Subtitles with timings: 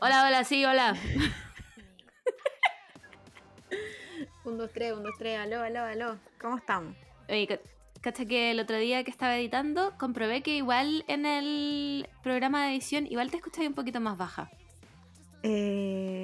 [0.00, 0.96] Hola, hola, sí, hola.
[4.44, 6.18] Un, dos, tres, un, dos, tres, aló, aló, aló.
[6.40, 6.94] ¿Cómo estamos?
[7.28, 7.60] Oye,
[8.00, 12.72] cacha que el otro día que estaba editando comprobé que igual en el programa de
[12.72, 14.50] edición igual te escuchas un poquito más baja.
[15.42, 16.23] Eh,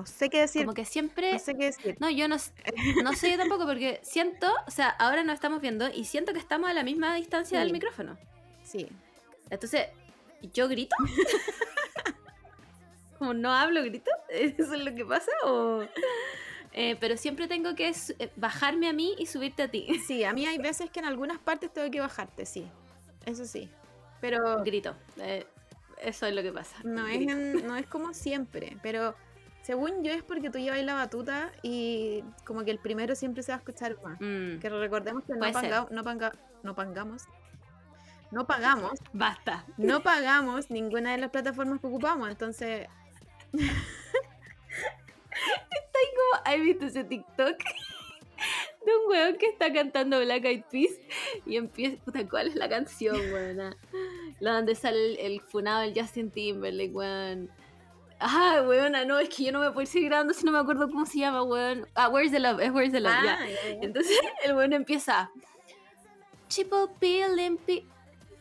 [0.00, 0.62] no sé qué decir.
[0.62, 1.32] Como que siempre...
[1.32, 1.96] No sé qué decir.
[2.00, 2.36] No, yo no,
[3.02, 6.38] no sé yo tampoco porque siento, o sea, ahora nos estamos viendo y siento que
[6.38, 7.64] estamos a la misma distancia Sí.
[7.64, 8.18] del micrófono.
[8.64, 8.88] Sí.
[9.50, 9.88] Entonces,
[10.52, 10.94] ¿yo grito?
[13.18, 14.10] Como no hablo, grito.
[14.30, 15.30] ¿Eso es lo que pasa?
[15.44, 15.82] O...
[16.72, 19.86] Eh, pero siempre tengo que eh, bajarme a mí y subirte a ti.
[20.06, 22.66] Sí, a mí hay veces que en algunas partes tengo que bajarte, sí.
[23.26, 23.68] Eso sí.
[24.20, 24.94] Pero Grito.
[25.18, 25.46] Eh,
[26.00, 26.76] eso es lo que pasa.
[26.84, 28.76] no es, en- no es como siempre.
[28.82, 29.14] Pero
[29.62, 33.52] según yo es porque tú llevas la batuta y como que el primero siempre se
[33.52, 34.18] va a escuchar más.
[34.20, 37.24] Mm, Que recordemos que no, panga- no, panga- no pangamos.
[38.30, 38.92] No pagamos.
[39.12, 39.64] Basta.
[39.76, 42.28] No pagamos ninguna de las plataformas que ocupamos.
[42.30, 42.86] Entonces,
[46.44, 47.56] ¿Has visto ese TikTok?
[48.86, 50.92] De un weón que está cantando Black Eyed Peas
[51.44, 52.02] y empieza.
[52.04, 53.76] Puta, ¿cuál es la canción, weona?
[54.38, 57.50] La donde sale el, el funado del Justin Timberlake, weón.
[58.20, 60.88] Ah, weona, no, es que yo no me puedo seguir grabando si no me acuerdo
[60.88, 61.86] cómo se llama, weón.
[61.94, 63.38] Ah, Where's the Love, es Where's the Love, ya.
[63.40, 63.70] Ah, ya.
[63.82, 65.30] Entonces el weón empieza.
[66.54, 67.84] People peeling, pe-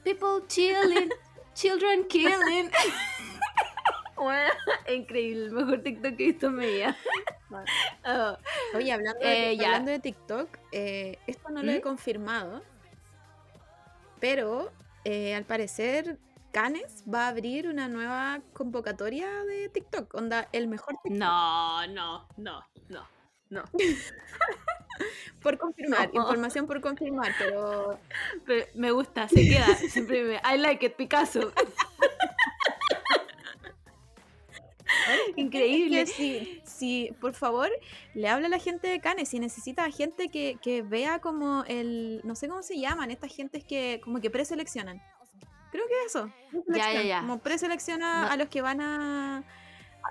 [0.04, 1.10] people chilling,
[1.54, 2.70] children killing.
[4.18, 4.52] Weona,
[4.94, 6.98] increíble, el mejor TikTok que he visto en mi vida.
[8.06, 8.38] Oh.
[8.76, 11.82] Oye, hablando de, Eh, hablando de TikTok, eh, esto no lo he ¿Mm?
[11.82, 12.62] confirmado,
[14.20, 14.72] pero
[15.06, 16.18] eh, al parecer
[16.52, 21.20] Canes va a abrir una nueva convocatoria de TikTok, onda el mejor TikTok.
[21.20, 23.08] No, no, no, no,
[23.50, 23.64] no.
[25.42, 26.22] Por confirmar, No.
[26.22, 27.98] información por confirmar, pero
[28.46, 29.66] Pero me gusta, se queda.
[29.76, 30.36] Siempre me.
[30.36, 31.54] I like it, Picasso.
[35.38, 36.02] Increíble.
[36.02, 37.70] Es que si, si, por favor,
[38.14, 42.22] le habla a la gente de Canes, si necesita gente que, que vea como el,
[42.24, 45.02] no sé cómo se llaman, estas gentes que como que preseleccionan.
[45.72, 46.32] Creo que eso.
[46.68, 47.20] Ya, ya, ya.
[47.22, 48.32] Como preselecciona No.
[48.32, 49.44] a los que van a,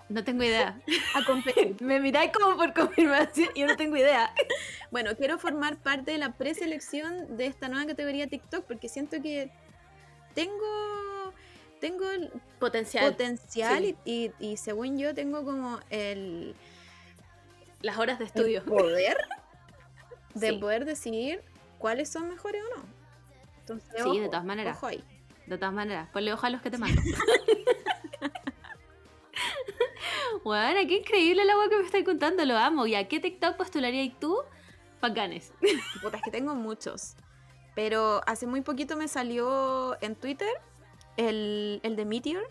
[0.08, 0.80] No tengo idea.
[1.16, 1.76] a competir.
[1.82, 3.48] Me miráis como por confirmación.
[3.56, 4.32] Yo no tengo idea.
[4.90, 9.50] bueno, quiero formar parte de la preselección de esta nueva categoría TikTok porque siento que
[10.34, 11.32] tengo,
[11.80, 12.30] tengo el
[12.60, 13.10] Potencial.
[13.10, 13.96] potencial sí.
[14.04, 16.54] y, y- y según yo tengo como el,
[17.80, 18.64] Las horas de el estudio.
[18.64, 19.16] poder
[20.34, 20.58] de Sí.
[20.58, 21.42] poder decidir
[21.78, 22.84] cuáles son mejores o no.
[23.60, 24.76] Entonces, Sí, ojo, de todas maneras.
[24.76, 25.02] ojo ahí.
[25.48, 27.00] De todas maneras, ponle ojo a los que te mando.
[30.44, 32.86] Bueno, qué increíble el agua que me estáis contando, lo amo.
[32.86, 34.38] ¿Y a qué TikTok postularías tú?
[35.00, 35.52] Bacanes.
[36.02, 37.16] Puta, es que tengo muchos.
[37.74, 40.48] Pero hace muy poquito me salió en Twitter
[41.16, 42.48] el, el de Meteor.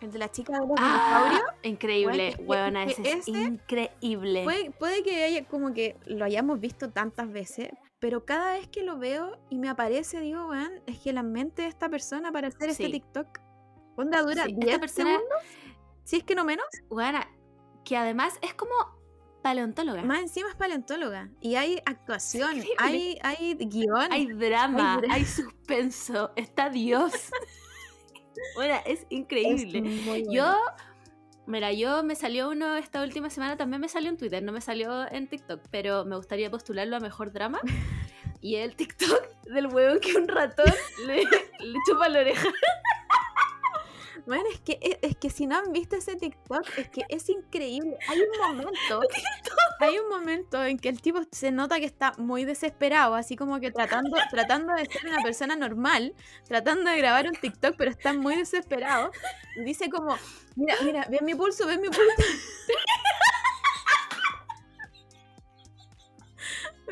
[0.00, 1.42] El de la chica de los dinosaurios.
[1.46, 4.44] Ah, increíble, Bueno, huevona, es ese increíble.
[4.44, 7.70] Puede, puede que haya como que lo hayamos visto tantas veces,
[8.04, 11.62] pero cada vez que lo veo y me aparece, digo, weón, es que la mente
[11.62, 12.90] de esta persona para hacer este.
[12.90, 13.40] TikTok.
[13.96, 15.38] ¿Onda dura Sí, 10 esta persona, segundos?
[16.02, 16.66] Si es que no menos.
[16.90, 17.26] huevona,
[17.82, 18.74] que además es como
[19.42, 20.02] paleontóloga.
[20.02, 21.30] Más encima es paleontóloga.
[21.40, 24.12] Y hay actuación, hay, hay guion.
[24.12, 27.30] Hay drama, Hay suspenso, está Dios.
[28.54, 29.80] bueno, es Es increíble.
[30.04, 30.58] bueno.
[31.46, 34.60] Mira, yo me salió uno esta última semana, también me salió en Twitter, no me
[34.60, 37.60] salió en TikTok, pero me gustaría postularlo a mejor drama.
[38.40, 40.70] Y el TikTok del huevo que un ratón
[41.06, 42.46] le, le chupa la oreja.
[44.26, 47.28] Bueno, es que, es, es que si no han visto ese TikTok, es que es
[47.28, 47.98] increíble.
[48.08, 49.00] Hay un momento,
[49.80, 53.60] hay un momento en que el tipo se nota que está muy desesperado, así como
[53.60, 56.14] que tratando, tratando de ser una persona normal,
[56.46, 59.10] tratando de grabar un TikTok, pero está muy desesperado.
[59.56, 60.16] Y dice como,
[60.56, 62.02] mira, mira, ven mi pulso, ven mi pulso.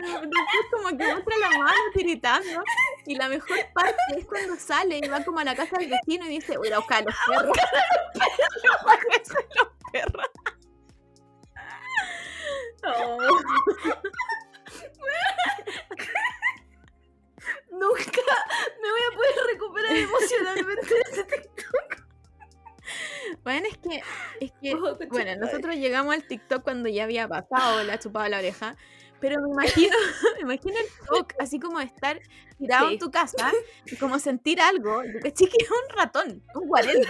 [0.02, 2.64] Pero después como que muestra la mano tiritando.
[3.06, 6.26] Y la mejor parte es cuando sale y va como a la casa del vecino
[6.26, 7.56] y dice, voy a buscar a los perros.
[9.56, 10.30] los perros.
[12.84, 13.18] Oh.
[17.70, 18.02] Nunca
[18.82, 22.02] me voy a poder recuperar emocionalmente de ese TikTok.
[23.44, 24.02] Bueno, es que,
[24.40, 25.36] es que Oh, bueno, conchetumare.
[25.36, 28.76] nosotros llegamos al TikTok cuando ya había pasado la chupada de la oreja,
[29.22, 29.96] pero me imagino,
[30.36, 32.20] me imagino el TikTok, así como estar
[32.58, 32.94] tirado Sí.
[32.94, 33.52] en tu casa
[33.86, 37.00] y como sentir algo, y caché que es un ratón, un guarén.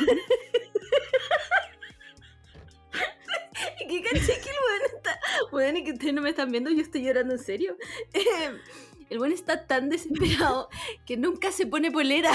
[3.81, 5.21] Y que caché que el weón está
[5.51, 7.77] Bueno, y que ustedes no me están viendo, yo estoy llorando en serio.
[8.13, 8.59] Eh,
[9.11, 10.69] el buen está tan desesperado
[11.07, 12.33] que nunca se pone polera.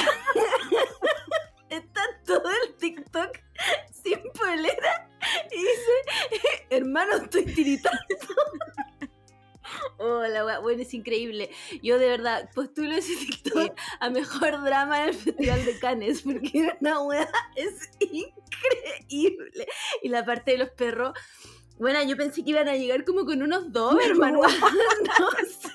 [1.69, 3.37] Está todo el TikTok
[3.91, 5.09] sin polera
[5.51, 7.99] y dice, hermano, estoy tiritando.
[9.97, 10.59] Hola, wea.
[10.59, 11.49] bueno, es increíble.
[11.81, 16.75] Yo de verdad postulo ese TikTok a mejor drama en el Festival de Cannes, porque
[16.79, 19.67] una wea es increíble.
[20.01, 21.17] Y la parte de los perros,
[21.77, 24.41] bueno, yo pensé que iban a llegar como con unos dos, hermano.
[25.19, 25.71] no sé.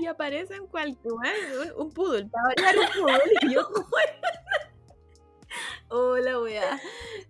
[0.00, 3.68] Y aparece en cualquier un, un poodle, para un poodle y yo
[5.92, 6.80] Hola, wea.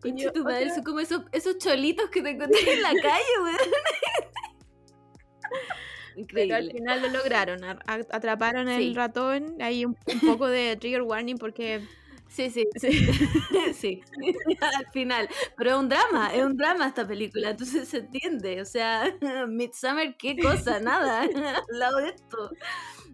[0.03, 3.25] Concha tu madre, son como esos, esos cholitos que te encontré en la calle,
[5.51, 6.27] wea.
[6.33, 7.61] Pero al final lo lograron,
[8.11, 8.95] atraparon el Sí.
[8.95, 11.81] ratón, hay un, un poco de trigger warning porque
[12.31, 12.91] Sí, sí, sí.
[13.75, 14.03] sí.
[14.61, 15.29] Al final.
[15.57, 18.61] Pero es un drama, es un drama esta película, entonces se entiende.
[18.61, 19.13] O sea,
[19.49, 22.51] Midsummer, qué cosa, nada, al lado de esto.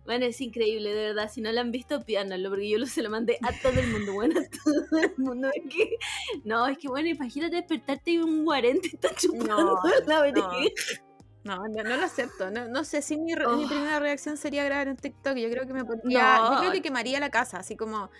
[0.05, 1.31] Bueno, es increíble, de verdad.
[1.33, 3.88] Si no lo han visto, pídanlo, porque yo lo, se lo mandé a todo el
[3.88, 4.12] mundo.
[4.12, 5.49] Bueno, a todo el mundo.
[5.53, 5.97] Es que,
[6.44, 10.37] no, es que bueno, imagínate despertarte y un guarente está chupando la oreja.
[10.37, 11.06] no,
[11.46, 12.50] no, no lo acepto.
[12.50, 13.66] No, no sé si mi, Oh.
[13.69, 15.37] primera reacción sería grabar en TikTok.
[15.37, 16.72] Yo creo que me pondría, yo creo No.
[16.72, 18.10] que quemaría la casa, así como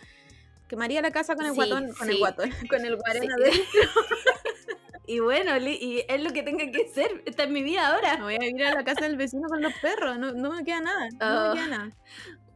[0.69, 3.37] quemaría la casa con el Sí, guatón, con el guatón, con el adentro.
[5.09, 7.23] Y bueno, y es lo que tenga que ser.
[7.27, 8.17] Esta es mi vida ahora.
[8.17, 10.65] Me voy a ir a la casa del vecino con los perros, no, no me
[10.65, 11.55] queda nada, no Oh.
[11.55, 11.91] me queda nada.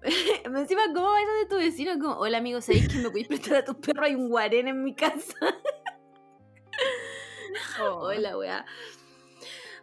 [0.59, 1.93] Encima, ¿cómo va de tu vecino?
[2.01, 4.05] Como, hola amigo, ¿sabéis que me podéis prestar a tus perros?
[4.05, 5.23] Hay un guarén en mi casa.
[7.81, 8.67] Hola, weá.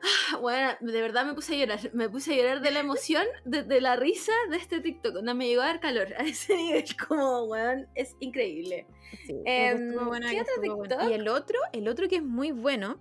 [0.42, 1.80] Bueno, de verdad me puse a llorar.
[1.94, 5.22] Me puse a llorar de la emoción, de, de la risa de este TikTok.
[5.24, 6.86] No me llegó a dar calor a ese nivel.
[7.08, 8.88] Como, weón, es increíble.
[9.26, 11.10] Sí, Em, bueno, ¿qué otro?
[11.10, 13.00] Y el otro, el otro que es muy bueno,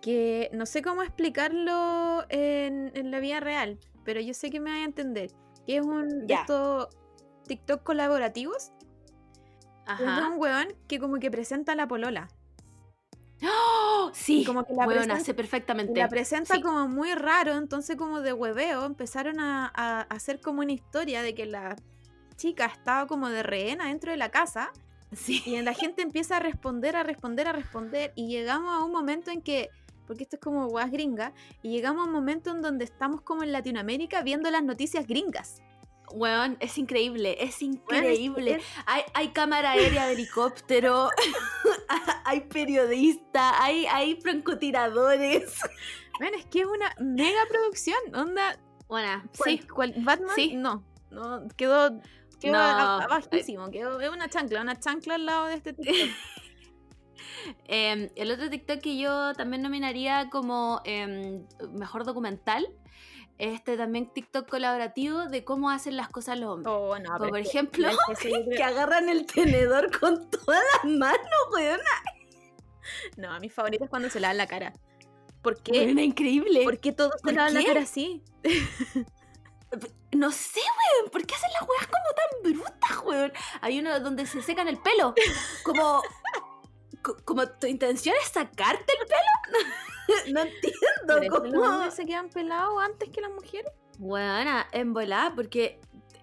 [0.00, 4.70] que no sé cómo explicarlo en, en la vida real, pero yo sé que me
[4.70, 5.30] va a entender.
[5.66, 6.40] Que es un de Ya.
[6.42, 6.88] estos
[7.46, 8.72] TikTok colaborativos.
[9.92, 10.28] Es de Ajá.
[10.28, 12.28] un weón que como que presenta a la polola.
[13.42, 14.10] ¡Oh!
[14.14, 15.98] Sí, como que la presenta- perfectamente.
[15.98, 16.60] la presenta Sí.
[16.62, 21.34] como muy raro, entonces como de hueveo empezaron a, a hacer como una historia de
[21.34, 21.76] que la
[22.36, 24.72] chica estaba como de rehena dentro de la casa
[25.12, 25.42] Sí.
[25.46, 28.12] y la gente empieza a responder, a responder, a responder.
[28.16, 29.70] Y llegamos a un momento en que,
[30.06, 31.32] porque esto es como guas gringa,
[31.62, 35.62] y llegamos a un momento en donde estamos como en Latinoamérica viendo las noticias gringas.
[36.12, 38.60] Weón, es increíble, es increíble.
[38.86, 41.08] Hay, hay cámara aérea de helicóptero,
[42.24, 45.58] hay periodistas, hay, hay francotiradores.
[46.20, 47.96] weón, es que es una mega producción.
[48.14, 49.58] Onda, Bueno, sí.
[49.60, 50.54] cual- Batman, Sí.
[50.54, 52.00] no, no, quedó,
[52.38, 53.70] quedó No, bajísimo.
[53.70, 55.94] Quedó, es una chancla, una chancla al lado de este TikTok.
[57.68, 62.66] Eh, el otro TikTok que yo también nominaría como em, mejor documental,
[63.38, 66.72] este también TikTok colaborativo de cómo hacen las cosas los hombres.
[66.76, 70.92] Oh, no, Como por que- ejemplo, que creo- Que agarran el tenedor con todas las
[70.92, 71.20] manos,
[71.52, 71.80] weón.
[73.16, 74.72] No, a mis favoritos es cuando se lavan la cara.
[75.42, 75.72] ¿Por qué?
[75.72, 76.64] Weona, increíble.
[76.64, 78.22] ¿Por qué todos se ¿Por lavan la cara así?
[80.12, 83.32] No sé, weón, ¿por qué hacen las weas como tan brutas, weón?
[83.60, 85.12] Hay uno donde se secan el pelo.
[85.64, 86.00] Como.
[87.04, 90.34] Co- como tu intención es sacarte el pelo.
[90.34, 91.74] no ¿Por entiendo eso los cómo.
[91.74, 93.70] hombres se quedan pelados antes que las mujeres?
[94.00, 95.78] Weona, en volada, porque.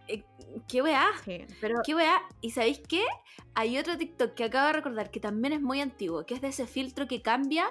[0.07, 0.23] eh,
[0.67, 1.07] ¿Qué weá?
[1.23, 2.21] Sí, pero ¿Qué weá?
[2.41, 3.05] ¿Y sabéis qué?
[3.55, 6.49] Hay otro TikTok que acabo de recordar que también es muy antiguo, que es de
[6.49, 7.65] ese filtro que cambia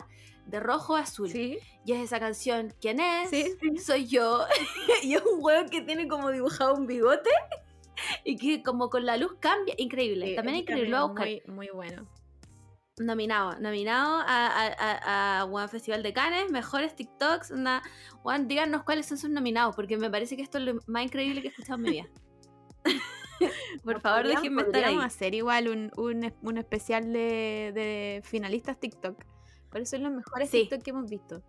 [0.47, 1.29] de rojo a azul.
[1.31, 3.29] sí, Y es esa canción, ¿quién es?
[3.31, 3.55] sí.
[3.85, 4.47] Soy yo.
[5.02, 7.31] y es un huevo que tiene como dibujado un bigote
[8.25, 9.75] y que como con la luz cambia.
[9.76, 10.29] Increíble.
[10.29, 10.88] Sí, también increíble.
[10.88, 11.26] Lo voy a buscar.
[11.26, 12.07] Muy, muy bueno.
[13.04, 13.59] Nominado.
[13.61, 16.50] Nominado a, a, a, a Festival de Cannes.
[16.50, 17.50] Mejores TikToks.
[17.50, 17.83] Una,
[18.23, 21.40] Juan, díganos cuáles son sus nominados, porque me parece que esto es lo más increíble
[21.42, 22.09] que he escuchado en mi vida.
[23.85, 24.99] Por No, favor, déjenme estar ahí.
[24.99, 29.25] hacer igual un, un, un especial de, de finalistas TikTok.
[29.71, 30.61] ¿Cuáles son los mejores Sí.
[30.62, 31.42] TikTok que hemos visto?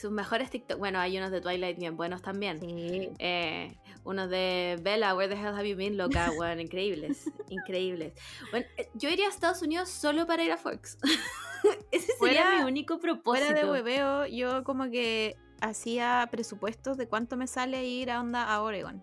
[0.00, 0.78] Sus mejores TikTok.
[0.78, 2.60] Bueno, hay unos de Twilight bien buenos también.
[2.60, 3.10] Sí.
[3.18, 8.12] Eh, unos de Bella, Where the Hell Have You Been, loca, weón, increíbles, increíbles.
[8.52, 10.98] Bueno, eh, yo iría a Estados Unidos solo para ir a Fox.
[11.90, 13.46] Ese sería Fuera- mi único propósito.
[13.46, 18.44] Fuera de hueveo, yo como que hacía presupuestos de cuánto me sale ir a onda
[18.44, 19.02] a Oregon.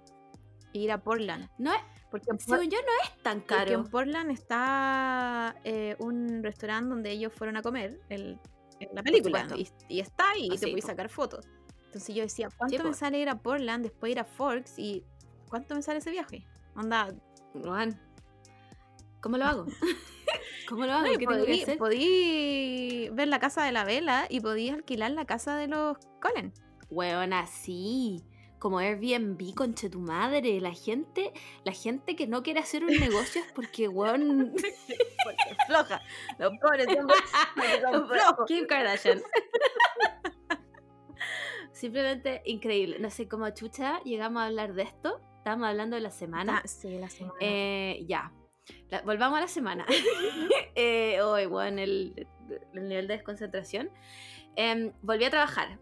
[0.71, 1.49] Ir a Portland.
[1.57, 3.83] No es, Porque según yo no es tan porque en caro.
[3.91, 8.39] Portland está eh, un restaurante donde ellos fueron a comer el,
[8.79, 9.47] en la película.
[9.89, 10.91] Y, está ahí Ah, y te sí, puedes po.
[10.91, 11.47] sacar fotos.
[11.85, 15.03] Entonces yo decía, ¿cuánto Sí, me sale ir a Portland, después ir a Forks y
[15.49, 16.45] cuánto me sale ese viaje?
[16.75, 17.13] Onda,
[17.53, 17.97] Weón,
[19.21, 19.65] ¿Cómo lo hago?
[20.69, 21.05] ¿Cómo lo hago?
[21.05, 21.77] No, ¿Qué tengo que podí, hacer?
[21.77, 26.53] podí ver la casa de la vela y podí alquilar la casa de los Colen.
[26.89, 28.21] Weona, sí.
[28.65, 30.59] Como Airbnb, conche tu madre.
[30.59, 31.31] La gente,
[31.63, 34.53] la gente que no quiere hacer un negocio es porque, weón.
[35.23, 36.01] Porque floja.
[36.39, 36.87] Los pobres
[37.55, 38.45] porque son flojos.
[38.47, 39.21] Kim Kardashian.
[41.73, 42.97] Simplemente increíble.
[42.97, 45.21] No sé cómo chucha llegamos a hablar de esto.
[45.37, 46.61] Estábamos hablando de la semana.
[46.63, 47.35] Ah, sí, la semana.
[47.41, 48.31] Eh, ya.
[48.89, 49.85] La- volvamos a la semana.
[50.75, 52.27] eh, hoy, bueno, el,
[52.73, 53.91] el nivel de desconcentración.
[54.55, 55.77] Em, volví a trabajar.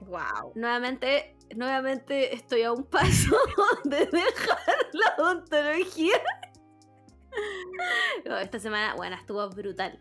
[0.00, 0.50] wow.
[0.56, 3.36] Nuevamente, nuevamente estoy a un paso
[3.84, 4.58] de dejar
[4.92, 6.20] la odontología.
[8.24, 9.98] No, esta semana, bueno, estuvo brutal.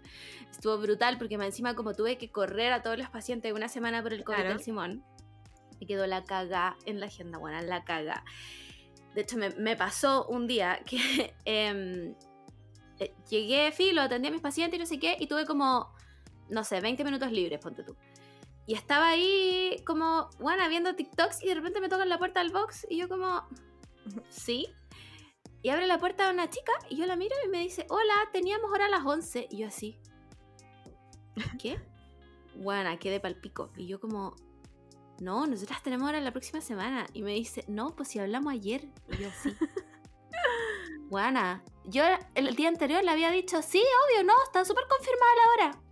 [0.52, 4.14] Estuvo brutal porque encima como tuve que correr a todos los pacientes una semana por
[4.14, 4.50] el COVID Claro.
[4.50, 5.04] del Simón,
[5.80, 8.24] me quedó la caga en la agenda, bueno, la caga.
[9.14, 12.16] De hecho, me, me pasó un día que em,
[13.00, 15.94] eh, llegué, filo, atendí a mis pacientes y no sé qué, y tuve como,
[16.50, 17.96] no sé, 20 minutos libres, ponte tú.
[18.68, 22.52] Y estaba ahí como, bueno, viendo TikToks y de repente me tocan la puerta del
[22.52, 23.48] box y yo como,
[24.30, 24.68] sí.
[25.62, 28.70] Y abre la puerta una chica y yo la miro y me dice, hola, teníamos
[28.70, 29.48] hora a las 11.
[29.50, 29.98] Y yo así,
[31.60, 31.80] ¿qué?
[32.56, 33.72] Bueno, quedé pal pico.
[33.78, 34.36] Y yo como,
[35.22, 37.08] no, nosotras tenemos hora la próxima semana.
[37.14, 38.86] Y me dice, no, pues si hablamos ayer.
[39.10, 39.56] Y yo así.
[41.10, 41.64] Buena.
[41.86, 42.04] Yo
[42.36, 45.87] el día anterior le había dicho, sí, obvio, no, está súper confirmada la hora.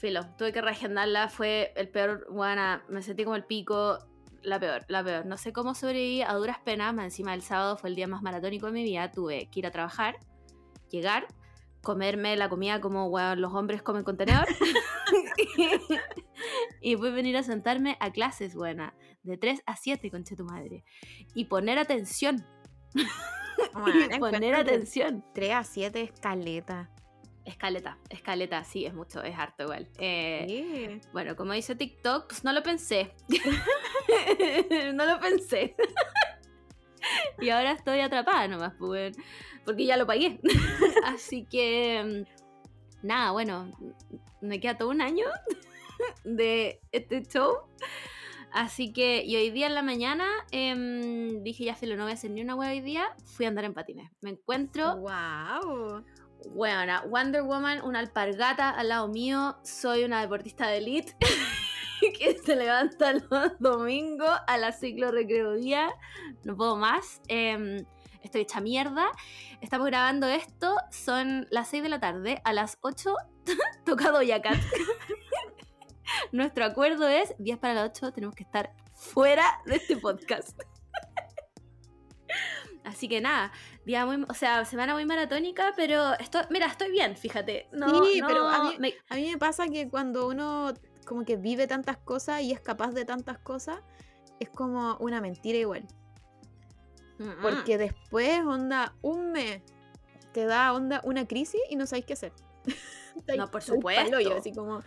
[0.00, 3.98] Filo, tuve que reagendarla, fue el peor, buena, me sentí como el pico,
[4.40, 5.26] la peor, la peor.
[5.26, 8.22] No sé cómo sobreviví a duras penas, más encima el sábado fue el día más
[8.22, 10.16] maratónico de mi vida, tuve que ir a trabajar,
[10.90, 11.26] llegar,
[11.82, 14.46] comerme la comida como bueno, los hombres comen contenedor
[16.80, 20.82] y después venir a sentarme a clases, buena, de 3 a 7, conche tu madre,
[21.34, 22.42] y poner atención,
[22.94, 23.04] y
[24.18, 25.22] poner atención.
[25.34, 26.90] 3 a 7 escaleta.
[27.60, 29.86] Escaleta, escaleta, sí, es mucho, es harto igual.
[29.98, 31.08] Eh, Sí.
[31.12, 33.12] Bueno, como dice TikTok, pues no lo pensé.
[34.94, 35.76] no lo pensé.
[37.38, 39.14] y ahora estoy atrapada nomás, pues,
[39.66, 40.40] porque ya lo pagué.
[41.04, 42.24] Así que,
[43.02, 43.70] mm, nada, bueno,
[44.40, 45.26] me queda todo un año
[46.24, 47.58] de este show.
[48.52, 52.14] Así que, y hoy día en la mañana em, dije, ya, filo, no voy a
[52.14, 53.14] hacer ni una hueá hoy día.
[53.26, 54.10] Fui a andar en patines.
[54.22, 56.06] Me encuentro Wow.
[56.48, 59.56] Bueno, Wonder Woman, una alpargata al lado mío.
[59.62, 61.14] Soy una deportista de elite
[62.18, 65.90] que se levanta los domingos a la ciclo recreo día.
[66.44, 67.20] No puedo más.
[67.28, 67.84] Em,
[68.22, 69.06] estoy hecha mierda.
[69.60, 70.76] Estamos grabando esto.
[70.90, 72.40] Son las 6 de la tarde.
[72.44, 73.14] A las 8
[73.84, 74.58] toca Doja Cat.
[76.32, 80.58] Nuestro acuerdo es 10 para las 8 tenemos que estar fuera de este podcast.
[82.84, 83.52] Así que nada,
[83.84, 87.68] día muy, o sea, semana muy maratónica, pero estoy, mira, estoy bien, fíjate.
[87.72, 90.72] No, Sí, no, pero a mí- me- A mí me pasa que cuando uno
[91.06, 93.80] como que vive tantas cosas y es capaz de tantas cosas,
[94.38, 95.86] es como una mentira igual.
[97.18, 99.60] Mm, Porque después, onda, un mes
[100.32, 102.32] te da onda una crisis y no sabéis qué hacer.
[103.36, 104.16] No, por supuesto.
[104.36, 104.82] así como,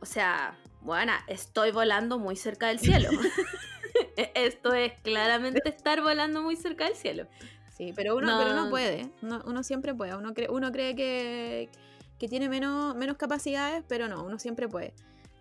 [0.00, 3.08] O sea, bueno, estoy volando muy cerca del cielo.
[4.16, 7.26] E- Esto es claramente estar volando muy cerca del cielo.
[7.70, 8.60] sí, pero uno, pero No.
[8.62, 11.70] uno puede, uno, uno siempre puede, uno cree, uno cree que,
[12.18, 14.94] que tiene menos, menos capacidades, pero no, uno siempre puede.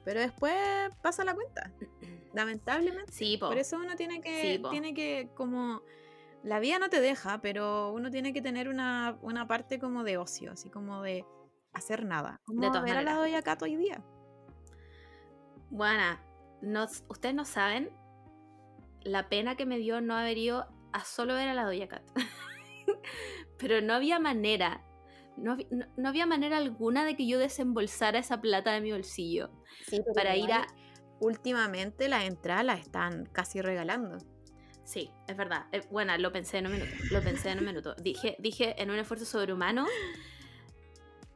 [0.06, 0.56] Pero después
[1.04, 1.72] pasa la cuenta,
[2.34, 3.12] lamentablemente.
[3.12, 3.48] Sí, po.
[3.50, 5.82] Por eso uno tiene que, Sí, tiene que como,
[6.44, 10.18] la vida no te deja, pero uno tiene que tener una, una parte como de
[10.18, 11.26] ocio, así como de
[11.74, 12.42] hacer nada.
[12.46, 13.32] Como De todas ver a la maneras.
[13.32, 14.02] Doña Cat hoy día.
[15.70, 16.18] Bueno,
[16.62, 17.90] no- ustedes no saben
[19.04, 22.04] la pena que me dio no haber ido a solo ver a la Doja Cat.
[23.58, 24.84] Pero no había manera,
[25.38, 25.58] no,
[25.98, 29.52] no había manera alguna de que yo desembolsara esa plata de mi bolsillo
[30.16, 30.68] para ir a...
[31.20, 34.18] Últimamente las entradas las están casi regalando.
[34.84, 35.68] Sí, es verdad.
[35.72, 36.92] Eh, bueno, lo pensé en un minuto.
[37.12, 37.94] Lo pensé en un minuto.
[38.02, 39.86] Dije, dije en un esfuerzo sobrehumano,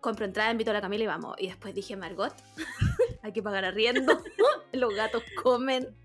[0.01, 1.35] compro entrada, invito a la Camila y vamos.
[1.39, 2.33] Y después dije, Margot,
[3.23, 4.21] hay que pagar arriendo,
[4.73, 5.95] los gatos comen,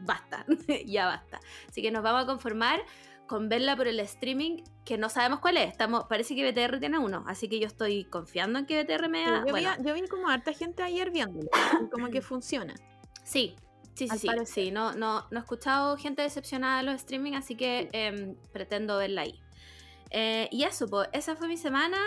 [0.00, 0.44] basta,
[0.86, 1.40] ya basta.
[1.68, 2.80] Así que nos vamos a conformar
[3.26, 5.70] con verla por el streaming, que no sabemos cuál es.
[5.70, 9.24] Estamos, parece que BTR tiene uno, así que yo estoy confiando en que BTR me
[9.24, 9.44] da...
[9.46, 11.48] yo, bueno, vi, yo vi como harta gente ayer viéndolo,
[11.90, 12.74] como que funciona.
[13.24, 13.56] Sí,
[13.94, 14.70] sí, sí, sí, sí.
[14.70, 19.22] No, no, no he escuchado gente decepcionada de los streaming, así que em, pretendo verla
[19.22, 19.40] ahí.
[20.10, 21.98] Eh, y eso, pues, esa fue mi semana.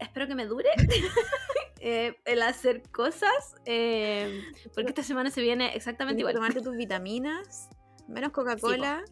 [0.00, 0.68] Espero que me dure
[1.80, 4.40] eh, el hacer cosas, em,
[4.74, 6.34] porque esta semana se viene exactamente igual.
[6.34, 7.68] tomarte tus vitaminas,
[8.08, 9.04] menos Coca-Cola.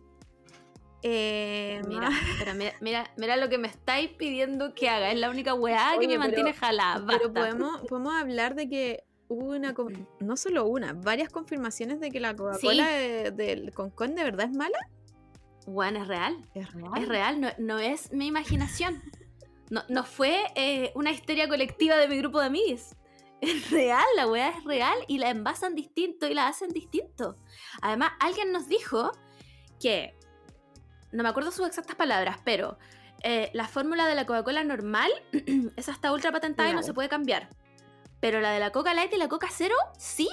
[1.02, 5.12] Eh, Mira, pero mira, mira, mira lo que me estáis pidiendo que haga.
[5.12, 7.04] Es la única weá que me pero- mantiene jalada.
[7.06, 12.10] Pero podemos, podemos hablar de que hubo una, con- no solo una, varias confirmaciones de
[12.10, 14.78] que la Coca-Cola de- del Concón de verdad es mala.
[15.66, 16.36] Bueno, es real.
[16.54, 16.90] Es real.
[16.96, 19.00] Es real, no, no es mi imaginación.
[19.70, 22.94] No, no fue eh, una histeria colectiva de mi grupo de amigos.
[23.40, 27.36] Es real, la weá es real y la envasan distinto y la hacen distinto.
[27.80, 29.12] Además, alguien nos dijo
[29.78, 30.16] que,
[31.12, 32.78] no me acuerdo sus exactas palabras, pero
[33.22, 35.10] eh, la fórmula de la Coca-Cola normal,
[35.76, 37.48] esa está ultra patentada y no se puede cambiar.
[38.20, 40.28] Pero la de la Coca Light y la Coca Cero, sí.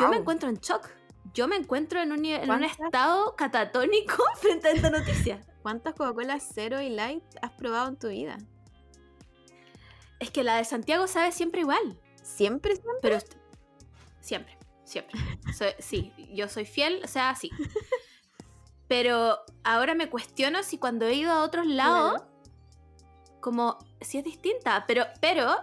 [0.00, 0.88] Yo me encuentro en shock.
[1.34, 5.40] Yo me encuentro en un, en un estado catatónico frente a esta noticia.
[5.68, 8.38] ¿Cuántas Coca-Cola cero y light has probado en tu vida?
[10.18, 12.00] Es que la de Santiago sabe siempre igual.
[12.22, 12.98] Siempre, siempre.
[13.02, 13.18] Pero
[14.22, 15.20] siempre, siempre.
[15.54, 17.50] Soy- sí, yo soy fiel, o sea, sí.
[18.88, 22.22] Pero ahora me cuestiono si cuando he ido a otros lados,
[23.42, 24.86] como si es distinta.
[24.88, 25.54] Pero, pero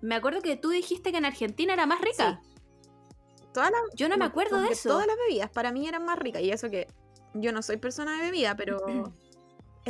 [0.00, 2.40] me acuerdo que tú dijiste que en Argentina era más rica.
[3.52, 4.90] Todas las, Yo no me acuerdo de eso.
[4.90, 6.42] Todas las bebidas para mí eran más ricas.
[6.42, 6.86] Y eso que
[7.34, 8.78] yo no soy persona de bebida, pero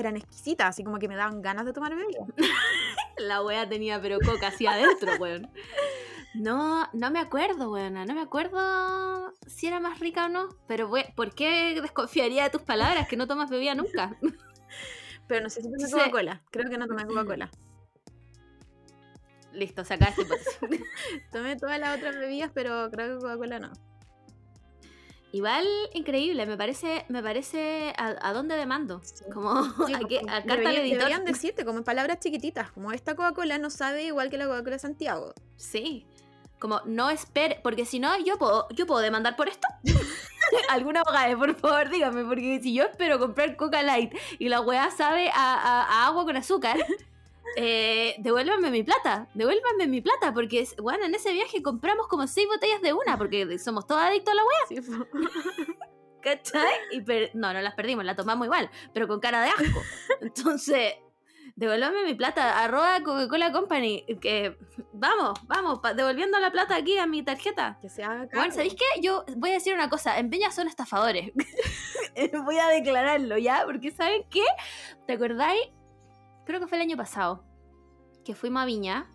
[0.01, 2.21] eran exquisitas, así como que me daban ganas de tomar bebida.
[3.19, 5.51] La wea tenía pero coca así adentro, weón.
[6.35, 8.05] No, no me acuerdo, weona.
[8.05, 10.49] No me acuerdo si era más rica o no.
[10.69, 14.17] Pero, we- ¿por qué desconfiaría de tus palabras que no tomas bebida nunca?
[15.27, 15.91] Pero no sé si tomé.
[15.91, 16.43] Coca-Cola.
[16.51, 17.51] Creo que no tomé Coca-Cola.
[19.53, 20.59] Listo, saca esta hipótesis.
[21.33, 23.73] Tomé todas las otras bebidas, pero creo que Coca-Cola no.
[25.31, 29.03] Igual increíble, me parece, me parece a, a dónde demando.
[29.33, 30.99] Como Sí, a, que- como- a carta al deberían, editor.
[30.99, 34.79] deberían decirte como en palabras chiquititas, como esta Coca-Cola no sabe igual que la Coca-Cola
[34.79, 35.35] Santiago.
[35.57, 36.07] Sí.
[36.59, 39.69] Como no espere, porque si no, yo puedo, yo puedo demandar por esto.
[40.71, 44.91] Alguna abogada, por favor, dígame, porque si yo espero comprar Coca Light y la weá
[44.91, 46.77] sabe a agua con azúcar,
[47.57, 52.47] eh, devuélvanme mi plata, devuélvanme mi plata, porque bueno, en ese viaje compramos como seis
[52.47, 54.77] botellas de una, porque somos todos adictos a la weá, Sí,
[56.23, 56.73] ¿cachai?
[56.93, 59.83] Y per- no, no las perdimos, la tomamos igual, pero con cara de asco.
[60.21, 60.95] Entonces,
[61.57, 64.57] devuélvame mi plata, arroba Coca-Cola Company, que
[64.93, 67.79] vamos, vamos, devolviendo la plata aquí a mi tarjeta.
[67.81, 68.53] que se haga Bueno.
[68.53, 69.01] ¿sabéis qué?
[69.01, 71.33] Yo voy a decir una cosa, en Peña son estafadores.
[72.45, 74.45] voy a declararlo ya, porque ¿saben qué?
[75.07, 75.69] ¿Te acordáis?
[76.45, 77.45] Creo que fue el año pasado,
[78.29, 79.07] que fuimos a Viña.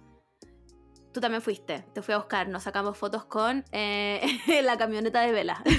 [1.13, 4.19] Tú también fuiste, te fui a buscar, nos sacamos fotos con eh,
[4.63, 5.63] la camioneta de vela.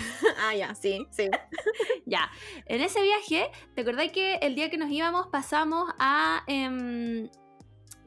[0.46, 1.30] Ah, ya, sí, sí.
[2.06, 2.30] ya,
[2.66, 6.44] en ese viaje, ¿te acordáis que el día que nos íbamos pasamos a...
[6.46, 7.30] em,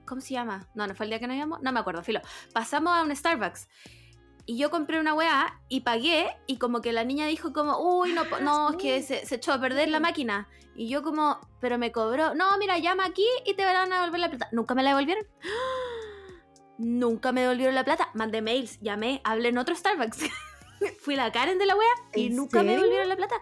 [0.05, 0.69] ¿Cómo se llama?
[0.75, 1.61] No, no fue el día que nos íbamos.
[1.61, 2.21] No me acuerdo, filo.
[2.53, 3.67] Pasamos a un Starbucks.
[4.49, 6.29] Y yo compré una weá y pagué.
[6.47, 9.35] Y como que la niña dijo como, uy, no, po- no, es que se, se
[9.35, 10.47] echó a perder la máquina.
[10.73, 12.33] Y yo como, pero me cobró.
[12.33, 14.47] No, mira, llama aquí y te van a devolver la plata.
[14.53, 15.25] Nunca me la devolvieron.
[16.77, 18.09] Nunca me devolvieron la plata.
[18.13, 20.19] Mandé mails, llamé, hablé en otro Starbucks.
[21.01, 23.35] Fui la Karen de la weá y ¿En nunca me devolvieron la plata.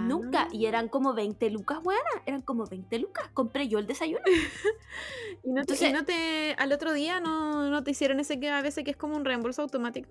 [0.00, 0.48] Nunca.
[0.52, 1.98] Y eran como 20 lucas, weá.
[2.26, 3.28] Eran como 20 lucas.
[3.34, 4.20] Compré yo el desayuno.
[5.44, 8.38] ¿Y no, te, Entonces- y no te- al otro día no, no te hicieron ese
[8.38, 10.10] que a veces que es como un reembolso automático?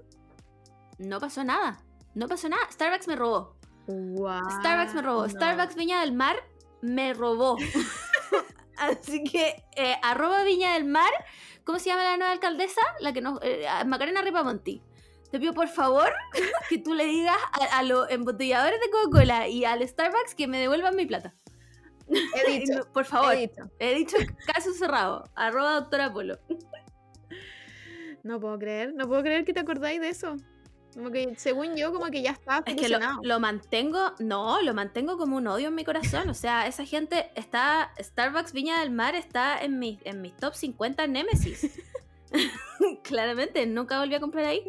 [0.97, 1.81] No pasó nada.
[2.15, 2.63] No pasó nada.
[2.71, 3.55] Starbucks me robó.
[3.87, 4.49] Wow.
[4.59, 5.29] Starbucks me robó.
[5.29, 6.35] Starbucks Viña del Mar
[6.81, 7.57] me robó.
[8.77, 11.11] Así que, eh, arroba Viña del Mar.
[11.65, 12.81] ¿Cómo se llama la nueva alcaldesa?
[12.99, 13.39] La que nos.
[13.43, 14.81] eh, Macarena Ripamonti.
[15.31, 16.11] Te pido por favor
[16.69, 20.59] que tú le digas a, a los embotelladores de Coca-Cola y al Starbucks que me
[20.59, 21.35] devuelvan mi plata.
[22.09, 23.33] He dicho, por favor.
[23.33, 23.69] he dicho.
[23.79, 25.23] He dicho caso cerrado.
[25.35, 26.39] Arroba doctora Polo.
[28.21, 30.35] No puedo creer, no puedo creer que te acordáis de eso.
[30.93, 35.17] Como que según yo, como que ya está Es que lo, mantengo, no, lo mantengo
[35.17, 36.29] como un odio en mi corazón.
[36.29, 40.53] O sea, esa gente está, Starbucks Viña del Mar está en mis en mis top
[40.53, 41.79] 50 Nemesis.
[43.03, 44.63] Claramente, nunca volví a comprar ahí.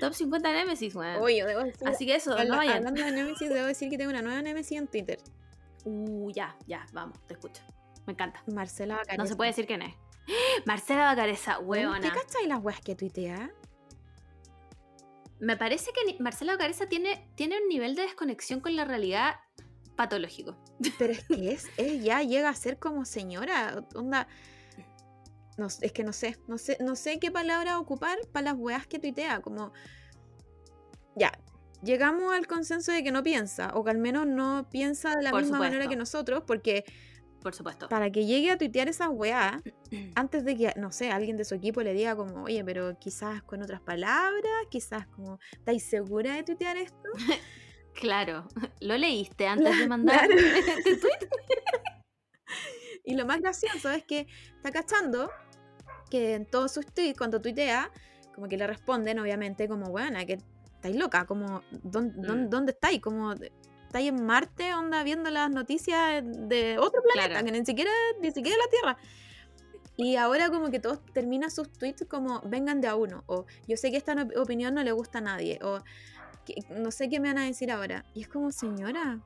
[0.00, 1.20] Top 50 Nemesis, weón.
[1.22, 2.76] Oye, debo decir, Así que eso, habla- no vayan.
[2.76, 5.18] hablando de Nemesis, debo decir que tengo una nueva Nemesis en Twitter.
[5.84, 7.62] Uh, ya, ya, vamos, te escucho.
[8.06, 8.42] Me encanta.
[8.46, 9.22] Marcela Bacareza.
[9.22, 9.94] No se puede decir quién es.
[10.64, 13.50] Marcela Bacareza, Weón, ¿Te cachai las weas que tuitea?
[15.38, 19.36] Me parece que Marcela Bacareza tiene, tiene un nivel de desconexión con la realidad
[19.94, 20.56] patológico.
[20.98, 23.84] Pero es que es, ella llega a ser como señora.
[23.94, 24.28] Onda.
[25.56, 28.86] No, es que no sé, no sé, no sé qué palabra ocupar para las weas
[28.86, 29.40] que tuitea.
[29.40, 29.72] Como.
[31.14, 31.32] Ya.
[31.82, 35.30] Llegamos al consenso de que no piensa, o que al menos no piensa de la
[35.30, 36.84] Por misma manera que nosotros, porque
[37.42, 37.88] Por supuesto.
[37.88, 39.62] para que llegue a tuitear esas weas,
[40.14, 43.42] antes de que, no sé, alguien de su equipo le diga como, oye, pero quizás
[43.42, 47.08] con otras palabras, quizás como, ¿estáis segura de tuitear esto?
[47.98, 48.46] Claro,
[48.80, 51.28] lo leíste antes de mandar este tweet.
[53.04, 55.30] Y lo más gracioso es que está cachando
[56.10, 57.90] que en todos sus tweets, cuando tuitea,
[58.34, 60.38] como que le responden, obviamente, como, bueno, que
[60.74, 62.48] estáis loca, como, ¿dónde, Mm.
[62.50, 63.00] dónde, estáis?
[63.00, 67.46] Como, ¿estáis en Marte, onda, viendo las noticias de otro planeta, Claro.
[67.46, 67.90] que ni siquiera,
[68.20, 68.98] ni siquiera la Tierra?
[69.96, 73.76] Y ahora como que todos terminan sus tweets como, vengan de a uno, o yo
[73.78, 75.80] sé que esta no- opinión no le gusta a nadie, o
[76.70, 78.04] no sé qué me van a decir ahora.
[78.14, 79.20] Y es como, señora,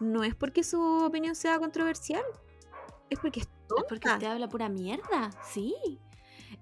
[0.00, 2.24] no es porque su opinión sea controversial,
[3.12, 3.48] es porque es
[3.88, 5.74] porque usted habla pura mierda, sí.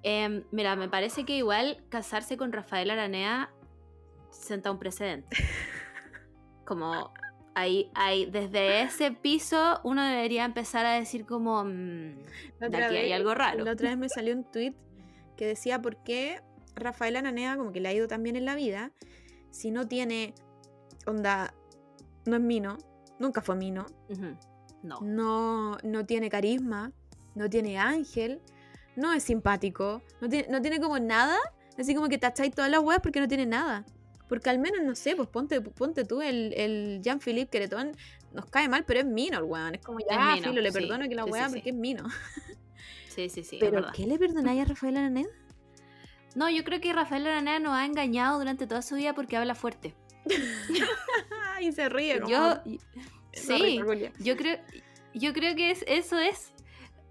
[0.02, 3.50] Em, mira, me parece que igual casarse con Rafael Aranea
[4.30, 5.28] senta un precedente.
[6.64, 7.12] Como
[7.54, 12.14] hay, hay, desde ese piso uno debería empezar a decir como, mm,
[12.60, 13.64] La de aquí hay vez- algo raro.
[13.64, 14.74] La otra vez me salió un tweet
[15.36, 16.40] que decía por qué
[16.76, 18.92] Rafael Ananea, como que le ha ido tan bien en la vida,
[19.50, 20.34] si no tiene
[21.06, 21.52] onda,
[22.24, 22.78] no es mino,
[23.18, 24.36] nunca fue mino, Ujú.
[24.82, 25.00] No.
[25.02, 26.92] no, no tiene carisma,
[27.34, 28.40] no tiene ángel,
[28.96, 31.36] no es simpático, no tiene, no tiene como nada,
[31.78, 33.84] así como que tacháis todas las weas porque no tiene nada.
[34.28, 37.96] Porque al menos, no sé, pues ponte, ponte tú, el, el Jean-Philippe Queretón
[38.32, 39.74] nos cae mal, pero es mino el weón.
[39.74, 41.54] Es como ya, mino, filo, le sí, perdono que la sí, sí, wea sí.
[41.54, 42.04] porque es mino.
[43.08, 43.56] Sí, sí, sí.
[43.56, 43.92] es ¿Pero verdad.
[43.92, 45.28] qué le perdonáis a Rafael Araneda?
[46.36, 49.56] No, yo creo que Rafael Aranea nos ha engañado durante toda su vida porque habla
[49.56, 49.96] fuerte.
[51.60, 52.20] y se ríe.
[52.20, 52.62] como Yo,
[53.32, 53.80] sí,
[54.18, 54.58] yo creo,
[55.14, 56.52] yo creo que es, eso es.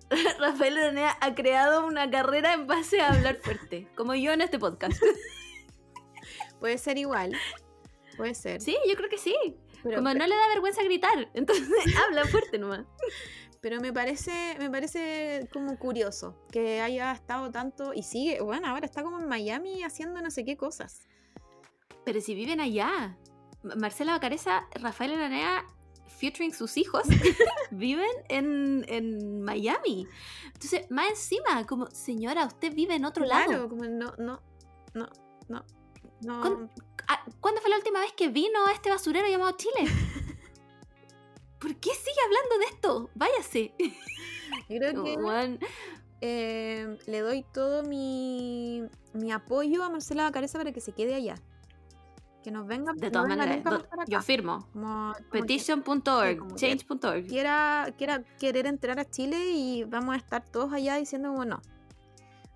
[0.40, 4.58] Rafael Aranea ha creado una carrera en base a hablar fuerte, como yo en este
[4.60, 5.00] podcast.
[6.60, 7.36] Puede ser igual.
[8.18, 8.62] Puede ser.
[8.62, 9.36] Sí, yo creo que sí.
[9.84, 11.68] pero, Como no le da vergüenza gritar, entonces
[12.06, 12.86] habla fuerte nomás.
[13.62, 18.86] pero me parece, me parece como curioso que haya estado tanto y sigue, bueno, ahora
[18.86, 21.02] está como en Miami haciendo no sé qué cosas.
[22.04, 23.18] Pero si viven allá,
[23.64, 25.66] Ma- Marcela Bacareza, Rafael Aranea,
[26.20, 27.04] featuring sus hijos,
[27.72, 30.08] viven en, en Miami.
[30.46, 33.70] Entonces, más encima, como, señora, usted vive en otro claro, lado.
[33.70, 34.42] como no, no,
[34.94, 35.10] no,
[35.48, 35.66] no,
[36.22, 36.70] no.
[37.08, 39.90] Ah, ¿Cuándo fue la última vez que vino a este basurero llamado Chile?
[41.60, 43.10] ¿Por qué sigue hablando de esto?
[43.16, 43.74] Váyase.
[44.70, 45.60] Yo creo que Weón,
[46.22, 51.36] eh, le doy todo mi, mi apoyo a Marcela Bacareza para que se quede allá.
[52.44, 54.66] Que nos venga de todas maneras, do- yo firmo.
[55.32, 57.28] Petition.org, change.org.
[57.28, 61.62] quiera, quiera querer entrar a Chile y vamos a estar todos allá diciendo como no.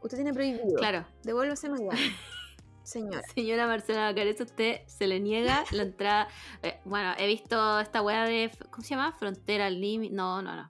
[0.01, 0.75] Usted tiene prohibido.
[0.77, 1.05] Claro.
[1.23, 1.97] Devuélvase mañana.
[2.83, 3.21] Señora.
[3.33, 6.27] Señora Marcela Bacareza, usted se le niega la entrada.
[6.61, 8.51] Eh, bueno, he visto esta weá de.
[8.69, 9.13] ¿Cómo se llama?
[9.13, 10.13] Frontera límite.
[10.13, 10.65] No, no, no.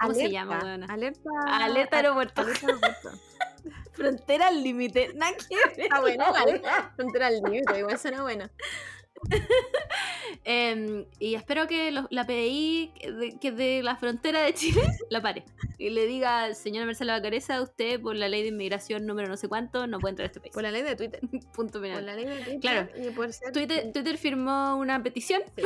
[0.00, 0.86] ¿Cómo se llama, weona?
[0.86, 1.30] Alerta.
[1.46, 2.42] Alerta aeropuerto.
[2.42, 3.10] Alerta aeropuerto.
[3.96, 5.12] Frontera al límite.
[5.14, 5.80] Nada que ver.
[5.80, 6.62] Está bueno, igual.
[6.94, 8.48] Frontera al límite, igual suena bueno.
[10.44, 14.82] Em, y espero que los- la PDI que de, que de la frontera de Chile
[15.10, 15.44] la pare.
[15.78, 19.48] Y le diga, señora Marcela Bacareza, usted por la ley de inmigración número no sé
[19.48, 20.52] cuánto no puede entrar a este país.
[20.52, 21.20] Por la ley de Twitter.
[21.52, 22.06] Punto Por final.
[22.06, 22.60] la ley de Twitter.
[22.60, 22.88] Claro.
[23.02, 23.52] Y por ser.
[23.52, 25.62] Twitter, Twitter firmó una petición Sí.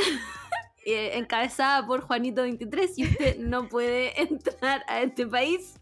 [0.85, 5.75] Eh, encabezada por Juanito23 y usted no puede entrar a este país.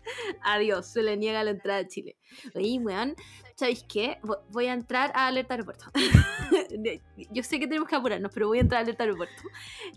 [0.43, 2.17] Adiós, se le niega la entrada a Chile.
[2.55, 3.15] Oye, weón,
[3.55, 4.19] ¿sabéis qué?
[4.23, 5.87] Vo- Voy a entrar a Alerta Aeropuerto.
[7.31, 9.43] Yo sé que tenemos que apurarnos, pero voy a entrar a Alerta Aeropuerto.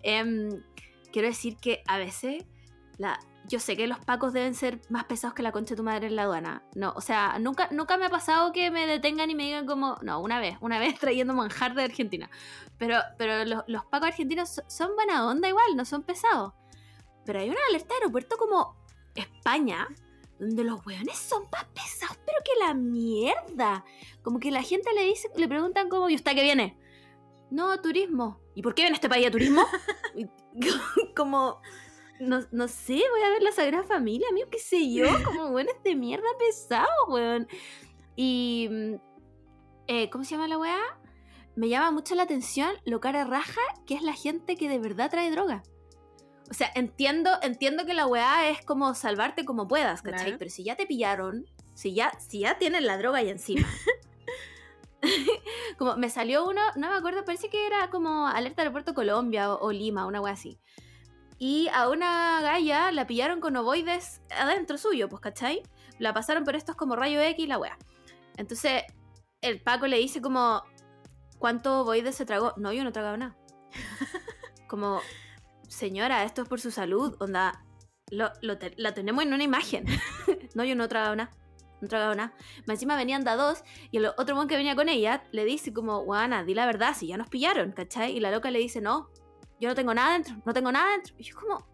[0.04, 0.50] Em,
[1.12, 2.46] quiero decir que a veces
[2.98, 5.84] la, yo sé que los pacos deben ser más pesados que la concha de tu
[5.84, 6.63] madre en la aduana.
[6.75, 9.97] No, o sea, nunca, nunca me ha pasado que me detengan y me digan como,
[10.01, 12.30] no, una vez, una vez trayendo manjar de Argentina.
[12.77, 16.54] Pero, pero los, los pacos argentinos so- son buena onda igual, no son pesados.
[17.25, 18.75] Pero hay una alerta de aeropuerto como
[19.15, 19.88] España,
[20.39, 23.84] donde los weones son más pesados, pero que la mierda.
[24.23, 26.80] Como que la gente le dice, le preguntan como, ¿y usted qué viene?
[27.51, 28.39] No, turismo.
[28.56, 29.63] ¿Y por qué viene a este país a turismo?
[31.15, 31.62] Como,
[32.21, 35.81] no, no sé, voy a ver la Sagrada Familia, amigo, qué sé yo, como weones
[35.84, 37.47] de mierda pesados, weón.
[38.15, 38.95] Y, mm,
[39.88, 40.79] eh, ¿cómo se llama la weá?
[41.55, 45.10] Me llama mucho la atención lo cara raja que es la gente que de verdad
[45.10, 45.63] trae droga.
[46.49, 50.25] O sea, entiendo, entiendo que la weá es como salvarte como puedas, ¿cachai?
[50.25, 50.38] Claro.
[50.38, 53.67] Pero si ya te pillaron, si ya, si ya tienen la droga ahí encima.
[55.77, 59.65] como me salió uno, no me acuerdo, parece que era como Alerta Aeropuerto Colombia o,
[59.65, 60.60] o Lima, una weá así.
[61.43, 65.63] Y a una galla la pillaron con ovoides adentro suyo, pues, ¿cachai?
[65.97, 67.80] La pasaron por estos como rayo X la weá.
[68.38, 68.84] Entonces,
[69.41, 70.62] el Paco le dice como,
[71.39, 72.54] ¿cuánto ovoides se tragó?
[72.58, 73.36] No, yo no he tragado nada.
[74.67, 75.01] Como,
[75.67, 77.65] señora, esto es por su salud, onda,
[78.12, 79.86] lo, lo la tenemos en una imagen.
[80.54, 81.32] no, yo no he tragado nada.
[81.82, 82.36] no tragaba nada.
[82.67, 85.43] Más encima venían de a dos y el otro mon que venía con ella le
[85.43, 88.15] dice como, guana, di la verdad, si ya nos pillaron, ¿cachai?
[88.15, 89.10] Y la loca le dice, no,
[89.62, 91.15] yo no tengo nada dentro, no tengo nada dentro.
[91.17, 91.65] Y yo como,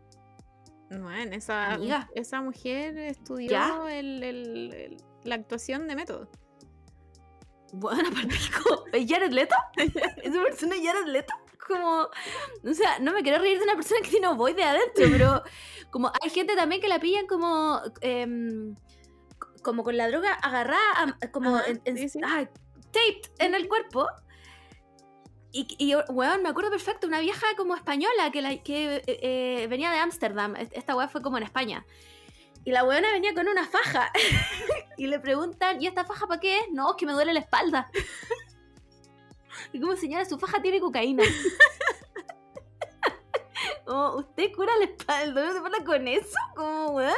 [0.90, 2.10] Bueno, esa, Amiga.
[2.16, 6.30] esa mujer estudió el- el- el- la actuación de método.
[7.74, 8.86] Buena para pico.
[8.94, 9.56] ¿Es Jared Leto?
[10.24, 11.34] ¿Esa persona es Jared Leto?
[11.68, 15.06] Como, o sea, no me quiero reír de una persona que tiene voy de adentro,
[15.12, 15.44] pero
[15.92, 18.74] como hay gente también que la pillan como, em,
[19.64, 22.20] como con la droga agarrada, como Ajá, en, en- sí, sí.
[22.24, 22.46] ah,
[22.94, 24.08] taped en el cuerpo.
[25.52, 29.68] Y, y weón, me acuerdo perfecto, una vieja como española que, la, que eh, eh,
[29.68, 30.56] venía de Ámsterdam.
[30.56, 31.86] Esta weá fue como en España.
[32.68, 34.12] Y la weona venía con una faja.
[34.98, 36.66] y le preguntan, ¿y esta faja para qué es?
[36.74, 37.90] No, es que me duele la espalda.
[39.72, 41.24] y como señora, su faja tiene cocaína.
[43.86, 45.46] Como, ¿usted cura la espalda?
[45.46, 46.38] ¿No se pone con eso?
[46.58, 47.14] Como, weón.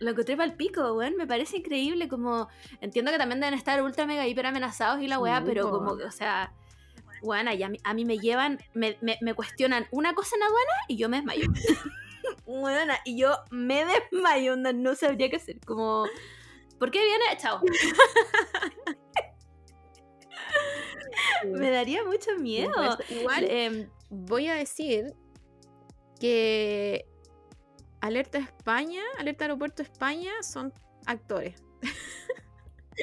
[0.00, 1.16] Lo encontré para el pico, weón.
[1.16, 2.08] Me parece increíble.
[2.08, 2.48] Como,
[2.80, 5.92] entiendo que también deben estar ultra mega hiper amenazados y la weá, Sí, pero como,
[5.92, 6.52] o sea,
[7.22, 10.42] weón, y a mí, a mí me llevan, me, me, me cuestionan una cosa en
[10.42, 11.46] aduana y yo me desmayo.
[12.46, 15.60] Weona, y yo me desmayo, onda, no sabría qué hacer.
[15.64, 16.06] Como,
[16.78, 17.24] ¿por qué viene?
[17.38, 17.60] Chao.
[21.44, 22.72] Me daría mucho miedo.
[22.74, 25.14] Pues, igual Em, voy a decir
[26.20, 27.06] que
[28.00, 30.72] Alerta España, Alerta Aeropuerto España son
[31.06, 31.62] actores.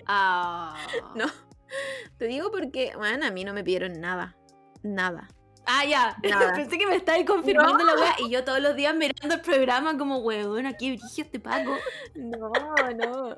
[0.05, 0.75] ah.
[1.15, 1.25] No.
[2.17, 4.35] Te digo porque, bueno, a mí no me pidieron nada.
[4.83, 5.27] Nada.
[5.65, 6.17] Ah, ya.
[6.23, 6.53] Nada.
[6.55, 9.97] Pensé que me estabas confirmando la weá y yo todos los días mirando el programa
[9.97, 11.75] como, weón, aquí brillo este pago.
[12.15, 12.51] No,
[12.97, 13.37] no.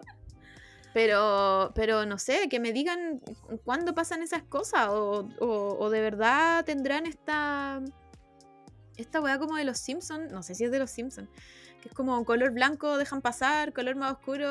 [0.94, 3.20] Pero, pero no sé, que me digan
[3.66, 7.82] cuándo pasan esas cosas o, o- o de verdad tendrán esta
[8.96, 11.28] esta weá como de los Simpsons, no sé si es de los Simpsons,
[11.82, 14.48] que es como color blanco dejan pasar, color más oscuro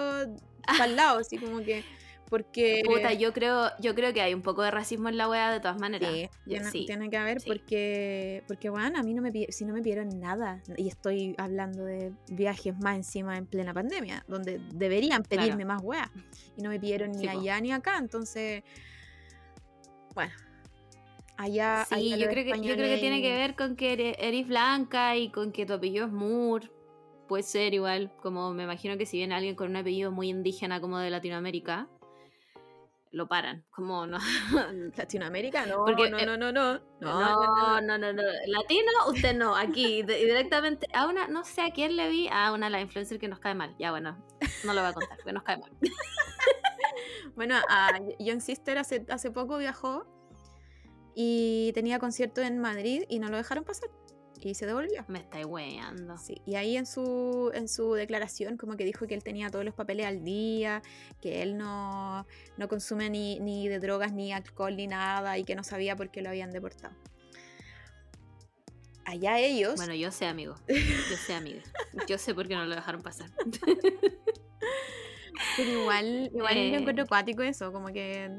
[0.67, 1.83] para el lado, así como que
[2.29, 5.51] porque Puta, yo creo, yo creo que hay un poco de racismo en la weá
[5.51, 6.11] de todas maneras.
[6.13, 6.85] Sí, Yo- tiene, sí.
[6.87, 7.47] tiene que haber sí.
[7.49, 11.85] porque, porque bueno, a mí no me si no me pidieron nada, y estoy hablando
[11.85, 15.43] de viajes más encima en plena pandemia, donde deberían Claro.
[15.43, 16.11] pedirme más weas,
[16.57, 17.39] y no me pidieron ni po.
[17.39, 18.63] allá ni acá, entonces,
[20.15, 20.33] bueno,
[21.37, 21.85] allá...
[21.89, 24.47] Sí, allá yo creo, que, yo creo que tiene que ver con que ere- eres
[24.49, 26.71] blanca y con que tu apellido es Moore.
[27.29, 30.79] Puede ser igual, como me imagino que si viene alguien con un apellido muy indígena
[30.81, 31.89] como de Latinoamérica,
[33.15, 33.65] lo paran.
[33.71, 34.19] Como no.
[34.97, 38.23] Latinoamérica, no, Porque, no, eh, no, no, no, No, no, no, no, no, no.
[38.47, 39.57] Latino, usted no.
[39.57, 40.89] Aquí, directamente.
[40.93, 42.29] A una, no sé a quién le vi.
[42.31, 43.75] A una, la influencer que nos cae mal.
[43.79, 44.19] Ya, bueno,
[44.65, 45.71] no lo voy a contar, porque nos cae mal.
[47.35, 50.07] Bueno, a Young Sister hace, hace poco viajó
[51.17, 53.91] y tenía concierto en Madrid y no lo dejaron pasar,
[54.51, 55.05] y se devolvió.
[55.09, 56.17] Me estáis weando.
[56.19, 59.65] Sí, y ahí en su, en su declaración como que dijo que él tenía todos
[59.65, 60.83] los papeles al día,
[61.21, 62.27] que él no,
[62.57, 66.11] no consume ni, ni de drogas, ni alcohol, ni nada, y que no sabía por
[66.11, 66.95] qué lo habían deportado.
[69.07, 70.55] Allá ellos, Bueno, yo sé, amigo.
[70.69, 71.61] Yo sé, amiga.
[72.09, 73.31] Yo sé por qué no lo dejaron pasar.
[75.57, 76.71] pero igual, igual Eh.
[76.73, 78.31] yo encuentro acuático eso, como que...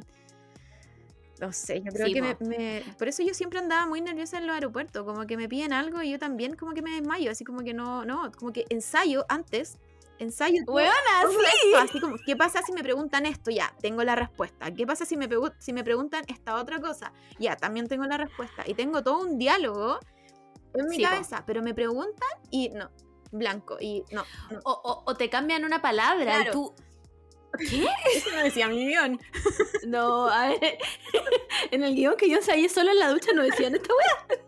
[1.40, 2.46] No sé, yo creo Sí, que me, po.
[2.46, 5.74] me- Por eso yo siempre andaba muy nerviosa en los aeropuertos, como que me piden
[5.74, 8.66] algo y yo también como que me desmayo, así como que no, no, como que
[8.70, 9.78] ensayo antes,
[10.18, 10.94] ensayo Weona,
[11.30, 11.38] sí.
[11.66, 13.52] esto, así como, ¿qué pasa si me preguntan esto?
[13.52, 14.72] Ya, tengo la respuesta.
[14.74, 15.28] ¿Qué pasa si me,
[15.60, 17.12] si me preguntan esta otra cosa?
[17.38, 18.64] Ya, también tengo la respuesta.
[18.66, 20.00] Y tengo todo un diálogo
[20.74, 21.10] en mi Sí, po.
[21.10, 22.90] cabeza, pero me preguntan y no,
[23.32, 24.60] blanco, y no, no.
[24.64, 26.74] O, o- o te cambian una palabra y tú.
[27.58, 27.86] ¿Qué?
[28.16, 29.20] Eso no decía mi guion.
[29.88, 30.78] No, a ver.
[31.72, 34.40] En el guion que yo ensayé solo en la ducha no decían esta wea.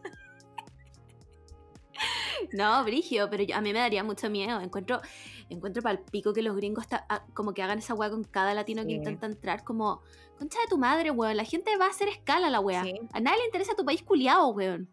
[2.54, 4.60] No, Brigio, pero yo- a mí me daría mucho miedo.
[4.62, 5.02] Encuentro,
[5.50, 8.24] encuentro para el pico que los gringos ta- ah, como que hagan esa wea con
[8.24, 9.64] cada latino que intenta entrar.
[9.64, 10.02] Como,
[10.38, 11.36] concha de tu madre, weón.
[11.38, 12.84] La gente va a hacer escala la wea.
[12.84, 13.00] Sí.
[13.14, 14.90] A nadie le interesa tu país culiado, weón.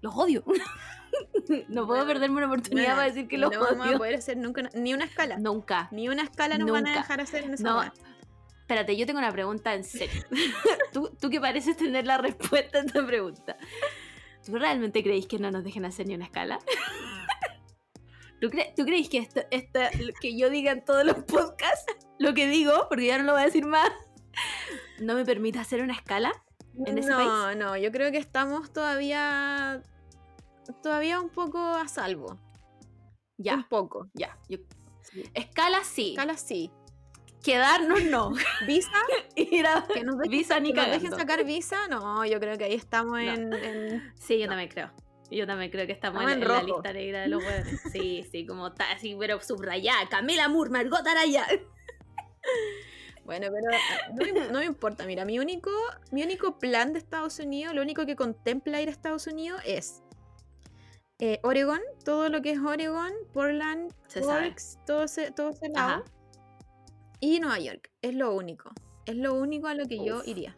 [0.00, 0.44] Los odio.
[1.68, 3.98] no puedo perderme una oportunidad para decir que los no vamos a odio.
[3.98, 5.38] poder hacer nunca ni una escala.
[5.38, 5.88] Nunca.
[5.92, 7.00] Ni una escala nos van a Nunca.
[7.02, 7.92] dejar hacer en esa No, wea.
[8.60, 10.22] espérate, yo tengo una pregunta en serio.
[10.92, 13.56] ¿Tú, tú que pareces tener la respuesta a esta pregunta.
[14.44, 16.58] ¿Tú realmente creéis que no nos dejen hacer ni una escala?
[18.40, 21.92] ¿Tú, cre- tú creéis que esto, esto, lo que yo diga en todos los podcasts,
[22.18, 23.90] lo que digo, porque ya no lo voy a decir más,
[25.00, 26.32] no me permite hacer una escala?
[26.86, 27.56] en ese no, país?
[27.58, 29.82] no, yo creo que estamos todavía
[30.82, 32.32] todavía un poco a salvo.
[32.32, 32.38] Un
[33.44, 34.08] Ya, poco.
[34.14, 34.36] ya.
[34.48, 34.58] yo-
[35.34, 36.70] escala sí, Escala sí.
[37.42, 38.30] quedarnos no.
[38.66, 38.90] Visa,
[39.36, 42.58] Ir a- que nos dejen, visa ni que nos dejen sacar visa, no, yo creo
[42.58, 43.18] que ahí estamos No.
[43.20, 44.90] en, en- Sí, yo también creo.
[45.30, 47.80] Yo también creo que estamos, Estamos en, en la lista negra de los hueones.
[47.92, 50.08] Sí, sí, como está así, pero subrayada.
[50.08, 51.46] Camila Moore, Margot Araya.
[53.24, 55.04] Bueno, pero ah, no, me- no me importa.
[55.04, 55.70] Mira, mi único,
[56.12, 60.02] mi único plan de Estados Unidos, lo único que contempla ir a Estados Unidos es
[61.18, 64.22] eh, Oregon, todo lo que es Oregon, Portland, Se.
[64.22, 66.04] Forks, todo ese, todo ese lado.
[67.20, 67.90] Y Nueva York.
[68.02, 68.70] Es lo único.
[69.04, 70.56] Es lo único a lo que yo iría.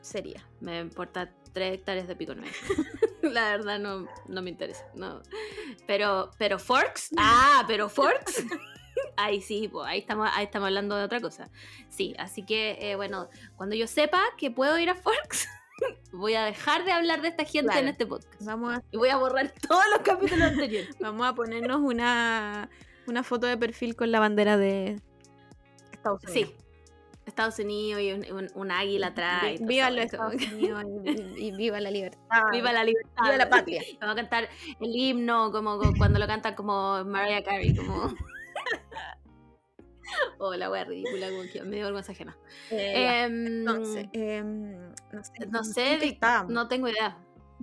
[0.00, 0.48] Sería.
[0.60, 2.52] Me importa tres hectáreas de pico nueve.
[3.22, 4.84] La verdad no, no me interesa.
[4.94, 5.22] No.
[5.86, 7.10] Pero, pero Forks.
[7.18, 8.44] Ah, pero Forks.
[9.16, 11.50] Ahí sí, pues, ahí estamos, ahí estamos hablando de otra cosa.
[11.88, 15.48] Sí, así que eh, bueno, cuando yo sepa que puedo ir a Forks,
[16.12, 17.80] voy a dejar de hablar de esta gente Claro.
[17.80, 18.42] en este podcast.
[18.44, 20.96] Vamos a, Y voy a borrar todos los capítulos anteriores.
[21.00, 22.68] vamos a ponernos una,
[23.06, 25.00] una foto de perfil con la bandera de
[25.92, 26.48] Estados Unidos.
[26.50, 26.56] Sí.
[27.24, 29.44] Estados Unidos y un, un- un águila atrás.
[29.60, 32.42] y Viva los Estados Unidos y, y- y viva la libertad.
[32.50, 33.22] Viva la libertad.
[33.22, 33.82] Viva la patria.
[34.00, 34.48] Vamos a cantar
[34.80, 38.12] el himno como, como cuando lo cantan como Mariah Carey, como.
[40.38, 42.36] Oh, la wea ridícula, como que me dio vergüenza ajena.
[42.70, 43.22] Eh.
[43.24, 44.10] Em, em, no sé,
[45.48, 46.52] no ¿en sé, qué estábamos?
[46.52, 47.16] no tengo idea.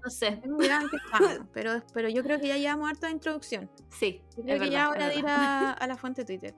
[0.04, 0.32] No sé.
[0.32, 3.70] No tengo idea en qué estábamos, pero, pero yo creo que ya llevamos harta introducción.
[3.90, 6.26] Sí, Yo es creo que verdad, ya es hora de ir a la fuente de
[6.26, 6.56] Twitter.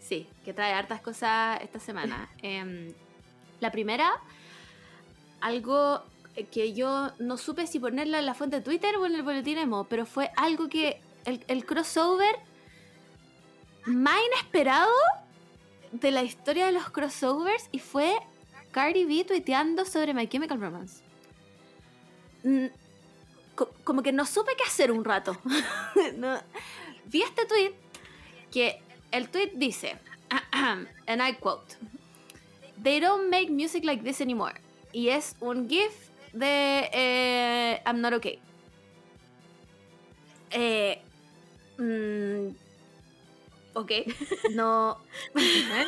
[0.00, 2.30] Sí, que trae hartas cosas esta semana.
[2.40, 2.92] Em,
[3.60, 4.10] la primera,
[5.40, 6.02] algo
[6.50, 9.58] que yo no supe si ponerla en la fuente de Twitter o en el boletín
[9.58, 12.36] emo, pero fue algo que el, el crossover
[13.86, 14.92] más inesperado
[15.92, 18.14] de la historia de los crossovers y fue
[18.72, 21.02] Cardi B tuiteando sobre My Chemical Romance.
[22.44, 22.66] Mm,
[23.54, 25.36] co- como que no supe qué hacer un rato.
[27.06, 27.72] Vi este tweet
[28.52, 29.96] que el tweet dice,
[30.52, 31.76] and I quote,
[32.82, 34.60] They don't make music like this anymore.
[34.92, 35.92] Y es un GIF
[36.32, 38.38] de eh, I'm not okay.
[40.50, 41.00] Eh,
[41.78, 42.48] mm,
[43.80, 43.92] ok,
[44.54, 44.98] no.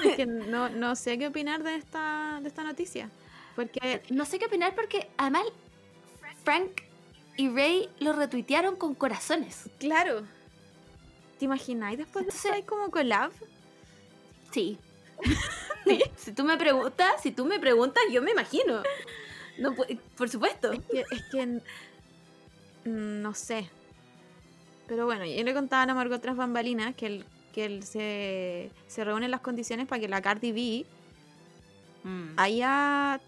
[0.04, 3.10] Es que no, no sé qué opinar de esta, de esta noticia.
[3.56, 5.44] Porque No sé qué opinar porque además
[6.44, 6.82] Frank
[7.36, 9.68] y Ray lo retuitearon con corazones.
[9.78, 10.22] Claro.
[11.38, 13.32] ¿Te imagináis después de eso hay como collab?
[14.52, 14.78] Sí.
[16.16, 18.82] si tú me preguntas, si tú me preguntas, yo me imagino.
[19.58, 19.74] No,
[20.16, 20.72] por supuesto.
[20.72, 21.62] Es que, es que n-
[22.84, 23.68] no sé.
[24.86, 29.04] Pero bueno, yo le contaba a Margot tras bambalinas que, el, que el se, se
[29.04, 30.86] reúnen las condiciones para que la Cardi B
[32.02, 32.32] Mm.
[32.38, 33.20] haya,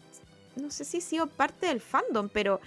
[0.57, 2.59] no sé si ha sido parte del fandom, pero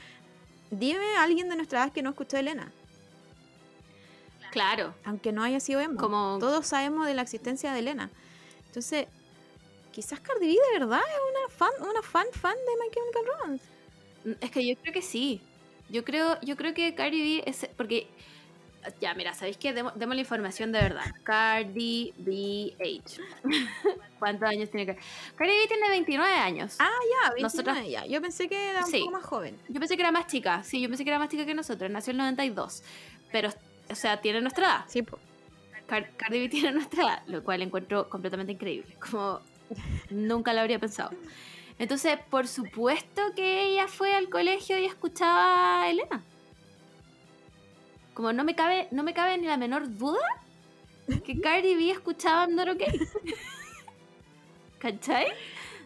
[0.69, 2.71] dime a alguien de nuestra edad que no escuchó a Elena,
[4.51, 4.93] Claro.
[5.03, 5.99] aunque no haya sido emo.
[5.99, 8.09] Como Todos sabemos de la existencia de Elena.
[8.67, 9.07] Entonces,
[9.91, 13.65] quizás Cardi B de verdad es una fan, una fan fan de My Chemical Romance.
[14.25, 15.41] Mm, Es que yo creo que sí.
[15.89, 17.67] Yo creo, yo creo que Cardi B es.
[17.77, 18.07] Porque.
[18.99, 19.73] Ya, mira, ¿sabéis qué?
[19.73, 21.03] Demos, la información de verdad.
[21.23, 23.21] Cardi B Age.
[24.19, 25.01] ¿Cuántos años tiene Cardi?
[25.35, 26.75] Cardi B tiene 29 años.
[26.79, 26.89] Ah,
[27.23, 28.05] ya, 29 Nosotras- ya.
[28.05, 28.99] Yo pensé que era un Sí.
[28.99, 29.59] poco más joven.
[29.69, 30.63] Yo pensé que era más chica.
[30.63, 31.89] Sí, yo pensé que era más chica que nosotros.
[31.91, 32.83] Nació en el 92.
[33.31, 33.49] Pero,
[33.89, 34.85] o sea, tiene nuestra edad.
[34.87, 35.19] Sí, po.
[35.87, 38.95] Car- Cardi B tiene nuestra edad, lo cual encuentro completamente increíble.
[38.99, 39.41] Como
[40.09, 41.11] nunca lo habría pensado.
[41.77, 46.23] Entonces, por supuesto que ella fue al colegio y escuchaba a Elena.
[48.15, 50.25] Como no me cabe, no me cabe ni la menor duda
[51.23, 52.99] que Cardi B escuchaba I'm Not Okay.
[54.79, 55.27] ¿Cachai?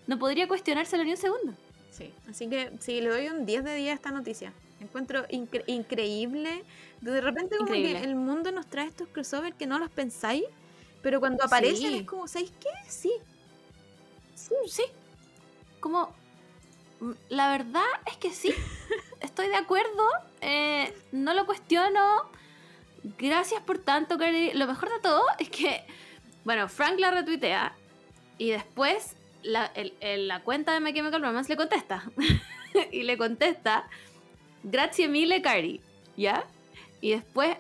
[0.08, 1.54] No podría cuestionárselo ni un segundo.
[1.92, 2.14] Sí.
[2.30, 4.54] Así que sí, le doy un 10 de 10 a esta noticia.
[4.80, 6.64] Encuentro incre- increíble.
[7.02, 8.00] De repente como Increíble.
[8.02, 10.44] que el mundo nos trae estos crossovers que no los pensáis,
[11.02, 11.98] pero cuando aparecen Sí.
[11.98, 12.70] es como, ¿sabéis qué?
[12.88, 13.12] Sí.
[14.36, 14.84] Sí, sí.
[15.80, 16.14] Como,
[17.30, 18.54] la verdad es que sí.
[19.22, 20.08] Estoy de acuerdo.
[20.42, 22.30] eh, no lo cuestiono.
[23.18, 24.52] Gracias por tanto, Cardi.
[24.54, 25.86] Lo mejor de todo es que,
[26.44, 27.74] bueno, Frank la retuitea
[28.38, 32.04] y después la, el- el- la cuenta de My Chemical Romance le contesta.
[32.92, 33.88] y le contesta,
[34.64, 35.82] grazie mille, Cardi.
[36.18, 36.46] ¿Ya?
[37.02, 37.58] Y después,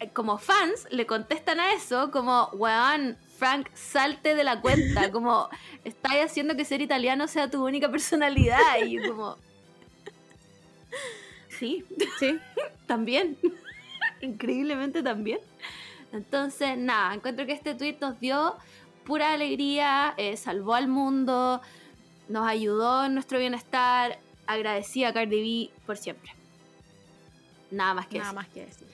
[0.00, 5.10] eh, como fans, le contestan a eso como, weón, Frank, salte de la cuenta.
[5.12, 5.48] Como,
[5.82, 8.60] estás haciendo que ser italiano sea tu única personalidad.
[8.84, 9.36] Y yo como...
[11.48, 11.84] Sí,
[12.18, 12.38] Sí.
[12.86, 13.38] también.
[14.20, 15.38] Increíblemente también.
[16.12, 18.56] Entonces, nada, encuentro que este tweet nos dio
[19.04, 21.62] pura alegría, eh, salvó al mundo,
[22.28, 24.18] nos ayudó en nuestro bienestar.
[24.46, 26.30] Agradecida a Cardi B por siempre.
[27.70, 28.86] Nada más que Nada más que decir.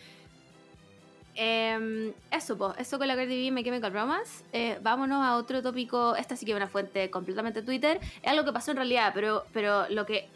[1.38, 4.42] Em, eso, pues, eso con la Cardi B, My Chemical Romance.
[4.52, 6.16] Eh, vámonos a otro tópico.
[6.16, 8.00] Esta sí que es una fuente completamente Twitter.
[8.22, 10.28] Es algo que pasó en realidad, pero, pero lo que.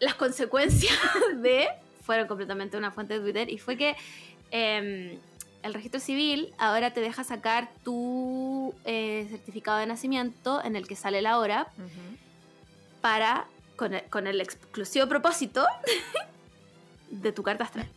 [0.00, 0.98] Las consecuencias
[1.36, 1.68] de.
[2.04, 3.50] fueron completamente una fuente de Twitter.
[3.50, 3.96] Y fue que.
[4.50, 5.18] em,
[5.62, 10.94] el registro civil ahora te deja sacar tu eh, certificado de nacimiento en el que
[10.94, 11.66] sale la hora
[13.00, 15.66] para, con el, con el exclusivo propósito
[17.10, 17.88] de tu carta astral.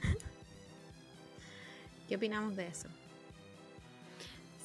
[2.12, 2.90] ¿Qué opinamos de eso?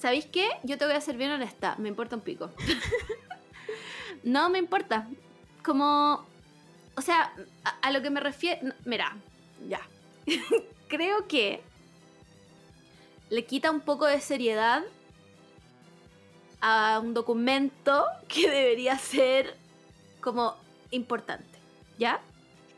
[0.00, 0.48] ¿Sabéis qué?
[0.64, 2.50] Yo te voy a ser bien honesta, me importa un pico.
[4.24, 5.06] no me importa.
[5.62, 6.26] Como,
[6.96, 7.32] o sea,
[7.62, 9.16] a, a lo que me refiero, mira,
[9.68, 9.80] ya.
[10.88, 11.62] Creo que
[13.30, 14.82] le quita un poco de seriedad
[16.60, 19.56] a un documento que debería ser
[20.20, 20.56] como
[20.90, 21.60] importante.
[21.96, 22.20] ¿Ya?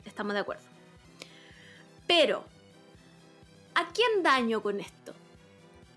[0.05, 0.65] Estamos de acuerdo.
[2.07, 2.45] Pero,
[3.79, 5.15] ¿a quién daño con esto?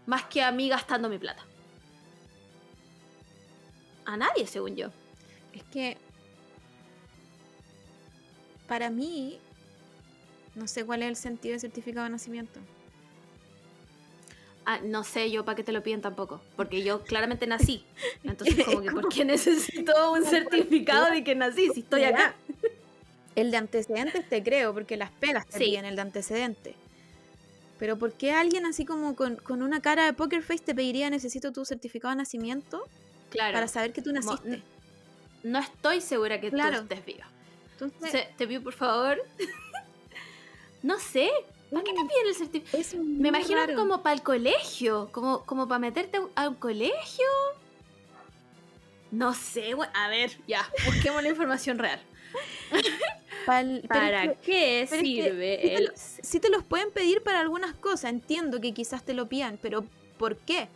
[0.05, 1.43] Más que a mí gastando mi plata.
[4.05, 4.87] A nadie, según yo.
[5.53, 5.97] Es que
[8.67, 9.39] para mí
[10.55, 12.59] no sé cuál es el sentido del certificado de nacimiento.
[14.65, 17.83] Ah, no sé yo para qué te lo piden tampoco, porque yo claramente nací.
[18.23, 22.35] Entonces, como que, ¿por qué necesito un certificado de que nací si estoy acá?
[23.35, 25.63] El de antecedentes te creo, porque las pelas te Sí.
[25.65, 26.75] piden el de antecedentes.
[27.81, 31.09] Pero ¿por qué alguien así como con, con una cara de poker face te pediría
[31.09, 32.85] necesito tu certificado de nacimiento
[33.31, 33.53] Claro.
[33.55, 34.61] para saber que tú naciste?
[35.41, 36.77] No estoy segura que Claro.
[36.77, 37.27] tú estés viva.
[37.79, 39.17] Entonces, te pido por favor.
[40.83, 41.31] no sé.
[41.71, 43.03] ¿Para qué te piden el certificado?
[43.03, 47.25] Me imagino como para el colegio, como, como para meterte a un- colegio.
[49.09, 51.99] No sé, a ver, ya, busquemos la información real.
[53.87, 57.39] ¿Para qué es que sirve sí te el lo- sí te los pueden pedir para
[57.39, 59.83] algunas cosas, entiendo que quizás te lo pidan, pero
[60.17, 60.67] ¿por qué?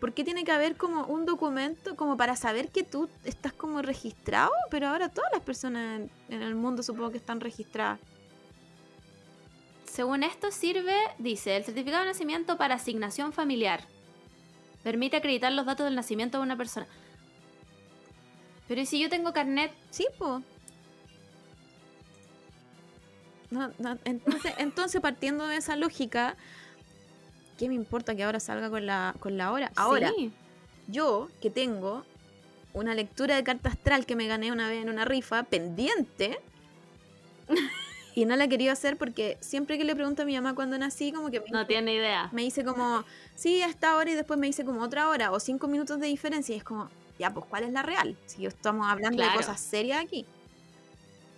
[0.00, 3.82] ¿Por qué tiene que haber como un documento como para saber que tú estás como
[3.82, 4.50] registrado?
[4.70, 8.00] Pero ahora todas las personas en, en el mundo supongo que están registradas.
[9.84, 13.84] Según esto sirve, dice, el certificado de nacimiento para asignación familiar.
[14.82, 16.86] Permite acreditar los datos del nacimiento de una persona.
[18.68, 19.72] Pero ¿y si yo tengo carnet?
[19.90, 20.42] Sí, po.
[23.50, 26.36] No, no, entonces, entonces, partiendo de esa lógica,
[27.58, 29.70] ¿qué me importa que ahora salga con la, con la hora?
[29.76, 30.32] Ahora, Sí.
[30.88, 32.04] yo que tengo
[32.72, 36.38] una lectura de carta astral que me gané una vez en una rifa pendiente
[38.14, 41.12] y no la querido hacer porque siempre que le pregunto a mi mamá cuando nací,
[41.12, 42.30] como que me, No tiene idea.
[42.32, 43.04] me dice como,
[43.34, 46.06] sí, a esta hora y después me dice como otra hora o cinco minutos de
[46.06, 46.88] diferencia y es como,
[47.22, 48.16] ya, pues, ¿cuál es la real?
[48.26, 49.32] Si estamos hablando Claro.
[49.32, 50.26] de cosas serias aquí.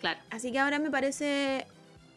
[0.01, 0.18] Claro.
[0.30, 1.66] Así que ahora me parece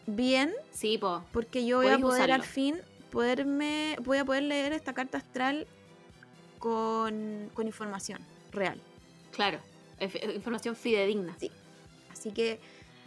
[0.05, 1.23] bien Sí, po.
[1.31, 5.67] porque yo voy a poder al fin poderme, voy a poder leer esta carta astral
[6.59, 8.19] con, con información
[8.51, 8.79] real.
[9.31, 9.59] Claro.
[10.35, 11.35] Información fidedigna.
[11.39, 11.51] Sí.
[12.11, 12.59] Así que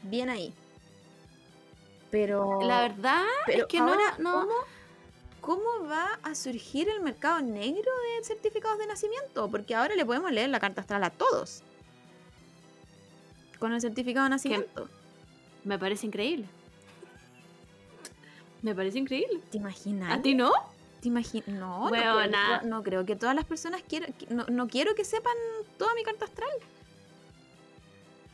[0.03, 0.53] bien ahí.
[2.11, 4.41] Pero, La verdad pero es que ahora, no, no.
[4.49, 4.55] ¿cómo,
[5.41, 9.49] cómo va a surgir el mercado negro de certificados de nacimiento?
[9.49, 11.63] Porque ahora le podemos leer la carta astral a todos.
[13.59, 14.89] Con el certificado de nacimiento.
[15.65, 16.47] Me parece increíble.
[18.63, 19.41] Me parece increíble.
[19.51, 20.19] ¿Te imaginas?
[20.19, 20.53] ¿A ti no?
[21.01, 21.49] ¿Te imaginas?
[21.49, 24.15] No, no creo, no creo que todas las personas quieran.
[24.29, 25.35] No, no quiero que sepan
[25.79, 26.51] toda mi carta astral.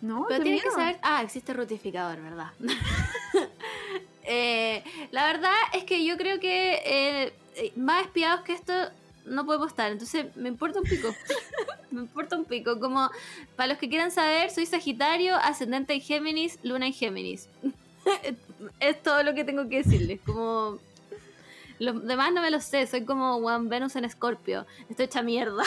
[0.01, 0.99] No, Pero tienes que saber.
[1.03, 2.51] Ah, existe rutificador, ¿verdad?
[4.27, 8.73] Eh, la verdad es que yo creo que eh, más espiados que esto
[9.25, 9.91] no podemos estar.
[9.93, 11.15] Entonces me importa un pico.
[11.91, 12.79] me importa un pico.
[12.81, 13.11] Como
[13.57, 17.49] para los que quieran saber, soy Sagitario, ascendente en Géminis, luna en Géminis.
[18.81, 20.21] es todo lo que tengo que decirles.
[20.25, 20.79] Como.
[21.79, 24.65] Los demás no me lo sé, soy como Juan Venus en Escorpio.
[24.89, 25.63] Estoy hecha mierda.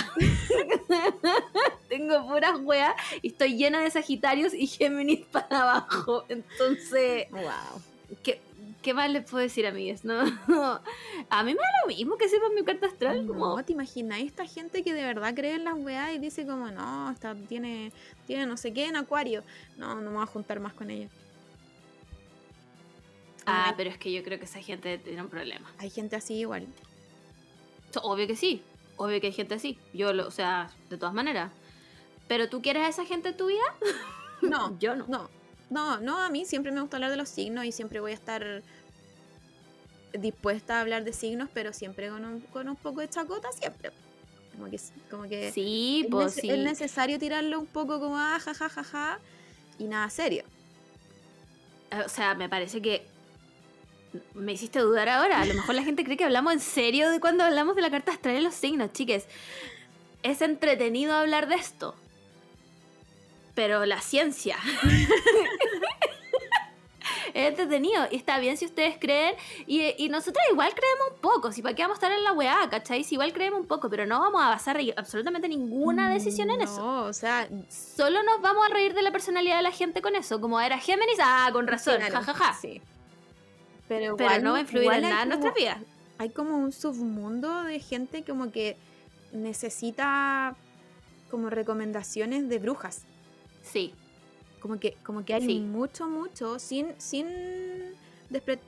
[1.88, 6.26] Tengo puras weas y estoy llena de Sagitarios y Géminis para abajo.
[6.28, 7.84] Entonces, Wow.
[8.24, 8.42] ¿qué,
[8.82, 10.04] qué más les puedo decir, amigues?
[10.06, 10.20] No,
[11.30, 13.26] a mí me da lo mismo que sepan mi carta astral.
[13.28, 16.46] Como, No, ¿te imaginas esta gente que de verdad cree en las weas y dice
[16.46, 17.92] como, no, esta tiene,
[18.28, 19.44] tiene no sé qué en acuario?
[19.78, 21.10] No, no me voy a juntar más con ella.
[23.46, 25.72] ah, pero es que yo creo que esa gente tiene un problema.
[25.78, 26.68] Hay gente así igual.
[28.04, 28.62] Obvio que sí.
[28.98, 29.78] Obvio que hay gente así.
[29.94, 31.52] Yo, lo, o sea, de todas maneras.
[32.28, 33.64] Pero tú quieres a esa gente en tu vida?
[34.42, 35.06] No, Yo no.
[35.08, 35.30] no,
[35.70, 38.16] no, no, a mí siempre me gusta hablar de los signos y siempre voy a
[38.16, 38.62] estar
[40.14, 43.92] dispuesta a hablar de signos, pero siempre con un, con un poco de chacota, siempre.
[44.58, 46.50] Como que, como que Sí, es, pues nece- sí.
[46.50, 49.20] es necesario tirarlo un poco como ah, ja, ja, ja, ja,
[49.78, 50.44] y nada serio.
[51.92, 53.06] Eh, O sea, me parece que
[54.34, 55.40] me hiciste dudar ahora.
[55.42, 57.92] A lo mejor la gente cree que hablamos en serio de cuando hablamos de la
[57.92, 59.26] carta astral y los signos, chiques.
[60.24, 61.96] Es entretenido hablar de esto.
[63.56, 64.58] Pero la ciencia.
[67.34, 68.08] es entretenido.
[68.12, 69.36] Y está bien si ustedes creen.
[69.68, 71.52] Y, y nosotros igual creemos un poco.
[71.52, 73.04] Si para qué vamos a estar en la weá, ¿cachai?
[73.04, 76.78] Si igual creemos un poco, pero no vamos a basar absolutamente ninguna decisión en eso.
[76.78, 80.16] No, o sea, Solo nos vamos a reír de la personalidad de la gente con
[80.16, 80.40] eso.
[80.42, 82.54] Como era Géminis, ah, con razón, jajaja.
[82.54, 82.82] sí.
[83.88, 85.78] Pero, Pero igual- no va a influir en nada en nuestras vidas.
[86.20, 88.78] Hay como un submundo de gente como que
[89.32, 90.56] necesita
[91.32, 93.04] como recomendaciones de brujas.
[93.72, 93.94] Sí,
[94.60, 95.60] Como que, como que hay Sí.
[95.62, 97.28] mucho, mucho, sin, sin
[98.30, 98.60] despre-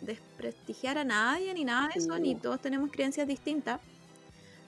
[0.00, 3.78] desprestigiar a nadie ni nada de eso, ni todos tenemos creencias distintas.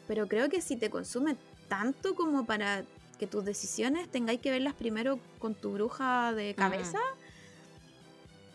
[0.06, 1.36] Pero creo que si te consume
[1.68, 2.84] tanto como para
[3.18, 6.98] que tus decisiones tengáis que verlas primero con tu bruja de cabeza,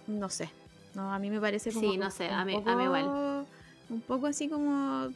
[0.06, 0.50] no sé.
[0.94, 1.92] No, a mí me parece como.
[1.92, 3.04] Sí, no sé, un a mí- a mí igual.
[3.06, 3.46] poco-
[3.90, 5.10] Un poco así como.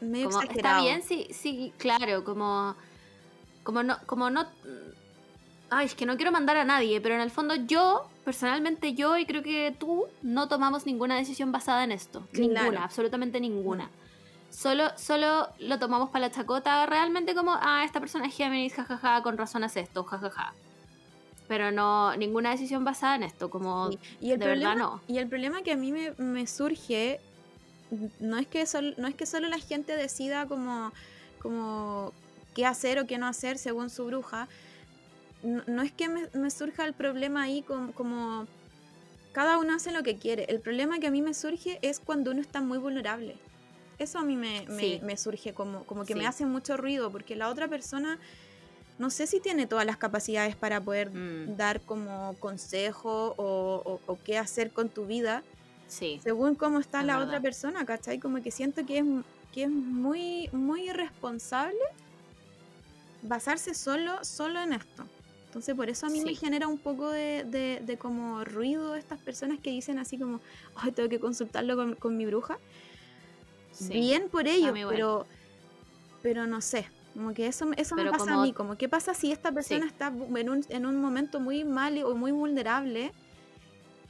[0.00, 0.78] Medio como exagerado.
[0.78, 2.76] está bien, sí, sí, claro, como
[3.66, 4.46] como no como no
[5.68, 9.18] Ay, es que no quiero mandar a nadie, pero en el fondo yo, personalmente yo
[9.18, 12.54] y creo que tú no tomamos ninguna decisión basada en esto, Claro.
[12.60, 13.90] ninguna, absolutamente ninguna.
[14.48, 19.22] Solo solo lo tomamos para la chacota realmente como, ah, esta persona es Géminis, jajaja,
[19.22, 20.54] con razón hace esto, jajaja.
[21.48, 25.02] Pero no ninguna decisión basada en esto, como Sí, Y el de problema, verdad no.
[25.08, 27.18] Y el problema que a mí me, me surge
[28.20, 30.92] no es que sol- no es que solo la gente decida como,
[31.42, 32.12] como
[32.56, 34.48] qué hacer o qué no hacer según su bruja.
[35.42, 38.46] No, no es que me, me surja el problema ahí como, como
[39.32, 40.46] cada uno hace lo que quiere.
[40.48, 43.36] El problema que a mí me surge es cuando uno está muy vulnerable.
[43.98, 45.00] Eso a mí me, me- Sí.
[45.04, 46.26] me surge como, como que me Sí.
[46.26, 48.18] hace mucho ruido porque la otra persona
[48.98, 54.00] no sé si tiene todas las capacidades para poder Mm, dar como consejo o, o-
[54.06, 55.42] o qué hacer con tu vida
[55.88, 56.18] sí.
[56.24, 57.28] según cómo está Es la verdad.
[57.28, 58.18] otra persona, ¿cachai?
[58.18, 59.04] Como que siento que es,
[59.52, 61.76] que es muy, muy irresponsable
[63.26, 65.04] basarse solo, solo en esto.
[65.46, 69.18] Entonces por eso a mí me genera un poco de, de- de como ruido estas
[69.20, 70.40] personas que dicen así como,
[70.74, 72.58] ay, tengo que consultarlo con, con mi bruja.
[73.72, 73.88] sí.
[73.88, 75.26] Bien por ello, pero,
[76.22, 76.88] pero no sé.
[77.14, 80.08] Como que eso, eso me pasa a mí, como qué pasa si esta persona está
[80.36, 83.10] en un, en un momento muy mal o muy vulnerable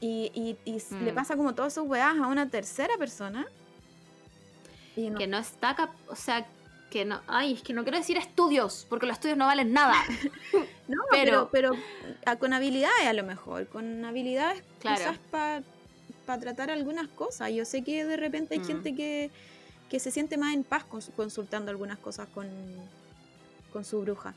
[0.01, 0.57] y, y-
[1.05, 1.15] le Mm.
[1.15, 3.47] pasa como todas sus weas a una tercera persona.
[4.97, 5.77] Y no- que no está
[6.09, 6.49] o sea
[6.97, 9.95] que no ay es que no quiero decir estudios porque los estudios no valen nada
[10.89, 11.73] no, pero, pero-
[12.25, 14.99] pero, con habilidades a lo mejor, con habilidades Claro.
[14.99, 17.53] quizás para tratar algunas cosas.
[17.53, 18.67] Yo sé que de repente hay Mm.
[18.67, 19.31] gente que,
[19.91, 22.49] que se siente más en paz cons- consultando algunas cosas con,
[23.73, 24.35] con su bruja.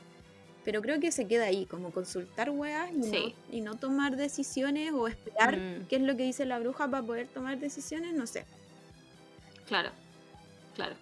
[0.64, 3.34] Pero creo que se queda ahí, como consultar weas y, Sí.
[3.50, 5.86] no, y no tomar decisiones o esperar Mm.
[5.88, 8.44] qué es lo que dice la bruja para poder tomar decisiones, no sé.
[9.66, 9.90] claro
[10.74, 10.94] claro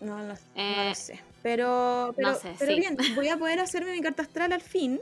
[0.00, 1.20] No, lo- no Eh, lo sé.
[1.42, 2.78] Pero, pero, sé, pero sí.
[2.80, 5.00] bien, voy a poder hacerme mi carta astral al fin.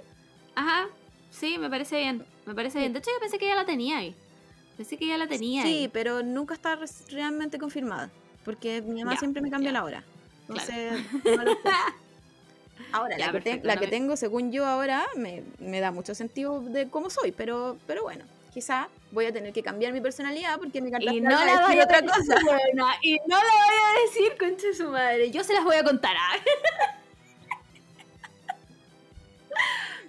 [0.55, 0.87] ajá
[1.31, 3.99] sí me parece bien me parece bien de hecho yo pensé que ya la tenía
[3.99, 4.15] ahí
[4.77, 5.89] pensé que ya la tenía Sí, ahí.
[5.89, 6.79] pero nunca está
[7.11, 8.11] realmente confirmada.
[8.45, 9.79] Porque mi mamá Ya, siempre me cambia ya.
[9.79, 10.05] la hora.
[10.47, 10.71] Claro.
[10.71, 11.59] Entonces, no sé.
[12.93, 16.15] Ahora, Ya, la, que, te- la que tengo, según yo ahora, me, me da mucho
[16.15, 17.33] sentido de cómo soy.
[17.33, 18.25] Pero, pero bueno,
[18.55, 21.83] quizá voy a tener que cambiar mi personalidad porque mi carta y no la a
[21.83, 22.37] otra cosa.
[22.45, 25.77] buena, y no la voy a decir concha de su madre yo se las voy
[25.77, 26.37] a contar ah.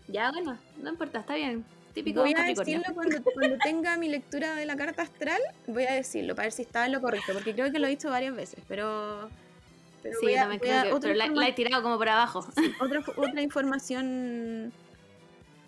[0.08, 1.66] ya bueno no importa está bien
[1.96, 5.41] típico Voy a decirlo cuando, cuando tenga mi lectura de la carta astral.
[5.66, 7.32] Voy a decirlo para ver si estaba en lo correcto.
[7.32, 8.60] Porque creo que lo he dicho varias veces.
[8.68, 9.30] Pero.
[10.04, 12.46] pero sí voy también voy creo a- que pero la, he tirado como por abajo
[12.82, 14.74] otra, otra información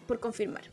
[0.05, 0.63] por confirmar.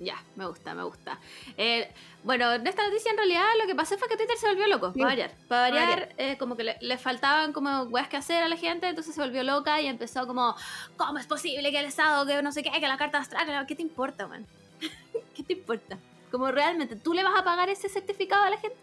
[0.00, 1.18] Ya, me gusta, me gusta.
[1.58, 1.86] Eh,
[2.24, 4.92] bueno, en esta noticia en realidad lo que pasó fue que Twitter se volvió loco,
[4.94, 5.30] Sí, para variar.
[5.46, 8.56] Para para variar, eh, como que le, le faltaban como weas que hacer a la
[8.56, 10.56] gente, entonces se volvió loca y empezó como,
[10.96, 13.76] ¿cómo es posible que el Estado, que no sé qué, que la carta astral, ¿qué
[13.76, 14.46] te importa, man?
[15.36, 15.98] ¿Qué te importa?
[16.30, 18.78] Como realmente, ¿tú le vas a pagar ese certificado a la gente?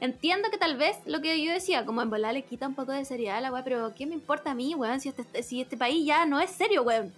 [0.00, 2.92] Entiendo que tal vez lo que yo decía, como en volar le quita un poco
[2.92, 5.00] de seriedad a la wea, pero ¿qué me importa a mí, weón?
[5.00, 7.12] Si este, si este país ya no es serio, weón.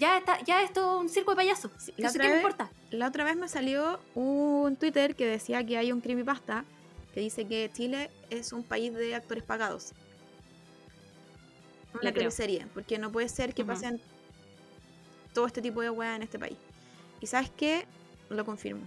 [0.00, 1.70] Ya, está, ya es un circo de payasos.
[1.78, 2.70] Sí, ¿Qué la sé otra qué me importa?
[2.90, 6.64] La otra vez me salió un Twitter que decía que hay un creepypasta
[7.12, 9.92] que dice que Chile es un país de actores pagados.
[11.92, 12.12] Creo.
[12.14, 13.72] teleserie, porque no puede ser que Ujú.
[13.72, 14.00] pasen
[15.34, 16.56] todo este tipo de weas en este país.
[17.20, 17.84] ¿Y sabes qué?
[18.30, 18.82] Lo confirmo.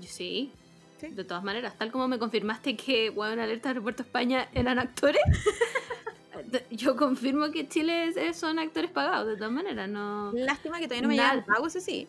[0.00, 0.52] Sí.
[0.98, 1.08] Sí.
[1.08, 5.20] De todas maneras, tal como me confirmaste que Weón Alerta Aeropuerto España eran actores,
[6.70, 10.32] yo confirmo que Chile es- son actores pagados, de todas maneras, no.
[10.32, 12.06] Lástima que todavía no me llegan pagos, eso sí.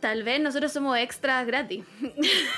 [0.00, 1.84] Tal vez nosotros somos extras gratis.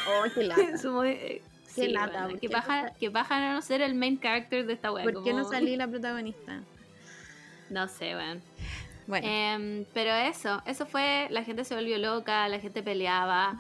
[0.09, 0.79] Oh, qué lata.
[0.79, 1.43] somos, eh,
[1.75, 4.67] Qué sí, lata, bueno, porque que baja, que baja a no ser el main character
[4.67, 5.05] de esta wea.
[5.05, 6.61] ¿Por qué no salí la protagonista?
[7.71, 8.43] No sé, weón.
[9.07, 13.57] Bueno, Em, pero eso, eso fue, la gente se volvió loca, la gente peleaba,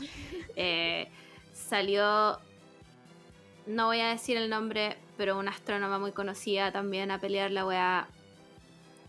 [0.54, 1.08] eh,
[1.52, 2.38] salió,
[3.66, 7.66] no voy a decir el nombre, pero una astrónoma muy conocida también a pelear la
[7.66, 8.08] weá,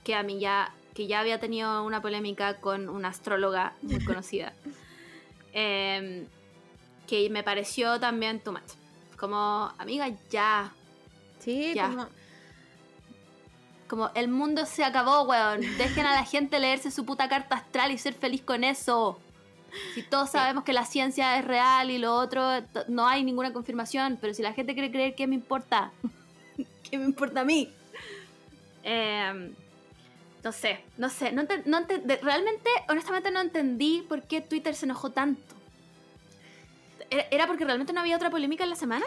[0.03, 4.53] que a mí ya, que ya había tenido una polémica con una astróloga muy conocida,
[5.53, 6.25] Em,
[7.07, 8.61] que me pareció también too much.
[9.17, 10.71] Como, amiga, ya,
[11.39, 11.87] sí, ya.
[11.87, 12.07] como...
[13.87, 15.61] como el mundo se acabó, weón.
[15.77, 19.19] Dejen a la gente leerse su puta carta astral y ser feliz con eso.
[19.93, 22.47] Si todos sabemos que la ciencia es real y lo otro
[22.87, 25.91] no hay ninguna confirmación, pero si la gente quiere creer, ¿qué me importa?
[26.89, 27.71] ¿Qué me importa a mí?
[28.83, 29.53] Em,
[30.43, 34.41] no sé, no sé, no ente- no ente- de- realmente, honestamente no entendí por qué
[34.41, 35.55] Twitter se enojó tanto.
[37.09, 39.05] ¿Era- ¿Era porque realmente no había otra polémica en la semana?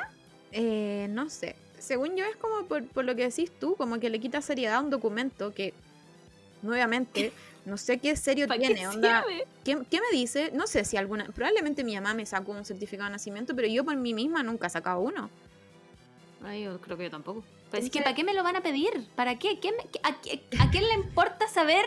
[0.52, 1.56] Eh, no sé.
[1.78, 4.76] Según yo es como por, por lo que decís tú, como que le quita seriedad
[4.76, 5.74] a un documento que,
[6.62, 7.32] nuevamente,
[7.66, 8.88] no sé qué serio ¿Para qué tiene.
[8.88, 9.22] Onda?
[9.64, 10.50] ¿qué, qué me dice?
[10.54, 11.26] No sé si alguna...
[11.26, 14.68] Probablemente mi mamá me sacó un certificado de nacimiento, pero yo por mí misma nunca
[14.68, 15.28] he sacado uno.
[16.44, 17.44] Ay, yo creo que yo tampoco.
[17.70, 19.06] Pues es que ¿para qué me lo van a pedir?
[19.16, 19.58] ¿Para qué?
[19.58, 21.84] ¿Qué me- qué- a, qué- a quién le importa saber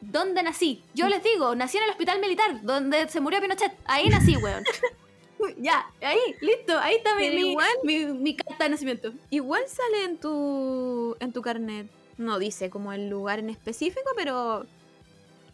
[0.00, 0.82] dónde nací?
[0.94, 3.72] Yo les digo, nací en el hospital militar, donde se murió Pinochet.
[3.86, 4.62] Ahí nací, weón.
[5.58, 6.78] ya, ahí, listo.
[6.78, 9.12] Ahí está mi, Pero mi, igual- mi- mi carta de nacimiento.
[9.30, 11.88] Igual sale en tu, en tu carnet.
[12.18, 14.64] No dice como el lugar en específico, pero...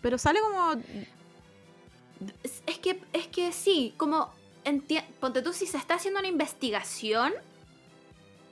[0.01, 0.73] Pero sale como...
[2.43, 4.33] Es, que, es que sí, como...
[5.21, 7.33] Ponte tú, si se está haciendo una investigación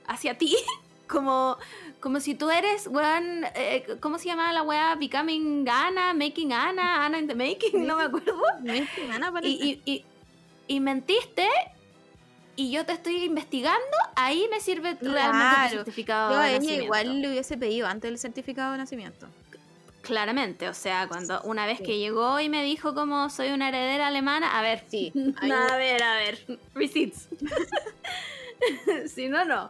[0.07, 0.55] hacia ti,
[1.07, 1.57] como...
[1.99, 4.93] Como si tú eres, weón, eh, ¿cómo se llama la weá?
[4.95, 8.35] Becoming Anna, Making Anna, Anna in the Making, no me acuerdo.
[8.61, 9.49] Mexicana parece.
[9.65, 10.05] y, y, y,
[10.67, 11.47] y mentiste
[12.55, 13.81] y yo te estoy investigando,
[14.15, 15.69] ahí me sirve realmente Claro.
[15.69, 16.83] tu certificado Yo de a ella nacimiento.
[16.85, 19.27] igual le hubiese pedido antes el certificado de nacimiento.
[20.07, 24.07] Claramente, o sea, cuando una vez que llegó y me dijo como soy una heredera
[24.07, 26.39] alemana, a ver, Sí, a ver, a ver,
[26.73, 27.27] receipts.
[29.13, 29.69] si no, no.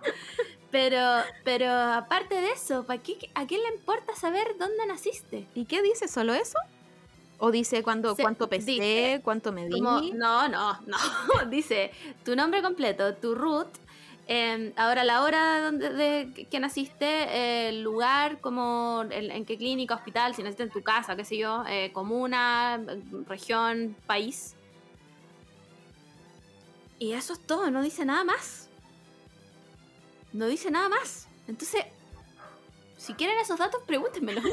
[0.71, 0.99] Pero,
[1.43, 5.47] pero aparte de eso, ¿para qué, ¿a quién le importa saber dónde naciste?
[5.55, 6.07] ¿Y qué dice?
[6.07, 6.57] ¿Solo eso?
[7.39, 9.71] ¿O dice cuánto, Se- cuánto pesé, dice, cuánto medí?
[9.71, 10.97] Como, no, no, no.
[11.49, 11.91] Dice
[12.25, 13.67] tu nombre completo, tu root,
[14.27, 19.95] eh, ahora la hora donde, de que naciste, el lugar, como en, en qué clínica,
[19.95, 22.81] hospital, si naciste en tu casa, qué sé yo, eh, comuna,
[23.27, 24.55] región, país.
[26.99, 28.67] Y eso es todo, no dice nada más.
[30.33, 31.27] No dice nada más.
[31.47, 31.85] Entonces,
[32.97, 34.41] si quieren esos datos, pregúntenmelo.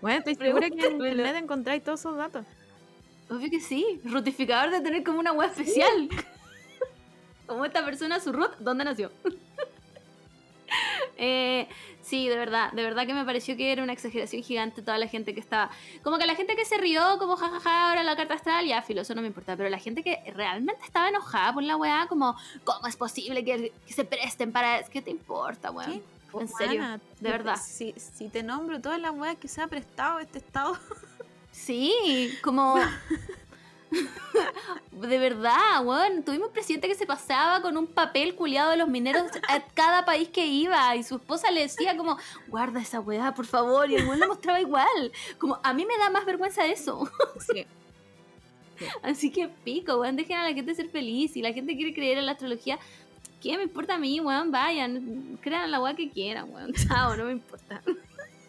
[0.00, 2.44] Bueno, estoy segura que en internet encontráis todos esos datos.
[3.30, 4.02] Obvio que sí.
[4.04, 6.10] Rutificador de tener como una web especial.
[7.46, 9.10] Como esta persona, su root, ¿dónde nació?
[11.16, 11.68] Eh,
[12.02, 15.06] sí, de verdad, de verdad que me pareció que era una exageración gigante toda la
[15.06, 15.70] gente que estaba.
[16.02, 19.02] Como que la gente que se rió, como jajaja, ahora la carta astral, ya filo,
[19.02, 19.56] eso no me importa.
[19.56, 23.72] Pero la gente que realmente estaba enojada por la weá, como, ¿cómo es posible que,
[23.86, 24.82] que se presten para.
[24.84, 26.02] ¿Qué te importa, weón?
[26.40, 26.82] En serio,
[27.20, 27.56] de verdad.
[27.64, 30.76] Si, si te nombro todas las weas que se ha prestado este estado.
[31.54, 32.74] Sí, como.
[34.92, 36.22] De verdad, weón.
[36.22, 40.04] Tuvimos un presidente que se pasaba con un papel culiado de los mineros a cada
[40.04, 40.94] país que iba.
[40.96, 42.18] Y su esposa le decía como,
[42.48, 43.90] guarda esa weá, por favor.
[43.90, 45.12] Y el weón le mostraba igual.
[45.38, 47.10] Como, a mí me da más vergüenza eso.
[47.40, 47.66] Sí.
[49.02, 50.16] Así que pico, weón.
[50.16, 51.32] Dejen a la gente ser feliz.
[51.32, 52.78] Si la gente quiere creer en la astrología,
[53.40, 54.50] ¿qué me importa a mí, weón?
[54.50, 55.38] Vayan.
[55.40, 56.72] Crean la weá que quieran, weón.
[56.74, 57.82] Chao, no me importa.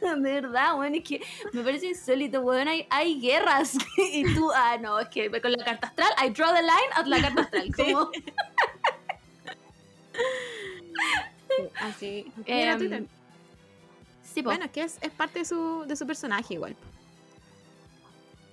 [0.05, 1.21] De verdad, weón, es que
[1.53, 2.67] me parece insólito, weón.
[2.67, 3.73] Hay, hay guerras.
[3.97, 7.05] y tú, ah, no, es que con la carta astral, I draw the line at
[7.07, 7.75] la carta astral.
[7.75, 8.09] Como,
[11.81, 12.31] Así.
[12.47, 13.05] Mira Twitter.
[14.33, 14.41] sí.
[14.41, 16.75] Bueno, es que es, es parte de su, de su personaje igual.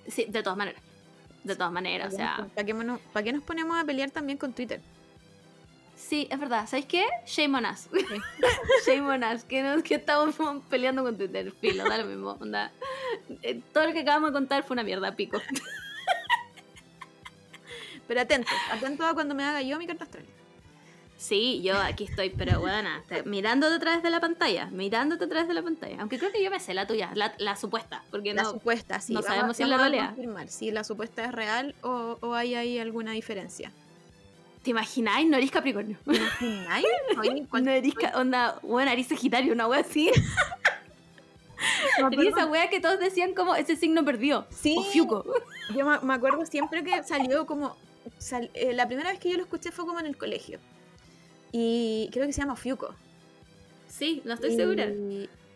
[0.07, 0.81] sí, de todas maneras.
[1.43, 2.47] De todas maneras, o sea.
[2.55, 4.79] ¿Para qué, nos- para qué nos ponemos a pelear también con Twitter?
[6.09, 6.67] Sí, es verdad.
[6.67, 7.05] ¿Sabéis qué?
[7.25, 7.87] Shame on us.
[8.85, 9.43] Shame on us.
[9.45, 10.35] Que, nos, que estamos
[10.69, 11.51] peleando con Twitter.
[11.61, 12.31] Filo, da lo mismo.
[12.41, 12.71] Onda.
[13.41, 15.41] Eh, Todo lo que acabamos de contar fue una mierda, pico.
[18.07, 20.25] Pero atento, atento a cuando me haga yo mi carta astral.
[21.15, 25.47] Sí, yo aquí estoy, pero buena, mirándote a través de la pantalla, mirándote a través
[25.47, 25.95] de la pantalla.
[26.01, 28.51] Aunque creo que yo me sé la tuya, la, la supuesta, porque La no.
[28.51, 29.13] supuesta, sí.
[29.13, 30.13] no vamos- sabemos si es la realidad.
[30.49, 33.71] si la supuesta es real o, o hay ahí alguna diferencia.
[34.63, 35.27] ¿Te imagináis?
[35.29, 35.97] No eres Capricornio.
[36.05, 36.85] ¿Te imagináis?
[37.19, 40.09] Oye, ¿cuál- No eres onda, buena, eres Sagitario, una wea así.
[42.27, 44.45] esa wea que todos decían como ese signo perdió.
[44.49, 44.75] Sí.
[44.77, 45.25] O Fiuco.
[45.75, 47.75] Yo me, acuerdo siempre que salió como...
[48.17, 50.59] sal- eh, la primera vez que yo lo escuché fue como en el colegio.
[51.51, 52.95] Y creo que se llama Fiuco.
[53.87, 54.87] Sí, no estoy y, segura.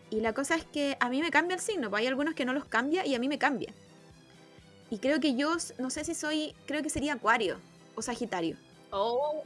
[0.10, 2.46] Y la cosa es que a mí me cambia el signo, pues hay algunos que
[2.46, 3.74] no los cambia y a mí me cambia.
[4.90, 7.58] Y creo que yo, no sé si soy, creo que sería Acuario
[7.96, 8.56] o Sagitario.
[8.92, 9.44] Oh.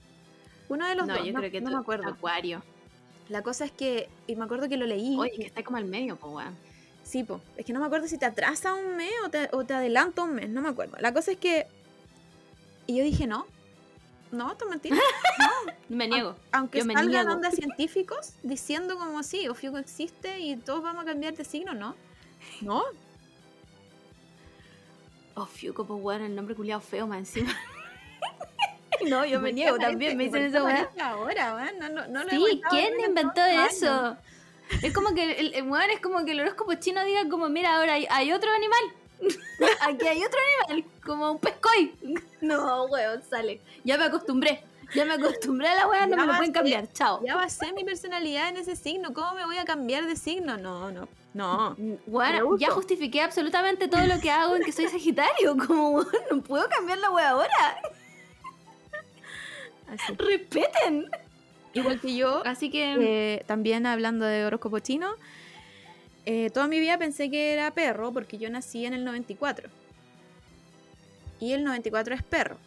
[0.70, 2.10] Uno de los No, dos, yo no, creo que no tú- me acuerdo.
[2.10, 2.64] Acuario.
[3.30, 5.16] La cosa es que, y me acuerdo que lo leí.
[5.18, 6.56] Oye, que está como al medio, po, weón.
[7.04, 7.42] Sí, po.
[7.58, 10.24] Es que no me acuerdo si te atrasa un mes o te, o te adelanta
[10.24, 10.98] un mes, no me acuerdo.
[11.00, 11.66] La cosa es que.
[12.88, 13.46] Y yo dije, no.
[14.32, 14.96] No, esto es mentira.
[15.90, 16.38] Me niego.
[16.54, 21.06] Aunque Yo me salgan ondas científicos diciendo como así, Ofiuco existe y todos vamos a
[21.06, 21.96] cambiar de signo, ¿no?
[22.62, 22.84] No.
[25.36, 27.54] Oh, Fiuco, pues weón, el nombre culiado feo más encima.
[29.10, 30.82] no, yo me ¿Por qué niego también, me dicen esa weá.
[30.82, 34.18] aparece Ahora, weón, no, no, no lo he Sí, ¿quién inventó eso?
[34.82, 37.76] Es como que el, el weón es como que el horóscopo chino diga como, mira,
[37.76, 38.80] ahora hay, hay otro animal.
[39.82, 40.40] Aquí hay otro
[40.70, 41.94] animal, como un pescoy.
[42.42, 43.62] No, weón, sale.
[43.84, 44.64] Ya me acostumbré.
[44.96, 46.92] Ya me acostumbré a la weá, no Ya me lo va pueden ser- cambiar.
[46.92, 47.22] Chao.
[47.24, 49.14] Ya basé mi personalidad en ese signo.
[49.14, 50.58] ¿Cómo me voy a cambiar de signo?
[50.58, 51.76] No, no, no.
[52.08, 55.56] Bueno, ya justifiqué absolutamente todo lo que hago en que soy Sagitario.
[55.68, 57.82] Como, weón, no puedo cambiar la weá ahora.
[59.92, 60.14] Así.
[60.14, 61.10] Respeten.
[61.74, 62.96] Igual que yo, Así que.
[63.00, 65.12] Eh, también hablando de horóscopo chino,
[66.26, 69.70] eh, toda mi vida pensé que era perro porque yo nací en el 94.
[71.40, 72.58] Y el 94 es perro.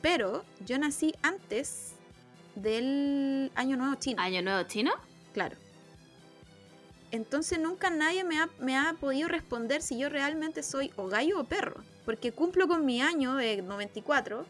[0.00, 1.94] Pero yo nací antes
[2.54, 4.92] del Año Nuevo Chino, ¿Año Nuevo Chino?
[5.32, 5.56] claro.
[7.12, 11.40] Entonces nunca nadie me ha, me ha podido responder si yo realmente soy o gallo
[11.40, 11.76] o perro.
[12.04, 14.44] Porque cumplo con mi año de 94.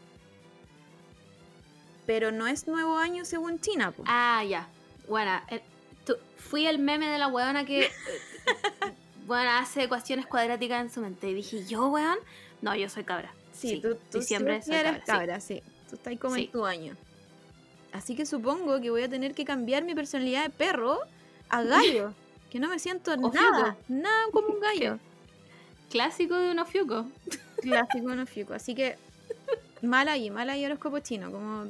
[2.07, 3.91] Pero no es nuevo año según China.
[3.91, 4.03] po.
[4.07, 4.67] Ah, ya.
[5.07, 5.61] Bueno, eh,
[6.05, 7.83] tú- fui el meme de la weona que.
[7.85, 7.91] eh,
[9.27, 11.29] bueno, hace ecuaciones cuadráticas en su mente.
[11.29, 12.17] Y dije, ¿yo, weón?
[12.63, 13.31] No, yo soy cabra.
[13.53, 15.11] Sí, tú, tú diciembre sí soy eres cabra, sí.
[15.11, 15.63] cabra, sí.
[15.89, 16.95] Tú estás como en tu año.
[17.91, 20.99] Así que supongo que voy a tener que cambiar mi personalidad de perro
[21.49, 22.13] a gallo.
[22.51, 23.77] que no me siento O nada, fiuco.
[23.89, 24.99] nada como un gallo.
[25.89, 27.05] Clásico de un ofiuco.
[27.61, 28.53] Clásico no fiuco.
[28.53, 28.97] Así que
[29.81, 31.31] mal ahí, mal ahí horóscopo chino.
[31.31, 31.65] Como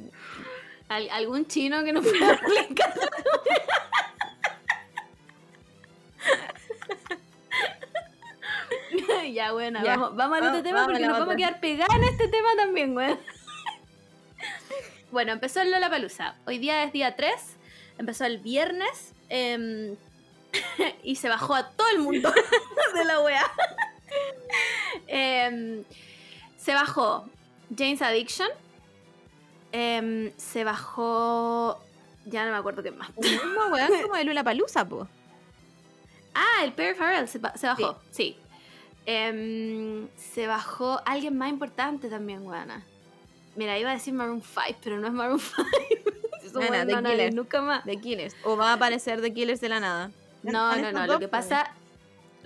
[0.90, 2.94] Al- algún chino que no pueda explicar.
[9.34, 9.98] ya, bueno, Ya.
[9.98, 12.96] vamos, vamos al otro tema porque nos vamos a quedar pegadas en este tema también,
[12.96, 13.20] weón.
[15.12, 16.36] bueno, empezó el Lollapalooza.
[16.46, 17.32] Hoy día es día 3.
[17.98, 19.14] Empezó el viernes.
[19.30, 19.96] em,
[21.04, 22.32] y se bajó a todo el mundo
[22.96, 23.46] de la wea.
[25.08, 25.84] Em,
[26.58, 27.30] se bajó
[27.76, 28.48] Jane's Addiction.
[29.72, 31.80] Em, se bajó.
[32.26, 33.10] Ya no me acuerdo qué más.
[33.18, 35.08] mismo weón como de Lula Palusa, po.
[36.34, 38.38] Ah, el Perry Farrell se, ba- se bajó, sí.
[39.06, 42.84] Em, se bajó alguien más importante también, weana.
[43.56, 45.64] Mira, iba a decir Maroon 5, pero no es Maroon 5.
[46.44, 47.34] Eso, The no, no, Killers.
[47.36, 47.86] nunca más.
[47.86, 48.36] De Killers.
[48.44, 50.12] O va a aparecer de Killers de la nada.
[50.44, 51.08] No, no, no.
[51.08, 51.72] Lo que pasa,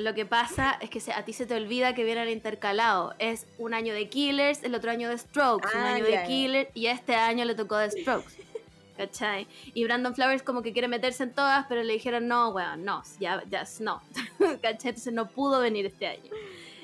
[0.01, 3.15] lo que pasa es que se- a ti se te olvida que vienen intercalados.
[3.19, 6.23] Es un año de Killers, el otro año de Strokes, un Ah, año de.
[6.27, 8.33] Killers y este año le tocó de Strokes.
[8.97, 9.47] ¿Cachai?
[9.73, 13.01] Y Brandon Flowers como que quiere meterse en todas, pero le dijeron, no, weón, no,
[13.19, 14.01] ya, ya, no.
[14.61, 14.89] ¿Cachai?
[14.89, 16.29] Entonces no pudo venir este año.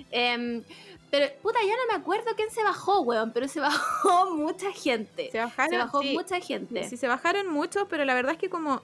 [0.09, 0.63] Em,
[1.11, 5.30] pero, puta, ya no me acuerdo quién se bajó, weón, pero se bajó mucha gente.
[5.32, 5.70] Se bajaron.
[5.72, 6.13] Se bajó sí.
[6.13, 6.89] mucha gente.
[6.89, 8.82] Sí, se bajaron muchos, pero la verdad es que como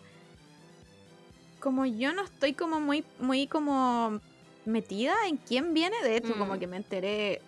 [1.63, 4.19] como yo no estoy como muy muy como
[4.65, 6.39] metida en quién viene, de hecho Mm.
[6.39, 7.41] como que me enteré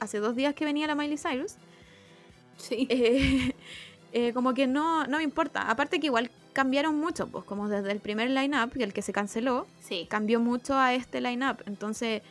[0.00, 1.56] hace dos días que venía la Miley Cyrus,
[2.56, 2.86] Sí.
[2.90, 3.54] eh,
[4.12, 5.68] eh, como que no, no me importa.
[5.70, 9.66] Aparte que igual cambiaron mucho, pues como desde el primer line-up, el que se canceló,
[9.80, 10.06] Sí.
[10.08, 11.58] cambió mucho a este line-up.
[11.66, 12.22] Entonces,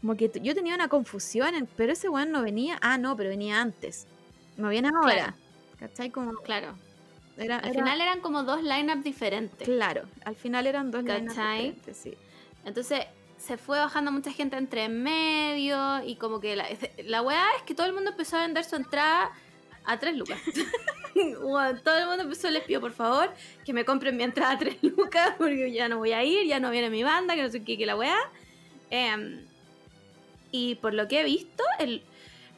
[0.00, 3.28] como que yo tenía una confusión, en- pero ese weón no venía, ah, no, pero
[3.30, 4.06] venía antes.
[4.56, 5.14] No viene ahora.
[5.14, 5.34] Claro.
[5.78, 6.10] ¿Cachai?
[6.10, 6.74] Como Claro.
[7.40, 9.66] Era, Al era- final eran como dos lineups diferentes.
[9.68, 12.14] Claro, al final eran dos lineups diferentes, sí.
[12.64, 13.04] Entonces
[13.38, 16.66] se fue bajando mucha gente entre medio y como que la,
[17.04, 19.30] la weá es que todo el mundo empezó a vender su entrada
[19.84, 20.38] a 3 lucas.
[21.12, 23.32] Todo el mundo empezó, les pido por favor
[23.64, 26.60] que me compren mi entrada a 3 lucas porque ya no voy a ir, ya
[26.60, 28.16] no viene mi banda, que no sé qué, que la weá.
[28.90, 29.44] Em,
[30.52, 32.02] y por lo que he visto, el,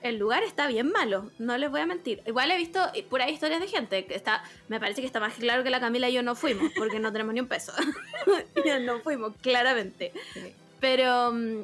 [0.03, 2.23] el lugar está bien malo, no les voy a mentir.
[2.27, 5.63] Igual he visto puras historias de gente que está, me parece que está más claro
[5.63, 7.73] que la Camila y yo no fuimos, porque no tenemos ni un peso.
[8.83, 10.13] No fuimos, claramente.
[10.35, 10.55] Sí.
[10.81, 11.63] Pero mm,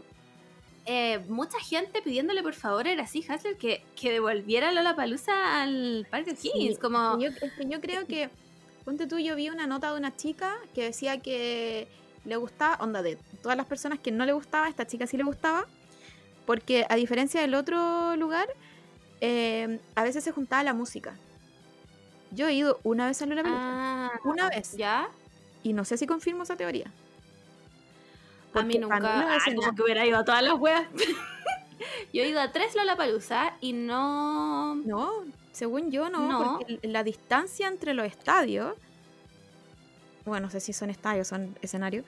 [0.87, 6.07] eh, mucha gente pidiéndole por favor a Gracie Hasler que, que devolviera Lola Palusa al
[6.11, 6.37] Parque.
[6.37, 8.31] Sí, como, Yo, es que yo creo que,
[8.85, 11.89] ponte tú, yo vi una nota de una chica que decía que
[12.25, 15.25] le gustaba, onda de todas las personas que no le gustaba, esta chica sí le
[15.25, 15.67] gustaba,
[16.49, 18.49] porque a diferencia del otro lugar,
[19.21, 21.15] eh, a veces se juntaba la música.
[22.31, 25.11] Yo he ido una vez a Lola ah, una vez, ¿Ya?
[25.63, 26.91] y no sé si confirmo esa teoría.
[28.55, 28.99] A mí nunca.
[29.45, 30.89] Como que hubiera ido a todas las weas.
[32.15, 34.77] Yo he ido a tres Lollapalooza y no.
[34.77, 36.59] No, según yo no, No.
[36.59, 38.75] porque la distancia entre los estadios,
[40.25, 42.07] bueno, no sé si son estadios, son escenarios,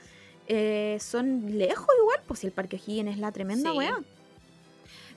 [0.48, 3.76] eh, son lejos igual, pues si el Parque O'Higgins es la tremenda Sí.
[3.76, 3.98] weá.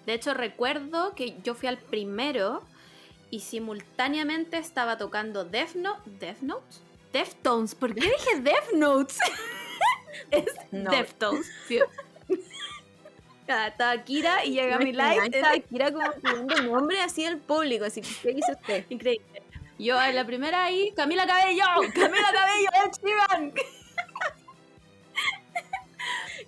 [0.05, 2.63] De hecho, recuerdo que yo fui al primero
[3.29, 6.01] y simultáneamente estaba tocando Death Note.
[6.19, 6.81] ¿Death Notes?
[7.11, 7.75] Deftones.
[7.75, 9.17] ¿Por qué dije Death Notes?
[10.31, 10.91] es No.
[10.91, 11.49] Deftones.
[11.67, 11.79] Sí.
[13.47, 15.25] Estaba Kira y llega mi light.
[15.25, 18.85] Imagínate, Kira como pidiendo nombre así al público, así ¿qué dice usted?
[18.89, 19.43] Increíble.
[19.77, 22.69] Yo en la primera ahí, Camila Cabello, Camila Cabello,
[23.01, 23.53] Sheeran.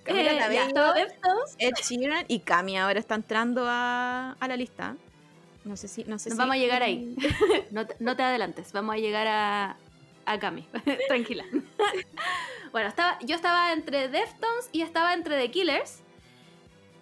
[0.05, 1.55] Camila Eh, Cabello, Deftones.
[1.57, 4.95] Ed Sheeran y Cami ahora está entrando a, a la lista.
[5.65, 7.15] No sé si, no sé Nos si- vamos a llegar ahí.
[7.71, 9.77] No te, no te adelantes, vamos a llegar a,
[10.25, 10.67] a Cami.
[11.07, 11.43] Tranquila.
[12.71, 16.01] bueno, estaba, yo estaba entre Deftones y estaba entre The Killers.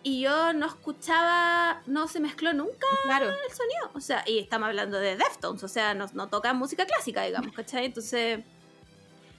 [0.06, 3.28] Y yo no escuchaba, no se mezcló nunca Claro.
[3.30, 3.92] el sonido.
[3.94, 7.54] O sea, y estamos hablando de Deftones, o sea, no, no tocan música clásica, digamos,
[7.56, 7.86] ¿cachai?
[7.86, 8.40] Entonces,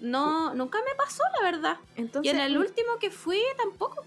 [0.05, 1.77] no, nunca me pasó, la verdad.
[1.97, 4.05] Entonces, y en el último que fui, tampoco.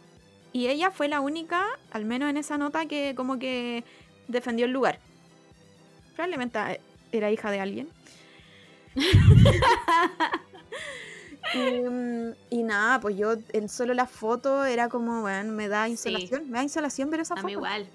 [0.53, 3.83] Y ella fue la única, al menos en esa nota, que como que
[4.27, 4.99] defendió el lugar.
[6.15, 6.81] Probablemente eh,
[7.11, 7.89] era hija de alguien.
[11.53, 15.87] y, mm, y nada, pues yo en solo la foto era como, bueno, me da
[15.87, 16.49] insolación.
[16.49, 17.47] Me da insolación ver esa A foto.
[17.47, 17.87] mí igual.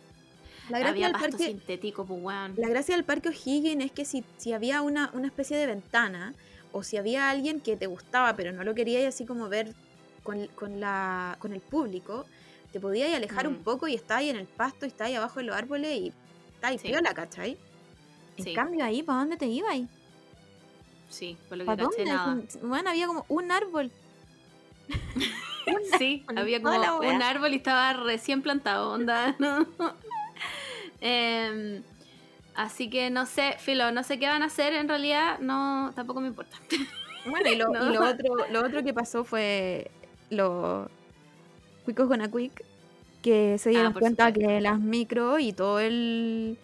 [0.68, 2.54] La gracia, Había del pasto parque, sintético, pues, weón.
[2.56, 6.34] la gracia del parque O'Higgins es que si, si había una, una especie de ventana
[6.72, 9.76] o si había alguien que te gustaba pero no lo querías así como ver
[10.22, 12.26] con, con la, con el público,
[12.70, 13.64] te podías alejar un Mm.
[13.64, 16.14] poco y estabas ahí en el pasto y estabas ahí abajo de los árboles y
[16.54, 16.88] estabas Sí.
[16.88, 17.60] piola, ¿cachai?
[18.36, 18.54] En Sí.
[18.54, 19.80] cambio ahí, ¿para dónde te ibas?
[21.08, 22.12] Sí, por lo que ¿Para caché dónde?
[22.14, 22.42] nada.
[22.62, 23.92] Bueno, había como un árbol.
[25.98, 29.36] Sí, había como un árbol y estaba recién plantado, onda.
[29.40, 29.66] ¿no?
[31.00, 31.82] Em,
[32.54, 36.20] así que no sé, Filo, no sé qué van a hacer en realidad, no, tampoco
[36.20, 36.56] me importa.
[37.24, 37.88] Bueno, y lo, y No.
[37.90, 39.92] lo otro, lo otro que pasó fue
[40.30, 40.88] los
[41.84, 42.64] cuicos con a quick
[43.22, 44.48] que se dieron Ah, por cuenta supuesto.
[44.48, 46.58] que las micro y todo el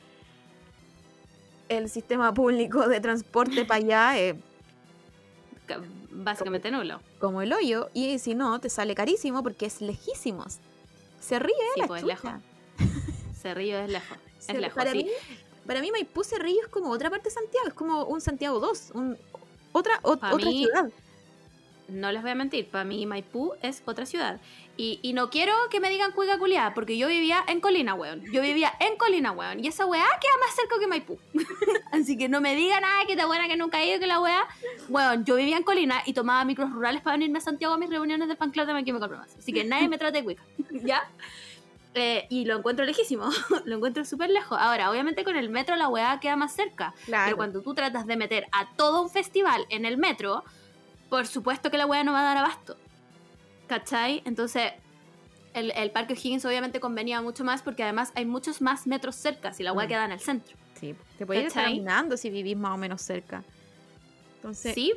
[1.68, 4.34] el sistema público de transporte para allá es
[5.66, 5.80] Ca-
[6.11, 7.01] Básicamente nulo.
[7.20, 10.59] como el hoyo y si no te sale carísimo porque es lejísimos.
[11.20, 12.14] Se ríe Sí, la pues, chucha.
[12.14, 12.32] lejos.
[13.41, 14.18] Cerrillo es lejos.
[14.41, 15.09] Se- Es lejos, sí.
[15.69, 18.91] Para mí Maipú Cerrillo es como otra parte de Santiago, es como un Santiago 2,
[18.95, 19.16] un,
[19.71, 20.91] otra, ot- Pa' otra mí- ciudad.
[21.89, 24.39] No les voy a mentir, para mí Maipú es otra ciudad.
[24.77, 28.23] Y, y no quiero que me digan cuica culiada, porque yo vivía en Colina, weón.
[28.31, 29.64] Yo vivía en Colina, weón.
[29.64, 31.19] Y esa weá queda más cerca que Maipú.
[31.93, 34.21] Así que no me digan, nada que está buena que nunca he ido, que la
[34.21, 34.47] weá.
[34.91, 37.89] Weón, yo vivía en Colina y tomaba micros rurales para venirme a Santiago a mis
[37.89, 39.35] reuniones de fan club de que me más.
[39.39, 40.43] Así que nadie me trate de cuica.
[40.85, 41.09] ¿Ya?
[42.01, 43.28] Eh, y lo encuentro lejísimo,
[43.64, 44.57] lo encuentro súper lejos.
[44.61, 46.94] Ahora, obviamente con el metro la weá queda más cerca.
[47.07, 47.24] Claro.
[47.26, 50.44] Pero cuando tú tratas de meter a todo un festival en el metro,
[51.11, 52.76] por supuesto que la weá no va a dar abasto.
[53.66, 54.22] ¿Cachai?
[54.24, 54.72] Entonces,
[55.55, 59.53] el, el Parque O'Higgins obviamente convenía mucho más porque además hay muchos más metros cerca
[59.53, 59.88] si la weá Mm.
[59.88, 60.57] queda en el centro.
[60.78, 63.42] Sí, te puedes ir caminando si vivís más o menos cerca.
[64.36, 64.92] Entonces, Sí,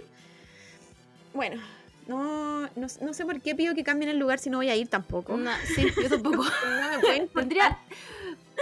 [1.33, 1.59] bueno,
[2.07, 4.75] no, no, no sé por qué pido que cambien el lugar si no voy a
[4.75, 5.37] ir tampoco.
[5.37, 6.43] no, sí, yo tampoco.
[7.01, 7.77] No tendría,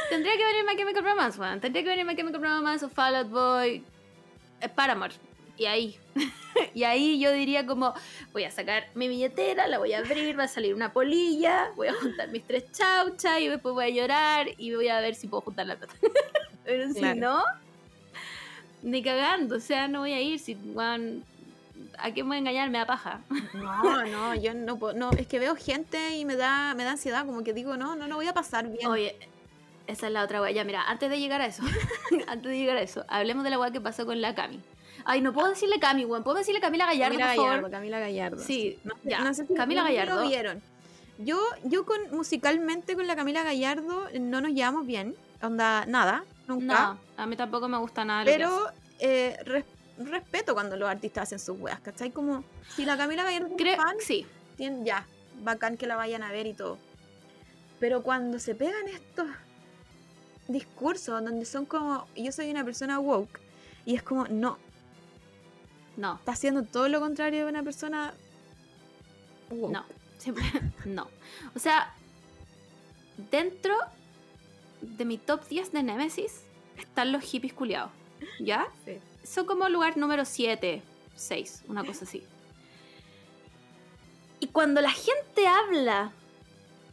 [0.10, 1.60] tendría que venir My Chemical Romance, weón.
[1.60, 3.84] Tendría que venir My Chemical Romance o Fall Out Boy,
[4.62, 5.14] eh, Paramore.
[5.58, 5.98] Y ahí,
[6.74, 7.94] y ahí yo diría como,
[8.32, 11.88] voy a sacar mi billetera, la voy a abrir, va a salir una polilla, voy
[11.90, 15.28] a juntar mis tres chauchas y después voy a llorar y voy a ver si
[15.28, 15.94] puedo juntar la plata.
[16.66, 17.20] Pero si Claro.
[17.20, 17.44] no,
[18.84, 21.26] ni cagando, o sea, no voy a ir, si, weón,
[22.02, 22.70] ¿a quién voy a engañar?
[22.70, 23.22] Me da paja.
[23.54, 26.92] No, no, yo no puedo, no, es que veo gente y me da, me da
[26.92, 28.88] ansiedad, como que digo, no, no, no voy a pasar bien.
[28.88, 29.16] Oye,
[29.88, 30.52] esa es la otra weá.
[30.52, 31.64] Ya, mira, antes de llegar a eso,
[32.28, 34.60] antes de llegar a eso, hablemos de la weá que pasó con la Cami.
[35.06, 36.24] Ay, no puedo decirle Cami, weón.
[36.24, 37.50] ¿Puedo decirle Camila Gallardo, Camila por favor?
[37.52, 38.44] Gallardo, Camila Gallardo.
[38.44, 39.20] Sí, No, ya.
[39.22, 40.22] no sé si Camila Gallardo.
[40.24, 40.62] lo vieron.
[41.18, 45.16] Yo, yo con musicalmente con la Camila Gallardo no nos llevamos bien.
[45.42, 46.98] Onda, nada, nunca.
[47.18, 48.24] No, a mí tampoco me gusta nada.
[48.24, 48.68] lo que pero
[49.00, 49.66] eh, res-
[50.00, 52.12] respeto cuando los artistas hacen sus weas, ¿cachai?
[52.12, 52.44] Como
[52.76, 54.26] si la Camila es Creo, fan, sí,
[54.58, 55.06] tienen- ya,
[55.44, 56.78] bacán que la vayan a ver y todo.
[57.80, 59.28] Pero cuando se pegan estos
[60.48, 63.40] discursos donde son como, yo soy una persona woke,
[63.86, 64.58] y es como, no,
[65.98, 68.14] no, está haciendo todo lo contrario de una persona
[69.50, 69.72] woke.
[69.72, 69.86] no.
[70.18, 70.44] Siempre,
[70.86, 71.08] no.
[71.56, 71.94] O sea,
[73.32, 73.74] dentro
[74.82, 76.42] de mi top 10 de Nemesis
[76.78, 77.92] están los hippies culiados.
[78.40, 78.68] ¿Ya?
[78.84, 78.98] Sí.
[79.24, 80.82] Son como lugar número 7,
[81.16, 82.24] 6, una cosa así.
[84.40, 86.12] Y cuando la gente habla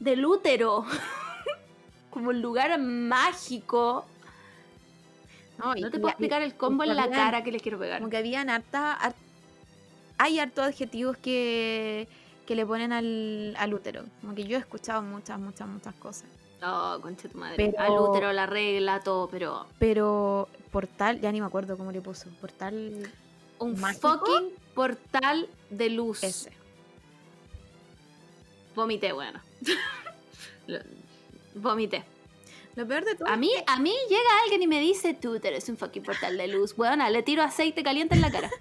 [0.00, 0.84] del útero
[2.10, 4.04] como un lugar mágico,
[5.58, 7.98] No, no te puedo explicar el combo en la habían- cara que les quiero pegar.
[8.00, 8.92] Como que habían harta.
[8.94, 9.14] har-
[10.18, 12.08] hay hartos adjetivos que,
[12.46, 14.04] que le ponen al, al útero.
[14.20, 16.28] Como que yo he escuchado muchas, muchas, muchas cosas.
[16.62, 17.56] Oh, concha tu madre.
[17.56, 22.00] Pero- Al útero, la regla, todo, pero Pero portal, ya ni me acuerdo cómo le
[22.00, 22.30] puso.
[22.40, 23.10] Portal
[23.58, 24.18] un ¿Mágico?
[24.18, 26.22] fucking portal de luz.
[26.24, 26.52] ese.
[28.74, 29.40] Vomité, bueno.
[30.66, 30.78] Lo-
[31.54, 32.04] Vomité.
[32.74, 33.28] Lo peor de todo.
[33.28, 36.46] A mí, a mí llega alguien y me dice, tú eres un fucking portal de
[36.48, 36.76] luz.
[36.76, 38.50] Bueno, le tiro aceite caliente en la cara.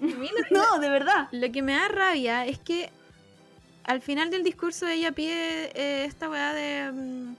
[0.50, 1.28] no, de verdad.
[1.32, 2.90] lo que me da rabia es que
[3.86, 6.92] al final del discurso ella pide eh, esta weá de.
[6.92, 7.34] mm,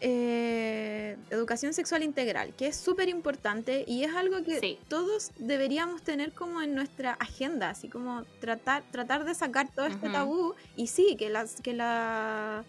[0.00, 4.78] eh, educación sexual integral, que es súper importante y es algo que Sí.
[4.88, 10.10] todos deberíamos tener como en nuestra agenda, así como tratar, tratar de sacar todo este
[10.10, 12.62] tabú y sí, que, las, que, la,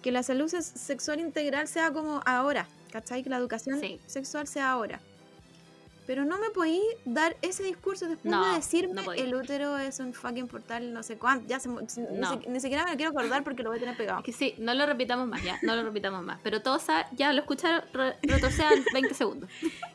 [0.00, 3.24] que la salud se- sexual integral sea como ahora, ¿cachai?
[3.24, 3.98] Que la educación Sí.
[4.06, 5.00] sexual sea ahora.
[6.06, 10.00] Pero no me podí dar ese discurso después No, de decirme no el útero es
[10.00, 11.46] un fucking portal, no sé cuánto.
[11.48, 11.76] Ya se ni,
[12.18, 12.30] No.
[12.42, 14.18] si- ni siquiera me lo quiero acordar porque lo voy a tener pegado.
[14.18, 16.38] Es que sí, no lo repitamos más, ya, no lo repitamos más.
[16.42, 19.48] Pero todos ya lo escucharon, re- retrocedan 20 segundos.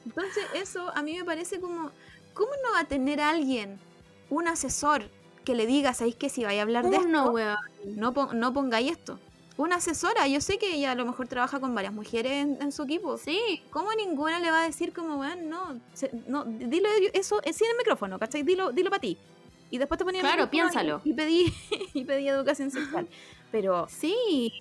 [0.06, 1.92] Entonces, eso a mí me parece como.
[2.34, 3.80] ¿Cómo no va a tener alguien,
[4.30, 5.04] un asesor,
[5.46, 7.08] que le diga, ¿sabéis que si vais a hablar de esto,
[7.86, 9.20] no, no pongáis esto?
[9.60, 12.72] Una asesora, yo sé que ella a lo mejor trabaja con varias mujeres en, en
[12.72, 13.18] su equipo.
[13.18, 17.52] Sí, ¿Cómo ninguna le va a decir como, weón, no, se- no, dilo eso eh,
[17.52, 18.44] sin el micrófono, ¿cachai?
[18.44, 19.18] Dilo, dilo para ti.
[19.70, 21.02] Y después te ponía Claro, piénsalo.
[21.04, 21.54] Y, y pedí,
[21.94, 23.06] y pedí educación sexual.
[23.52, 24.54] Pero sí.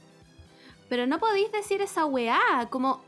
[0.88, 3.04] Pero no podéis decir esa weá, como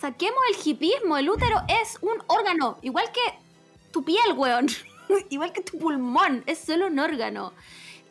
[0.00, 3.22] saquemos el hipismo, el útero es un órgano, igual que
[3.90, 4.66] tu piel, weón.
[5.30, 7.54] igual que tu pulmón, es solo un órgano.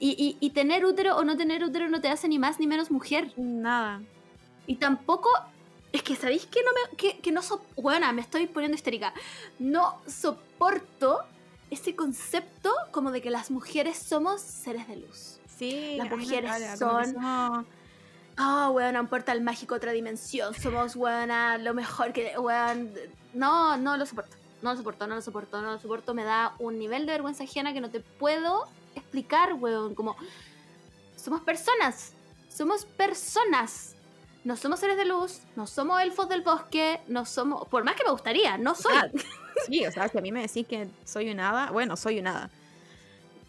[0.04, 2.66] Y, y- y tener útero o no tener útero no te hace ni más ni
[2.68, 3.32] menos mujer.
[3.38, 4.02] nada.
[4.68, 5.30] Y tampoco.
[5.94, 6.98] Es que sabéis que no me.
[6.98, 9.14] Que, que no so, Buena, me estoy poniendo histérica.
[9.60, 11.20] No soporto
[11.70, 15.38] ese concepto como de que las mujeres somos seres de luz.
[15.58, 17.66] Sí, Las mujeres son- somos-
[18.38, 20.54] Ah, weón, un portal mágico, otra dimensión.
[20.56, 21.30] Somos, weón,
[21.64, 22.38] lo mejor que.
[22.40, 22.92] Weón.
[23.34, 24.36] No, no lo soporto.
[24.64, 26.14] No lo soporto, no lo soporto, no lo soporto.
[26.14, 29.96] Me da un nivel de vergüenza ajena que no te puedo explicar, weón.
[29.96, 30.16] Como.
[31.16, 32.14] Somos personas.
[32.50, 33.96] Somos personas.
[34.44, 37.68] No somos seres de luz, no somos elfos del bosque, no somos.
[37.68, 38.94] Por más que me gustaría, no soy.
[38.96, 39.08] Ah,
[39.68, 42.26] Sí, o sea, si a mí me decís que soy un hada, bueno, soy un
[42.28, 42.50] hada.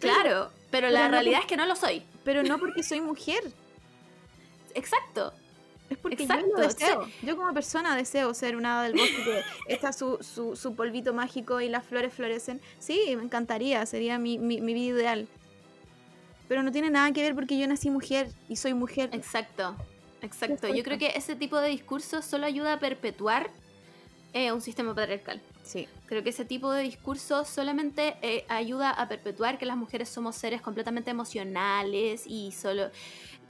[0.00, 2.02] Claro, pero pero la no realidad por- es que no lo soy.
[2.24, 3.42] Pero no porque soy mujer,
[4.74, 5.32] Exacto.
[5.92, 7.08] Es porque Exacto, yo lo deseo.
[7.22, 9.24] Yo como persona deseo ser un hada del bosque
[9.66, 12.60] que está su, su, su polvito mágico y las flores florecen.
[12.78, 15.28] Sí, me encantaría, sería mi, mi, mi vida ideal.
[16.48, 19.10] Pero no tiene nada que ver porque yo nací mujer y soy mujer.
[19.12, 19.74] Exacto,
[20.20, 20.68] exacto.
[20.68, 23.50] Yo creo que ese tipo de discurso solo ayuda a perpetuar
[24.34, 25.40] eh, un sistema patriarcal.
[25.62, 25.88] Sí.
[26.06, 30.36] Creo que ese tipo de discurso solamente eh, ayuda a perpetuar que las mujeres somos
[30.36, 32.90] seres completamente emocionales y solo...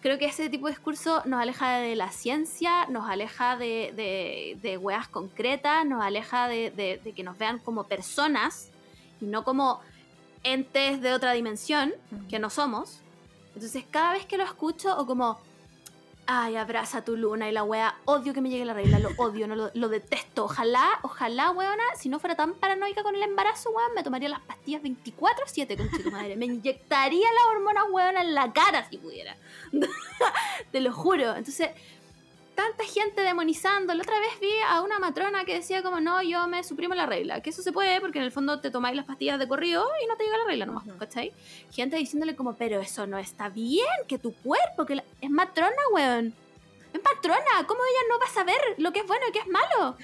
[0.03, 4.59] Creo que ese tipo de discurso nos aleja de la ciencia, nos aleja de, de,
[4.61, 8.69] de weas concretas, nos aleja de, de- de que nos vean como personas
[9.21, 9.81] y no como
[10.43, 11.95] entes de otra dimensión
[12.29, 12.99] que no somos.
[13.55, 15.39] Entonces cada vez que lo escucho o como,
[16.27, 19.47] ay, abraza tu luna y la wea, odio que me llegue la regla, lo odio,
[19.47, 20.45] no lo, lo detesto.
[20.45, 24.41] Ojalá, ojalá, weona, si no fuera tan paranoica con el embarazo, weón, me tomaría las
[24.41, 26.37] pastillas 24-7 con tu madre.
[26.37, 29.37] Me inyectaría la hormona weona en la cara si pudiera.
[30.73, 31.35] Te lo juro.
[31.35, 31.71] Entonces,
[32.55, 33.95] tanta gente demonizando.
[33.95, 37.07] La otra vez vi a una matrona que decía como, no, yo me suprimo la
[37.07, 37.41] regla.
[37.41, 40.07] Que eso se puede porque en el fondo te tomáis las pastillas de corrido y
[40.07, 40.85] no te llega la regla nomás.
[40.99, 41.33] ¿cachai?
[41.71, 45.71] Gente diciéndole como, pero eso no está bien, que tu cuerpo, que la- es matrona,
[45.93, 46.35] weón.
[46.93, 49.49] Es matrona, ¿cómo ella no va a saber lo que es bueno y qué es
[49.49, 49.97] malo?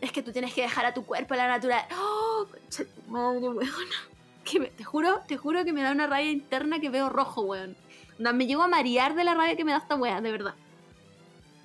[0.00, 1.88] Es que tú tienes que dejar a tu cuerpo a la naturaleza.
[1.96, 2.46] ¡Oh!
[2.50, 3.70] concha madre, weón.
[4.44, 7.42] Que me- te juro, te juro que me da una rabia interna que veo rojo,
[7.42, 7.76] weón.
[8.18, 10.54] Me llego a marear de la rabia que me da esta weá, de verdad.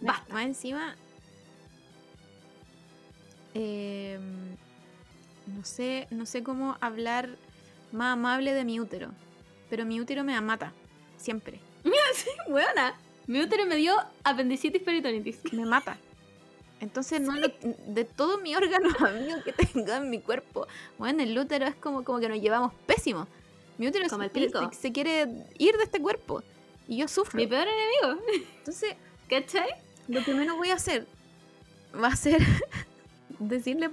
[0.02, 0.34] Basta.
[0.34, 0.96] Más encima.
[3.54, 4.20] eh,
[5.48, 7.30] no sé, no sé cómo hablar
[7.92, 9.10] más amable de mi útero.
[9.70, 10.74] Pero mi útero me mata.
[11.18, 11.60] Siempre.
[12.14, 12.96] Sí, weona.
[13.28, 15.40] Mi útero me dio apendicitis peritonitis.
[15.54, 15.98] Me mata.
[16.80, 17.52] Entonces, no lo-
[17.88, 20.68] de todos mis órganos amigos que tengo en mi cuerpo,
[20.98, 23.28] bueno, el útero es como, como que nos llevamos pésimo.
[23.78, 24.72] Mi útero Como se, el pico.
[24.72, 25.28] se- se quiere
[25.58, 26.44] ir de este cuerpo.
[26.88, 27.38] Y yo sufro.
[27.38, 28.24] Mi peor enemigo.
[28.60, 28.96] Entonces,
[29.30, 29.70] ¿Cachai?
[30.08, 31.06] Lo que menos voy a hacer
[32.02, 32.40] va a ser
[33.40, 33.90] decirle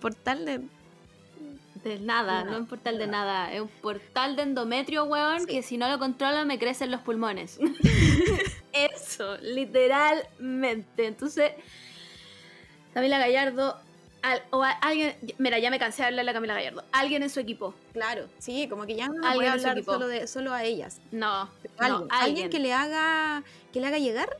[0.00, 0.60] portal de
[1.84, 3.52] De nada, no, No, es un portal de nada.
[3.52, 5.46] Es un portal de endometrio, weón, Sí.
[5.46, 7.58] que si no lo controlo me crecen los pulmones.
[8.72, 11.06] Eso, literalmente.
[11.06, 11.52] Entonces,
[12.94, 13.78] Camila Gallardo,
[14.22, 16.84] al- o a- alguien, mira, ya me cansé de hablarle a Camila Gallardo.
[16.92, 17.74] Alguien en su equipo.
[17.92, 20.98] Claro, sí, como que ya no Alguien de su hablar solo, de, solo a ellas.
[21.12, 21.48] No,
[21.78, 24.36] Alguien, no, alguien que le haga que le haga llegar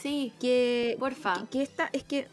[0.00, 1.42] Sí, que porfa.
[1.42, 2.26] que, que esta es que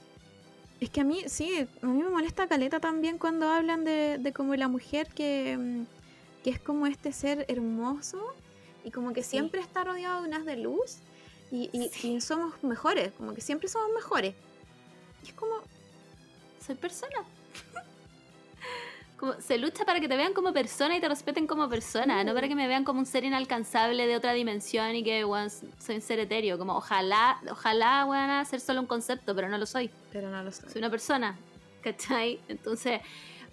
[0.80, 4.32] es que a mí sí a mí me molesta caleta también cuando hablan de, de
[4.34, 8.22] como la mujer que, mm, que es como este ser hermoso
[8.86, 9.32] y como que Sí.
[9.32, 10.97] siempre está rodeado de unas de luz
[11.51, 12.13] y, y- Sí.
[12.13, 14.34] y somos mejores como que siempre somos mejores
[15.24, 15.55] y es como
[16.65, 17.20] Soy persona.
[19.18, 22.34] Como, se lucha para que te vean como persona y te respeten como persona, no
[22.34, 25.95] para que me vean como un ser inalcanzable de otra dimensión y que weón, soy
[25.95, 26.57] un ser etéreo.
[26.57, 29.89] Como ojalá, ojalá weón, ser solo un concepto, pero no lo soy.
[30.11, 31.36] pero no lo sé Soy una persona.
[31.82, 32.39] ¿Cachai?
[32.47, 33.01] Entonces,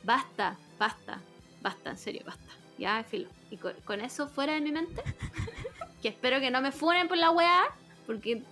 [0.03, 1.21] basta, basta,
[1.63, 2.53] basta, en serio, basta.
[2.79, 3.29] Ya, filo.
[3.51, 5.03] Y con, con eso fuera de mi mente,
[6.03, 7.65] que espero que no me funen por la weá,
[8.07, 8.43] porque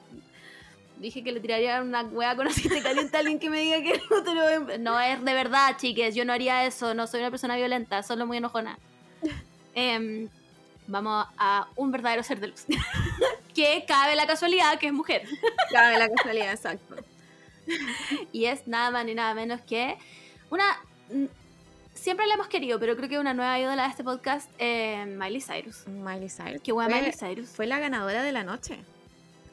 [1.03, 4.01] dije que le tiraría una weá con aceite caliente a alguien que me diga que
[4.11, 4.79] no te lo...
[4.79, 8.27] No es de verdad, chiques, yo no haría eso, no soy una persona violenta, solo
[8.27, 8.79] muy enojona.
[9.75, 10.29] Em,
[10.87, 12.67] vamos a un verdadero ser de luz.
[13.55, 15.23] que cabe la casualidad que es mujer.
[15.71, 16.97] cabe la casualidad exacto
[18.33, 19.97] Y es nada más ni nada menos que
[20.51, 20.65] una.
[21.95, 25.41] Siempre la hemos querido, pero creo que una nueva ídola de este podcast, eh, Miley
[25.41, 25.87] Cyrus.
[25.87, 27.49] Miley Cyrus Qué fue, Miley Cyrus.
[27.49, 28.79] fue la ganadora de la noche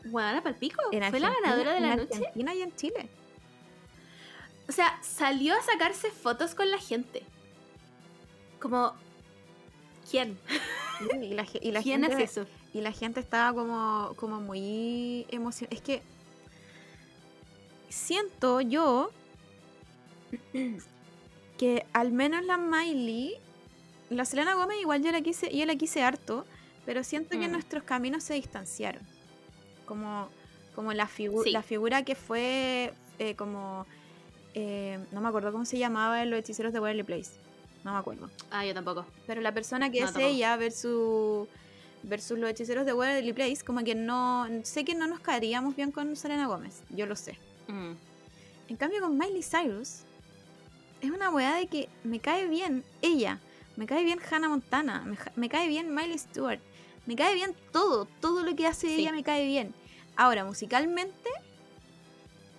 [0.09, 0.81] Buena para pico.
[0.91, 2.15] en Fue la ganadora de la en noche.
[2.15, 3.09] Argentina y en Chile
[4.67, 7.23] O sea, salió a sacarse fotos con la gente.
[8.59, 8.93] Como.
[10.09, 10.37] ¿Quién?
[11.21, 12.45] y la, ge- y la ¿Quién gente es eso?
[12.73, 15.75] y la gente estaba como, como muy emocionada.
[15.75, 16.01] Es que
[17.89, 19.11] siento yo
[21.57, 23.35] que al menos la Miley,
[24.09, 26.45] la Selena Gómez igual yo la quise, yo la quise harto,
[26.85, 27.51] pero siento que Mm.
[27.51, 29.01] nuestros caminos se distanciaron.
[29.89, 30.29] Como,
[30.75, 31.49] como la, figu- Sí.
[31.51, 33.85] la figura que fue eh, como,
[34.53, 37.31] eh, no me acuerdo cómo se llamaba en los hechiceros de Waverly Place.
[37.83, 38.29] No me acuerdo.
[38.51, 39.05] Ah, yo tampoco.
[39.25, 40.31] Pero la persona que No, es tampoco.
[40.33, 41.47] ella versus,
[42.03, 44.47] versus los hechiceros de Waverly Place, como que no.
[44.63, 47.37] Sé que no nos caeríamos bien con Selena Gómez, yo lo sé.
[47.67, 47.93] Mm.
[48.69, 50.01] En cambio, con Miley Cyrus,
[51.01, 53.39] es una weá de que me cae bien ella,
[53.77, 56.59] me cae bien Hannah Montana, me cae bien Miley Stewart,
[57.05, 59.01] me cae bien todo, todo lo que hace Sí.
[59.01, 59.73] ella me cae bien.
[60.15, 61.29] Ahora, musicalmente,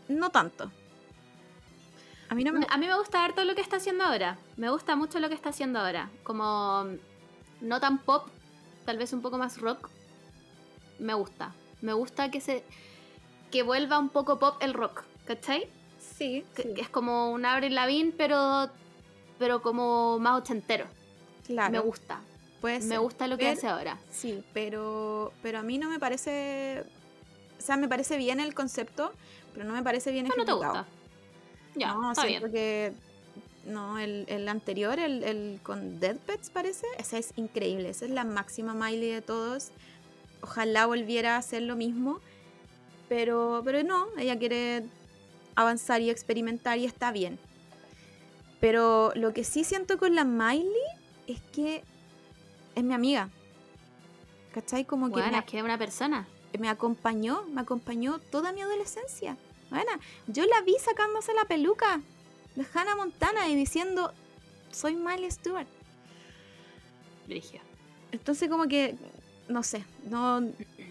[0.08, 0.70] no tanto.
[2.28, 2.66] A mí no me.
[2.68, 4.38] A mí me gusta harto lo que está haciendo ahora.
[4.56, 6.10] Me gusta mucho lo que está haciendo ahora.
[6.22, 8.26] Como mm, no tan pop,
[8.84, 9.88] tal vez un poco más rock.
[10.98, 11.52] Me gusta.
[11.80, 12.64] Me gusta que se
[13.50, 15.68] que vuelva un poco pop el rock, ¿cachai?
[15.98, 18.70] Sí, Que, sí, que es como un Avril Lavigne, pero
[19.38, 20.86] pero como más ochentero.
[21.46, 21.72] claro.
[21.72, 22.20] Me gusta.
[22.60, 22.98] Puede Me ser.
[23.00, 23.98] gusta lo que Pero- hace ahora.
[24.10, 26.84] Sí, pero, pero a mí no me parece.
[27.58, 29.12] O sea, me parece bien el concepto,
[29.52, 30.72] pero no me parece bien Ah, no te ejecutado.
[30.74, 30.86] gusta.
[31.76, 32.50] Ya, no, está bien.
[32.50, 32.92] que.
[33.66, 37.90] No, el, el anterior, el, el con Dead Pets parece, ese es increíble.
[37.90, 39.68] Esa es la máxima Miley de todos.
[40.40, 42.20] Ojalá volviera a hacer lo mismo.
[43.10, 44.84] Pero, pero no, ella quiere
[45.56, 47.38] avanzar y experimentar y está bien.
[48.60, 50.70] Pero lo que sí siento con la Miley
[51.26, 51.82] es que
[52.80, 53.28] es mi amiga.
[54.54, 54.84] ¿Cachai?
[54.84, 56.26] Como que Bueno, me, es que es una persona.
[56.58, 59.36] me acompañó, me acompañó toda mi adolescencia.
[59.70, 59.90] Bueno,
[60.26, 62.00] yo la vi sacándose la peluca
[62.56, 64.12] de Hannah Montana y diciendo,
[64.72, 65.68] soy Miley Stewart.
[67.26, 67.60] Brigio.
[68.10, 68.96] Entonces como que,
[69.48, 70.42] no sé, no,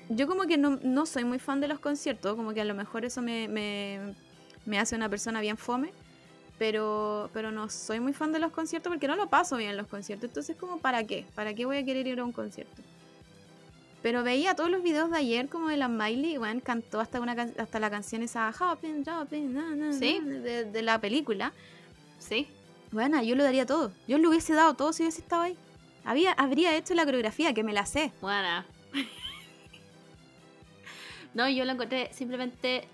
[0.08, 2.74] yo como que no, no soy muy fan de los conciertos, como que a lo
[2.74, 4.16] mejor eso me, me,
[4.66, 5.92] me hace una persona bien fome,
[6.60, 9.78] pero, pero no soy muy fan de los conciertos porque no lo paso bien en
[9.78, 11.26] los conciertos, entonces como, ¿para qué?
[11.34, 12.82] ¿Para qué voy a querer ir a un concierto?
[14.04, 17.34] Pero veía todos los videos de ayer como de la Miley, bueno, cantó hasta, una,
[17.58, 20.20] hasta la canción esa Hopping, Dropping, na, na, Sí.
[20.24, 21.52] na, de, de la película.
[22.20, 22.48] Sí.
[22.92, 23.92] Bueno, yo lo daría todo.
[24.08, 25.58] Yo le hubiese dado todo si hubiese estado ahí.
[26.06, 28.12] Había, habría hecho la coreografía, que me la sé.
[28.22, 28.66] Buena.
[31.34, 32.88] No, yo la encontré simplemente.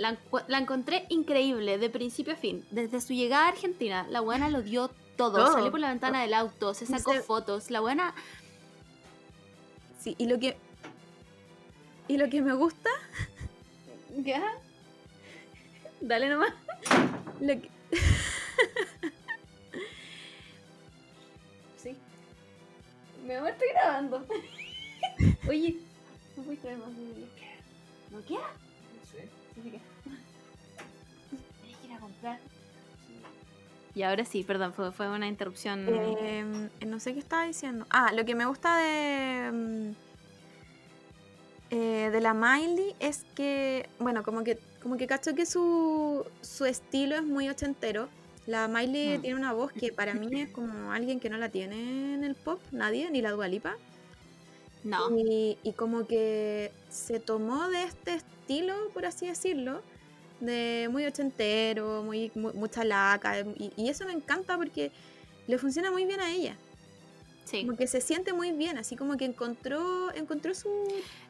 [0.00, 0.16] La,
[0.58, 2.64] encontré increíble, de principio a fin.
[2.70, 5.36] Desde su llegada a Argentina, la buena lo dio todo.
[5.36, 5.52] Todo.
[5.52, 7.70] Salió por la ventana del auto, se sacó Se- fotos.
[7.70, 8.14] La buena.
[10.00, 10.56] Sí, y lo que.
[12.08, 12.88] Y lo que me gusta.
[14.16, 14.42] ¿Ya?
[16.00, 16.54] Dale nomás.
[17.38, 17.68] Lo que,
[21.76, 21.94] Sí.
[23.26, 24.26] Me estoy grabando.
[25.48, 25.76] Oye,
[26.38, 26.88] no voy a traer más.
[28.10, 28.50] ¿No queda?
[34.00, 35.86] Y ahora sí, perdón, fue, fue una interrupción.
[35.88, 37.84] Em, no sé qué estaba diciendo.
[37.90, 39.52] Ah, lo que me gusta de.
[39.52, 39.90] mm,
[41.70, 43.88] eh, de la Miley es que.
[43.98, 44.58] Bueno, como que.
[44.82, 48.08] Como que cacho que su, su estilo es muy ochentero.
[48.46, 49.20] La Miley Mm.
[49.20, 52.34] tiene una voz que para mí es como alguien que no la tiene en el
[52.34, 53.76] pop, nadie, ni la Dualipa.
[54.82, 55.10] no.
[55.18, 59.82] Y, y como que se tomó de este estilo, por así decirlo,
[60.40, 63.40] de muy ochentero, muy, mu- mucha laca.
[63.58, 64.90] Y, y eso me encanta porque
[65.46, 66.56] le funciona muy bien a ella.
[67.44, 67.64] Sí.
[67.66, 70.68] Como que se siente muy bien, así como que encontró, encontró su.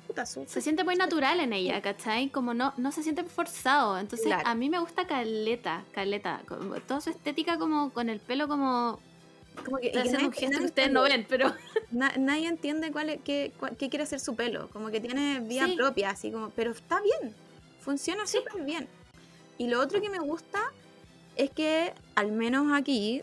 [0.06, 2.28] puta, su- Se siente muy natural en ella, ¿cachai?
[2.28, 3.98] Como no, no se siente forzado.
[3.98, 4.46] Entonces, Claro.
[4.46, 6.42] a mí me gusta Caleta, Caleta.
[6.46, 9.00] como- Toda su estética como con el pelo como...
[9.64, 11.54] como que, que un nadie- que ustedes no ven, pero...
[11.90, 14.68] na- nadie entiende cuál es- qué, cuál- qué quiere hacer su pelo.
[14.70, 15.74] Como que tiene Sí.
[15.76, 16.50] propia, así como.
[16.50, 17.34] Pero está bien.
[17.80, 18.38] Funciona Sí.
[18.38, 18.88] súper bien.
[19.60, 20.58] Y lo otro que me gusta
[21.36, 23.20] es que, al menos aquí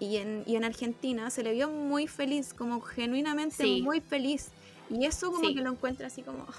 [0.00, 3.82] y en, y en Argentina, se le vio muy feliz, como genuinamente Sí.
[3.82, 4.48] muy feliz.
[4.88, 5.54] Y eso como Sí.
[5.54, 6.54] que lo encuentra así como, "Ah,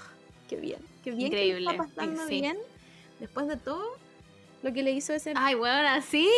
[0.48, 2.40] qué bien, qué bien que Increíble, le está pasando sí.
[2.40, 2.56] bien
[3.18, 3.84] después de todo
[4.62, 5.32] lo que le hizo ese...
[5.34, 6.28] Ay, bueno, sí,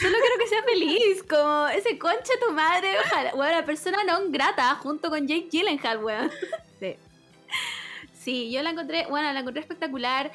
[0.00, 4.76] solo quiero que sea feliz, como ese concha tu madre, ojalá, bueno, persona no grata
[4.76, 6.30] junto con Jake Gyllenhaal, weón.
[6.78, 6.94] Sí.
[8.14, 10.32] Sí, yo la encontré, bueno, la encontré espectacular.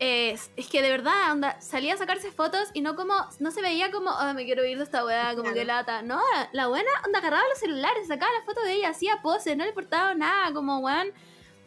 [0.00, 3.60] Es, es que de verdad, onda, salía a sacarse fotos y no como, no se
[3.62, 5.54] veía como, oh, me quiero ir de esta weá, como Claro.
[5.54, 6.02] que lata.
[6.02, 6.20] No,
[6.52, 9.70] la buena, onda, agarraba los celulares, sacaba las fotos de ella, hacía poses, no le
[9.70, 11.08] importaba nada, como, weón,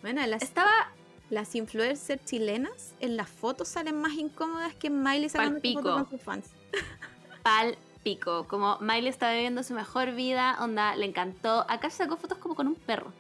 [0.02, 0.92] Bueno, las, estaba
[1.30, 6.22] las influencers chilenas en las fotos salen más incómodas que Miley sacando fotos con sus
[6.22, 6.50] fans.
[7.44, 8.46] pal pico.
[8.48, 11.66] Como Miley estaba viviendo su mejor vida, onda, le encantó.
[11.70, 13.14] Acá sacó fotos como con un perro.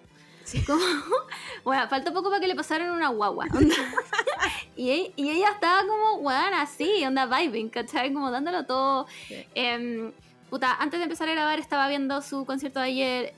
[0.51, 0.63] Sí.
[0.65, 0.79] Como,
[1.63, 3.47] bueno, faltó poco para que le pasaran una guagua.
[4.75, 8.13] y, e- y ella estaba como, weón, así, onda vibing, ¿cachai?
[8.13, 9.07] Como dándolo todo.
[9.27, 9.45] Sí.
[9.55, 10.11] Em,
[10.49, 13.33] puta, antes de empezar a grabar estaba viendo su concierto de ayer.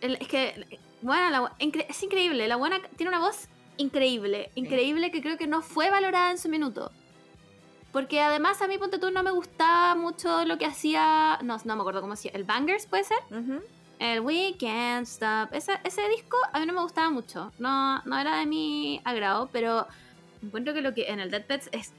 [0.00, 2.48] El- es que, bueno, la, incre- es increíble.
[2.48, 6.48] La buena tiene una voz increíble, increíble que creo que no fue valorada en su
[6.48, 6.90] minuto.
[7.92, 11.38] Porque además a mí, ponte tú, no me gustaba mucho lo que hacía.
[11.42, 12.30] No, no me acuerdo cómo hacía.
[12.34, 13.18] ¿El Bangers puede ser?
[13.30, 13.60] Ujú.
[13.98, 15.52] El We Can't Stop.
[15.52, 17.52] Ese, ese disco a mí no me gustaba mucho.
[17.58, 19.86] No, no era de mi agrado, pero
[20.42, 21.92] encuentro que lo que en el Dead Pets es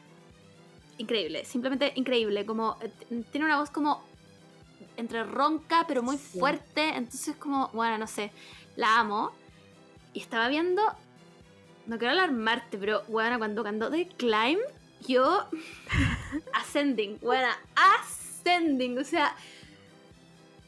[0.97, 1.43] increíble.
[1.45, 2.45] Simplemente increíble.
[2.45, 4.03] Como eh, tiene una voz como
[4.97, 6.39] entre ronca, pero muy Sí.
[6.39, 6.89] fuerte.
[6.95, 8.31] Entonces, como, bueno, no sé.
[8.75, 9.31] La amo.
[10.13, 10.81] Y estaba viendo.
[11.85, 14.59] No quiero alarmarte, pero bueno, cuando cantó The Climb,
[15.07, 15.45] yo.
[16.53, 18.97] ascending, bueno, ascending.
[18.99, 19.35] O sea,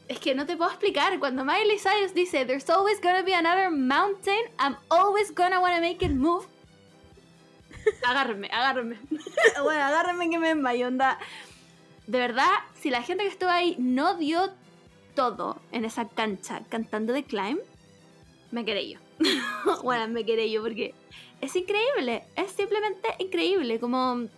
[0.08, 1.18] es que no te puedo explicar.
[1.18, 6.04] Cuando Miley Cyrus dice, There's always gonna be another mountain, I'm always gonna wanna make
[6.04, 6.46] it move.
[8.02, 8.98] Agárrenme, agárrenme.
[9.62, 11.18] bueno, agárrenme que me desmayo, onda.
[12.06, 12.50] De verdad,
[12.80, 14.52] si la gente que estuvo ahí no dio
[15.14, 17.58] todo en esa cancha cantando The Climb,
[18.50, 18.98] me quedé yo.
[19.82, 20.94] bueno, me quedé yo porque
[21.40, 24.28] es increíble, es simplemente increíble, como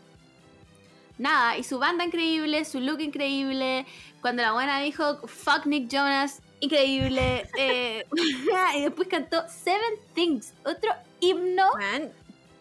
[1.19, 3.87] nada, y su banda increíble, su look increíble,
[4.25, 8.07] cuando la buena dijo fuck Nick Jonas, increíble, eh,
[8.75, 12.11] y después cantó Seven Things, otro himno Weón,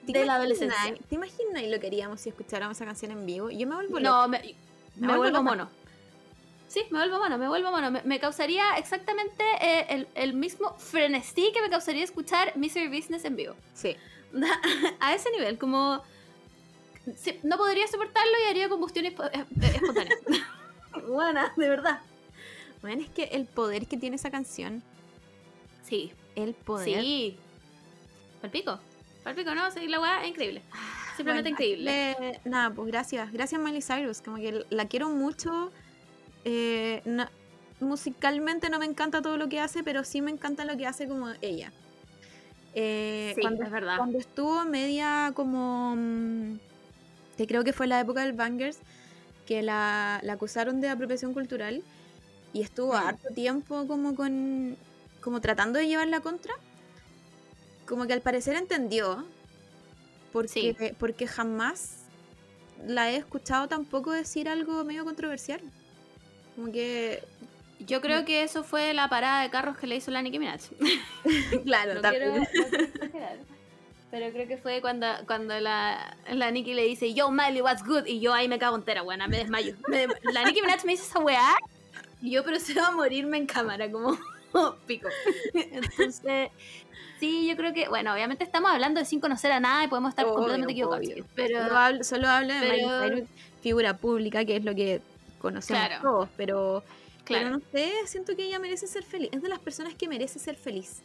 [0.05, 0.93] ¿te de la adolescencia.
[1.07, 3.49] ¿Te imaginas lo que haríamos si escucháramos esa canción en vivo?
[3.49, 4.09] Yo me vuelvo loca.
[4.09, 4.55] No, me,
[4.97, 5.69] Me me vuelvo mono.
[6.67, 7.91] Sí, me vuelvo mono, me vuelvo mono.
[7.91, 13.23] Me, me causaría exactamente eh, el, el mismo frenesí que me causaría escuchar Misery Business
[13.23, 13.55] en vivo.
[13.73, 13.95] Sí.
[14.99, 16.03] A ese nivel, como...
[17.15, 20.13] sí, no podría soportarlo y haría combustión eh, eh, espontánea.
[21.07, 21.99] Buena, de verdad.
[22.81, 24.83] Bueno, es que el poder que tiene esa canción,
[25.83, 27.01] Sí, el poder.
[27.01, 27.37] sí.
[28.41, 28.79] Palpico.
[29.23, 30.61] Palpico, no, sí, la weá es increíble.
[31.15, 32.11] Simplemente Bueno, increíble.
[32.11, 33.31] eh, nada, pues gracias.
[33.31, 34.21] Gracias Miley Cyrus.
[34.21, 35.71] Como que la quiero mucho.
[36.45, 37.27] Eh, no-
[37.79, 41.07] musicalmente no me encanta todo lo que hace, pero sí me encanta lo que hace
[41.07, 41.71] como ella.
[42.75, 43.97] Eh, Sí, cuando, es verdad.
[43.97, 45.95] cuando estuvo media como...
[45.95, 46.59] mm,
[47.37, 48.79] que creo que fue la época del Bangers,
[49.45, 51.83] que la, la acusaron de apropiación cultural
[52.53, 54.77] y estuvo harto tiempo como con...
[55.21, 56.53] como tratando de llevar la contra.
[57.87, 59.25] Como que al parecer entendió,
[60.31, 62.03] porque, porque jamás
[62.85, 65.61] la he escuchado tampoco decir algo medio controversial.
[66.55, 67.23] Como que...
[67.79, 70.61] Yo creo que eso fue la parada de carros que le hizo la Nicki Minaj.
[71.65, 72.45] claro, no quiero, no
[73.11, 73.52] quiero.
[74.13, 78.05] Pero creo que fue cuando, cuando la, la Nicki le dice, yo Miley, what's good?
[78.05, 79.73] Y yo ahí me cago entera, buena, me desmayo.
[79.87, 81.55] Me la Nicki Minaj me dice esa weá
[82.21, 84.15] y yo procedo a morirme en cámara, como
[84.87, 85.09] pico.
[85.55, 86.51] Entonces,
[87.19, 90.09] sí, yo creo que, bueno, obviamente estamos hablando de sin conocer a nada y podemos
[90.09, 91.07] estar Obvio, completamente equivocados.
[91.33, 93.29] Pero Solo hablo, solo hablo de pero- Miley Cyrus,
[93.63, 95.01] figura pública, que es lo que
[95.41, 96.01] conocemos Claro.
[96.03, 96.83] todos, pero,
[97.23, 97.45] Claro.
[97.45, 99.29] pero no sé, siento que ella merece ser feliz.
[99.31, 101.01] Es de las personas que merece ser feliz.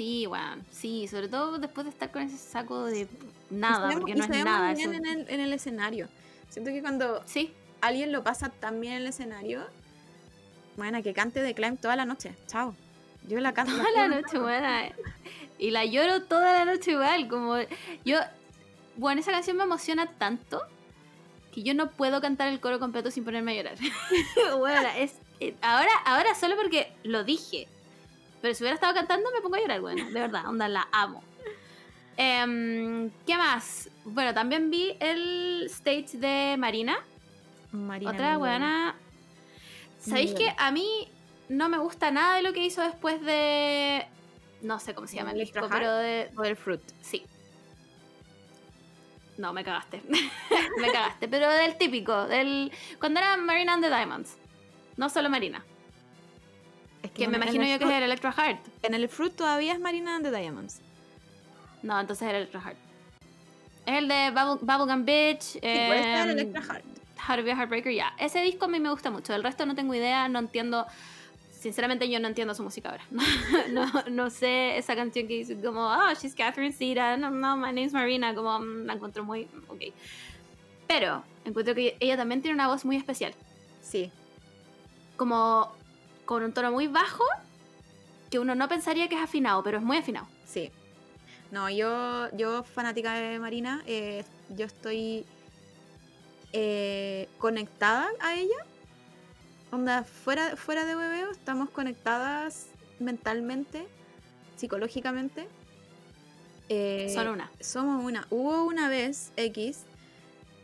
[0.00, 0.64] Sí, weón.
[0.70, 3.06] Sí, sobre todo después de estar con ese saco de
[3.50, 4.72] nada, porque no es nada.
[4.72, 6.08] bien eso- en el, en el escenario.
[6.48, 7.52] Siento que cuando Sí,
[7.82, 9.62] alguien lo pasa tan bien en el escenario,
[10.78, 12.34] bueno, que cante de Climb toda la noche.
[12.46, 12.74] Chao.
[13.28, 13.76] Yo la canto.
[13.76, 14.84] toda la noche, buena.
[15.58, 17.28] Y la lloro toda la noche igual.
[17.28, 17.56] Como
[18.06, 18.20] yo.
[18.96, 20.62] Bueno, esa canción me emociona tanto
[21.52, 23.76] que yo no puedo cantar el coro completo sin ponerme a llorar.
[24.58, 25.12] bueno, es.
[25.40, 27.68] eh, Ahora, ahora solo porque lo dije.
[28.40, 31.22] Pero si hubiera estado cantando me pongo a llorar, bueno, de verdad, onda, la amo.
[32.16, 33.88] Em, ¿Qué más?
[34.04, 36.98] Bueno, también vi el stage de Marina.
[37.72, 38.94] Marina Otra buena.
[39.98, 41.08] ¿Sabéis que a mí
[41.48, 44.06] no me gusta nada de lo que hizo después de.
[44.62, 46.30] No sé cómo se llama el disco, pero de.
[46.56, 46.80] Fruit.
[47.00, 47.24] Sí.
[49.36, 50.02] No, me cagaste.
[50.80, 51.28] me cagaste.
[51.28, 52.70] Pero del típico, del.
[52.98, 54.36] Cuando era Marina and the Diamonds.
[54.96, 55.64] No solo Marina.
[57.02, 58.60] Es Que me imagino el yo que es el Electra Heart.
[58.82, 60.80] En el Fruit todavía es Marina and the Diamonds.
[61.82, 62.76] No, entonces era Electra Heart.
[63.86, 65.40] Es el de Bubble, Bubblegum Bitch.
[65.40, 66.84] Sí, puede estar em, Electra Heart.
[67.28, 68.12] How to be a Heartbreaker, ya.
[68.18, 69.34] Ese disco a mí me gusta mucho.
[69.34, 70.86] El resto no tengo idea, no entiendo.
[71.52, 73.04] Sinceramente, yo no entiendo su música ahora.
[73.70, 77.16] no, no sé esa canción que dice como, oh, she's Catherine Zeta.
[77.16, 78.34] No, no, my name's Marina.
[78.34, 79.46] Como mm, la encuentro muy.
[79.68, 79.92] Ok.
[80.86, 83.34] Pero encuentro que ella también tiene una voz muy especial.
[83.82, 84.10] Sí.
[85.16, 85.72] Como
[86.30, 87.24] con un tono muy bajo
[88.30, 90.28] que uno no pensaría que es afinado, pero es muy afinado.
[90.46, 90.70] Sí.
[91.50, 94.22] No, yo, yo fanática de Marina, eh,
[94.56, 95.24] yo estoy
[96.52, 98.64] eh, conectada a ella.
[99.72, 102.68] Onda, fuera, fuera de hueveo, estamos conectadas
[103.00, 103.88] mentalmente,
[104.54, 105.48] psicológicamente.
[106.68, 107.50] Eh, Solo una.
[107.58, 108.28] somos una.
[108.30, 109.80] Hubo una vez, X,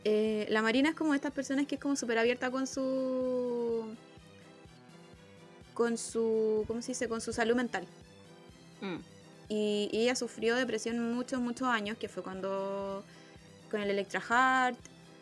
[0.05, 3.97] eh, la Marina es como de estas personas que es como súper abierta con su...
[5.77, 6.65] Con su...
[6.67, 7.09] ¿Cómo se dice?
[7.09, 7.85] Con su salud mental.
[8.81, 8.97] Mm.
[9.49, 13.05] Y, y ella sufrió depresión muchos, muchos años, que fue cuando
[13.71, 14.77] con el Electra Heart.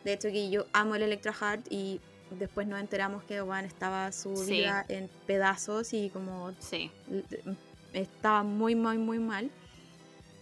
[0.05, 2.01] De hecho, que yo amo el Electra Heart y
[2.39, 4.53] después nos enteramos que Juan estaba su Sí.
[4.53, 6.91] vida en pedazos y como Sí.
[7.93, 9.51] estaba muy, muy, muy mal.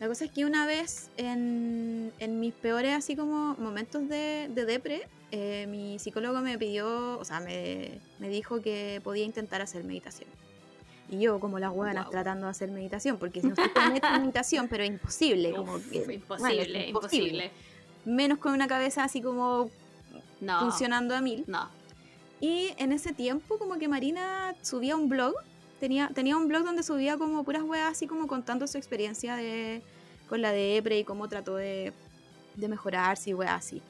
[0.00, 4.64] La cosa es que una vez en, en mis peores así como momentos de, de
[4.64, 9.82] depre, eh, mi psicólogo me pidió, o sea, me, me dijo que podía intentar hacer
[9.82, 10.28] meditación.
[11.10, 12.10] Y yo, como las buenas, Guau.
[12.10, 15.50] tratando de hacer meditación, porque no sé cómo he hecho meditación, pero es imposible.
[15.50, 17.50] como bueno, imposible, imposible.
[18.04, 19.68] Menos con una cabeza así como
[20.40, 20.60] No.
[20.60, 21.44] funcionando a mil.
[21.46, 21.68] No.
[22.40, 25.34] Y en ese tiempo como que Marina subía un blog,
[25.80, 29.82] tenía, tenía un blog donde subía como puras weas así como contando su experiencia de,
[30.28, 31.92] con la depre y cómo trató de,
[32.56, 33.82] de mejorarse y weas así.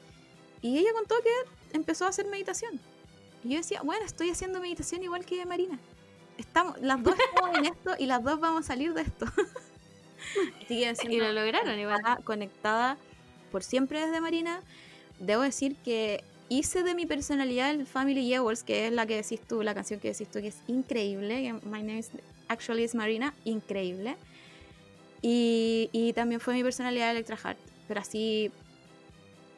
[0.63, 2.79] Y ella contó que empezó a hacer meditación.
[3.43, 5.77] Y yo decía, bueno, estoy haciendo meditación igual que Marina.
[6.37, 9.27] Estamos, las dos estamos en esto y las dos vamos a salir de esto.
[10.89, 12.01] Así que Y lo lograron igual.
[12.23, 12.97] conectada
[13.51, 14.61] por siempre desde Marina.
[15.19, 19.41] Debo decir que hice de mi personalidad el Family Jewels, que es la que decís
[19.41, 21.43] tú, la canción que decís tú, que es increíble.
[21.43, 22.09] que My name is
[22.47, 24.15] actually is Marina, increíble.
[25.21, 27.59] Y, y también fue mi personalidad Electra Heart.
[27.87, 28.51] Pero así,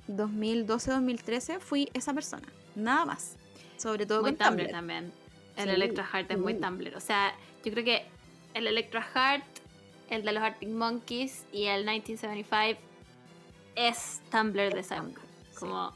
[0.08, 3.36] 2012-2013 fui esa persona, nada más.
[3.78, 4.72] Sobre todo Muy con Tumblr Tumblr.
[4.72, 5.12] también.
[5.58, 6.54] El Sí, Electra Heart es muy.
[6.56, 6.96] Tumblr.
[6.96, 7.34] O sea,
[7.64, 8.06] yo creo que
[8.54, 9.44] el Electra Heart,
[10.10, 12.80] el de los Arctic Monkeys y el 1975
[13.76, 14.84] es Tumblr de.
[14.84, 14.96] Sí.
[15.60, 15.94] Como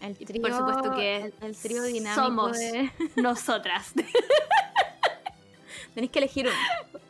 [0.00, 2.58] El trío, por supuesto que el, el trío dinámico somos.
[2.58, 3.92] de- nosotras.
[5.94, 7.00] Tenéis que elegir uno.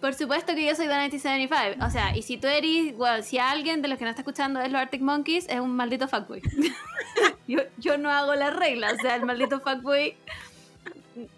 [0.00, 1.84] Por supuesto que yo soy de 1975.
[1.84, 4.60] O sea, y si tú eres, bueno, si alguien de los que nos está escuchando
[4.60, 6.40] es los Arctic Monkeys, es un maldito fuckboy.
[7.48, 8.94] yo, yo no hago las reglas.
[8.94, 10.14] O sea, el maldito fuckboy.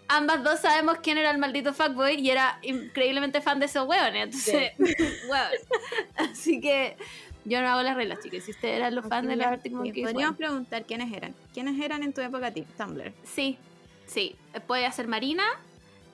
[0.07, 4.25] Ambas dos sabemos quién era el maldito fuckboy y era increíblemente fan de esos hueones.
[4.25, 5.47] Entonces, hueón.
[6.31, 6.97] Así que
[7.45, 8.43] yo no hago las reglas, chicos.
[8.43, 10.07] Si ustedes eran los fans de los Arctic Sí, Monkeys.
[10.07, 10.37] Podríamos bueno.
[10.37, 11.33] preguntar quiénes eran.
[11.53, 12.53] ¿Quiénes eran en tu época?
[12.77, 13.11] Tumblr.
[13.23, 13.57] Sí,
[14.05, 14.35] sí.
[14.67, 15.43] Puede ser Marina,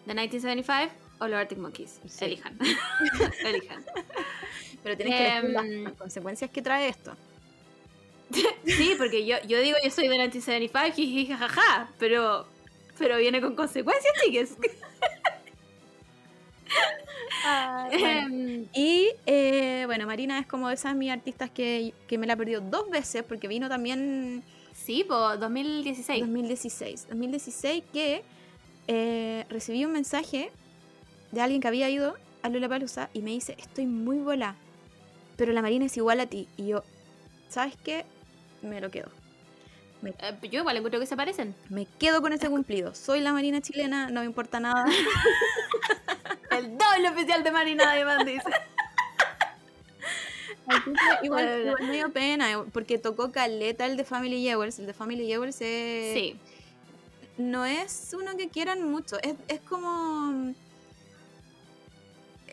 [0.06, 2.00] de 1975, o los Arctic Monkeys.
[2.08, 2.26] Sí.
[2.26, 2.58] Elijan.
[3.46, 3.86] Elijan.
[4.84, 7.16] Pero tienes que elegir las, Em, las consecuencias que trae esto.
[8.66, 12.46] Sí, porque yo, yo digo yo soy de 1975, jiji, jajaja, pero,
[12.98, 14.58] pero viene con consecuencias, chiques.
[17.92, 22.36] Em, Y eh, bueno, Marina es como de esas mis artistas que, que me la
[22.36, 26.20] perdió dos veces porque vino también sí, pues 2016.
[26.20, 27.08] 2016.
[27.10, 28.24] 2016 que
[28.88, 30.52] eh, recibí un mensaje
[31.32, 34.56] de alguien que había ido a Lollapalooza y me dice, estoy muy bola,
[35.36, 36.48] pero la Marina es igual a ti.
[36.58, 36.84] Y yo,
[37.50, 38.06] ¿sabes qué?
[38.62, 39.10] Me lo quedo.
[40.04, 41.56] Eh, yo igual encuentro que se parecen.
[41.70, 42.94] Me quedo con ese cumplido.
[42.94, 44.86] Soy la Marina chilena, no me importa nada.
[46.52, 48.50] El doble oficial de Marina de dice.
[51.24, 54.80] igual, igual me dio pena, eh, porque tocó caleta el de Family Jewels.
[54.80, 56.14] El de Family Jewels es...
[56.14, 56.40] Sí.
[57.38, 60.54] No es uno que quieran mucho, es, es como...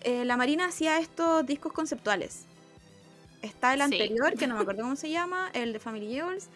[0.04, 2.44] eh, la Marina hacía estos discos conceptuales.
[3.42, 3.84] Está el Sí.
[3.84, 6.48] anterior, que no me acuerdo cómo se llama, el de Family Jewels,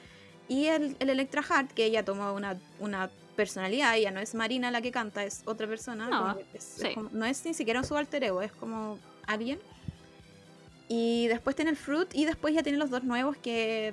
[0.48, 4.70] y el, el Electra Heart, que ella tomó una, una personalidad, ella no es Marina
[4.70, 6.08] la que canta, es otra persona.
[6.08, 9.58] No, es- como- no es ni siquiera su alter ego, es como alguien.
[10.88, 13.92] Y después tiene el Fruit, y después ya tiene los dos nuevos que...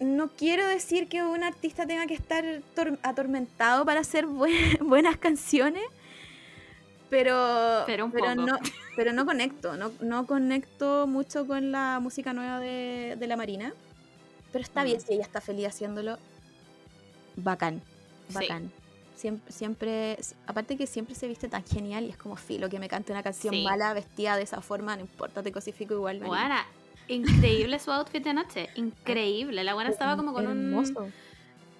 [0.00, 2.44] No quiero decir que un artista tenga que estar
[2.76, 5.82] tor- atormentado para hacer buen- buenas canciones,
[7.10, 8.34] pero, Pero un poco.
[8.34, 8.58] no,
[8.96, 13.72] pero no conecto, no, no conecto mucho con la música nueva de, de la Marina.
[14.52, 14.86] Pero está Mm.
[14.86, 16.18] bien si ella está feliz haciéndolo.
[17.36, 17.80] Bacán,
[18.28, 18.34] Sí.
[18.34, 18.72] bacán.
[19.16, 22.88] Siempre, siempre, aparte que siempre se viste tan genial y es como filo que me
[22.88, 23.64] cante una canción Sí.
[23.64, 26.20] mala vestida de esa forma, no importa, te cosifico igual.
[26.20, 26.64] Buena.
[27.08, 28.68] Increíble su outfit de noche.
[28.76, 29.64] Increíble.
[29.64, 31.00] La buena estaba como con Hermoso.
[31.04, 31.12] un.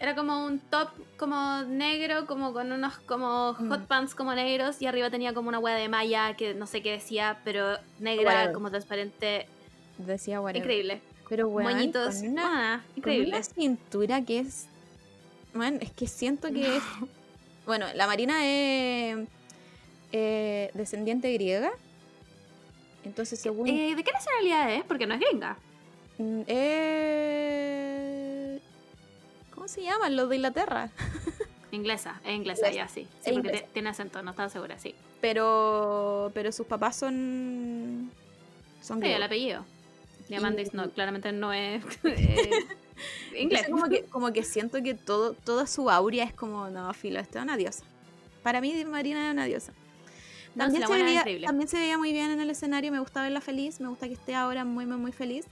[0.01, 3.87] Era como un top como negro, como con unos como hot Mm.
[3.87, 6.93] pants como negros y arriba tenía como una hueá de malla que no sé qué
[6.93, 8.53] decía, pero negra, Whatever.
[8.53, 9.47] como transparente.
[9.99, 10.63] Decía whatever.
[10.65, 11.01] Increíble.
[11.29, 12.17] Pero bueno, Moñitos.
[12.17, 13.29] con una, buena, con increíble.
[13.31, 14.67] una cintura que es.
[15.53, 16.83] Bueno, es que siento que es.
[17.67, 19.19] Bueno, la Marina es
[20.13, 21.71] eh, descendiente griega.
[23.05, 23.69] Entonces, según.
[23.69, 24.85] Eh, ¿De qué nacionalidad es?
[24.85, 25.59] Porque no es gringa.
[26.47, 28.08] es-
[29.75, 30.17] ¿Cómo se llaman?
[30.17, 30.91] Los de Inglaterra.
[31.71, 32.87] Inglesa, es inglesa, Inglesa.
[32.87, 33.07] ya sí.
[33.23, 34.95] Sí, Es porque te- tiene acento, no estaba segura, sí.
[35.21, 36.31] Pero.
[36.35, 38.11] Pero sus papás son.
[38.81, 39.65] Son Sí, el apellido.
[40.31, 42.51] Diamandis Y- no, claramente no es eh,
[43.39, 43.65] inglés.
[43.65, 47.21] Entonces, como que, como que siento que todo, toda su aurea es como, no, filo,
[47.21, 47.85] esta es una diosa.
[48.43, 49.73] Para mí, Marina es una diosa.
[50.55, 53.23] No, También, la se veía, también se veía muy bien en el escenario, me gusta
[53.23, 55.45] verla feliz, me gusta que esté ahora muy, muy, muy feliz.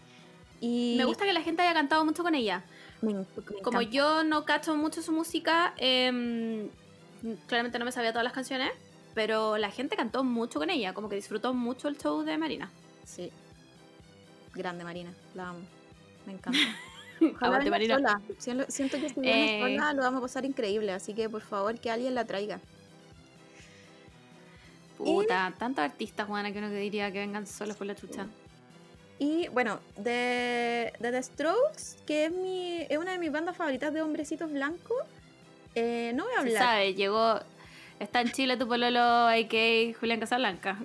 [0.60, 2.64] Y Me gusta que la gente haya cantado mucho con ella.
[3.06, 6.68] Me en- me Como yo no cacho mucho su música, em,
[7.46, 8.70] claramente no me sabía todas las canciones,
[9.14, 12.70] pero la gente cantó mucho con ella, como que disfrutó mucho el show de Marina.
[13.04, 13.30] Sí.
[14.54, 15.60] Grande Marina, la amo.
[16.26, 16.58] Me encanta.
[17.20, 17.94] Venga Marina.
[17.94, 18.20] sola.
[18.38, 19.76] Siento, siento que si viene Eh.
[19.78, 22.60] sola lo vamos a pasar increíble, así que por favor que alguien la traiga.
[24.98, 28.26] Puta, tantos artistas, Juana, que uno que diría que vengan solos por la chucha.
[29.18, 33.92] Y bueno, de, de The Strokes, que es, mi, es una de mis bandas favoritas
[33.94, 34.96] de hombrecitos blancos,
[35.74, 36.62] eh, no voy a Se hablar.
[36.62, 37.40] sabe, llegó.
[37.98, 39.98] Está en Chile tu pololo, a.k.a.
[39.98, 40.78] Julián Casablanca.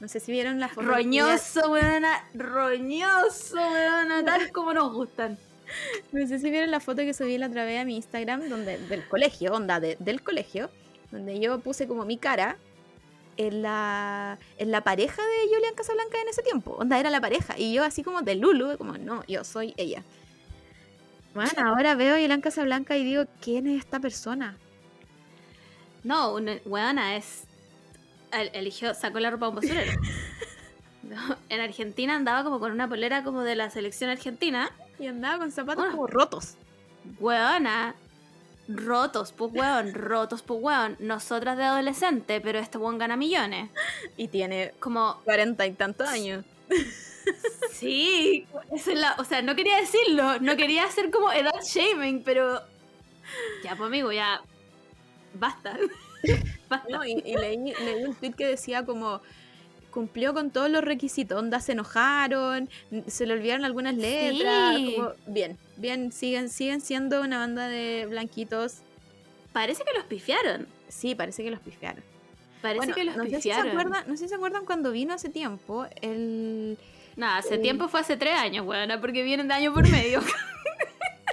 [0.00, 0.88] No sé si vieron la foto.
[0.88, 2.24] Roñoso, weona.
[2.34, 4.24] Roñoso, weona.
[4.24, 5.38] Tal como nos gustan.
[6.12, 8.76] No sé si vieron la foto que subí la otra vez a mi Instagram donde,
[8.76, 10.68] del colegio, onda, de- del colegio,
[11.10, 12.56] donde yo puse como mi cara
[13.36, 16.72] en la, en la pareja de Julián Casablanca en ese tiempo.
[16.78, 17.58] Onda, era la pareja.
[17.58, 20.02] Y yo así como de Lulu, como, no, yo soy ella.
[21.34, 24.56] Bueno, ahora veo a Julián Casablanca y digo, ¿quién es esta persona?
[26.04, 27.44] No, una weona es.
[28.32, 29.92] el- Eligió, sacó la ropa a un basurero.
[31.02, 34.70] No, en Argentina andaba como con una polera como de la selección argentina.
[35.00, 36.54] Y andaba con zapatos como rotos.
[37.18, 37.96] Weona.
[38.68, 40.96] Rotos, pues weón, rotos, pues weón.
[41.00, 43.70] Nosotras de adolescente, pero este weón gana millones.
[44.16, 46.44] Y tiene Como, cuarenta y tantos años.
[47.72, 52.22] sí, esa es la, o sea, no quería decirlo, no quería hacer como edad shaming,
[52.22, 52.60] pero
[53.62, 54.42] ya, pues amigo, ya
[55.34, 55.76] basta.
[56.68, 56.88] basta.
[56.88, 59.20] No, y, y leí, leí un tweet que decía como
[59.92, 62.68] cumplió con todos los requisitos, onda se enojaron,
[63.06, 64.94] se le olvidaron algunas letras, Sí.
[64.96, 68.78] como, bien, bien, siguen, siguen siendo una banda de blanquitos.
[69.52, 70.66] Parece que los pifiaron.
[70.88, 72.02] Sí, parece que los pifiaron.
[72.62, 73.68] Parece Bueno, que los no sé, si se pifiaron.
[73.70, 76.78] acuerdan, no sé si se acuerdan cuando vino hace tiempo, el
[77.14, 80.20] Nada, hace tiempo fue hace tres años, weona, porque vienen de año por medio.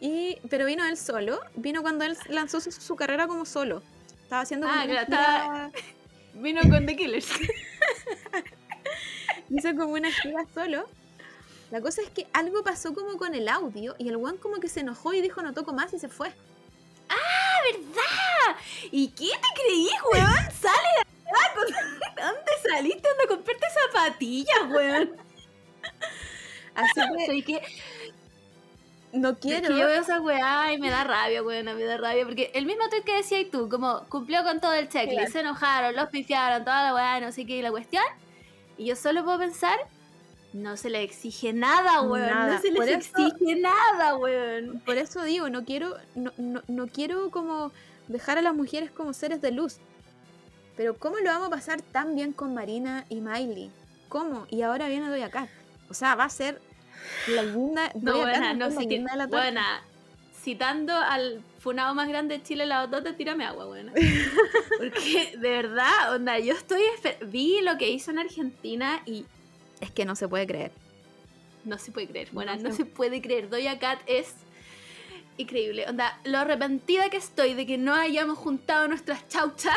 [0.00, 3.82] y pero vino él solo, vino cuando él lanzó su, su carrera como solo.
[4.22, 5.70] Estaba haciendo Ah, claro, estaba-
[6.36, 7.28] Vino con The Killers.
[9.50, 10.88] hizo como una gira solo.
[11.70, 14.68] La cosa es que algo pasó como con el audio y el one como que
[14.68, 16.32] se enojó y dijo no toco más y se fue.
[17.72, 18.56] ¿Verdad?
[18.92, 20.26] ¿Y qué te creí, weón?
[20.60, 21.54] Sale de acá.
[21.54, 21.72] con-
[22.24, 23.08] ¿Dónde saliste?
[23.08, 25.16] ¿Dónde compraste zapatillas, weón?
[26.74, 27.60] Así que
[29.16, 29.68] No es quiero.
[29.68, 32.24] que yo veo esa weá y me da rabia, weón, me da rabia.
[32.24, 35.32] Porque el mismo tweet que decías tú, como cumplió con todo el checklist, Claro.
[35.32, 38.04] se enojaron, los pifiaron, toda la weá, no sé qué, y la cuestión.
[38.78, 39.78] Y yo solo puedo pensar
[40.52, 42.26] No se le exige nada, weón.
[42.30, 42.54] Nada.
[42.54, 44.80] No se les eso- exige nada, weón.
[44.86, 47.72] Por eso digo, no quiero, no, no, no quiero como
[48.08, 49.76] dejar a las mujeres como seres de luz.
[50.76, 53.70] Pero ¿cómo lo vamos a pasar tan bien con Marina y Miley?
[54.08, 54.46] ¿Cómo?
[54.48, 55.48] Y ahora viene Doja Cat.
[55.90, 56.60] O sea, va a ser
[57.28, 57.90] la linda.
[58.00, 59.82] No, buena, no, sí que- la buena.
[60.42, 63.92] Citando al funado más grande de Chile, la botota, tírame agua, buena.
[64.78, 66.82] Porque, de verdad, onda, yo estoy...
[67.26, 69.24] Vi lo que hizo en Argentina y
[69.80, 70.70] Es que no se puede creer.
[71.64, 73.48] no se puede creer, buena, No no, se- se puede creer.
[73.50, 74.34] Doja Cat es
[75.36, 75.84] increíble.
[75.88, 79.76] Onda, lo arrepentida que estoy de que no hayamos juntado nuestras chauchas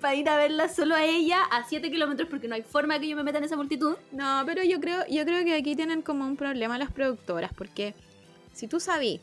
[0.00, 3.08] para ir a verla solo a ella a 7 kilómetros porque no hay forma que
[3.08, 3.96] yo me meta en esa multitud.
[4.12, 7.94] No, pero yo creo, yo creo que aquí tienen como un problema las productoras, porque
[8.52, 9.20] si tú sabí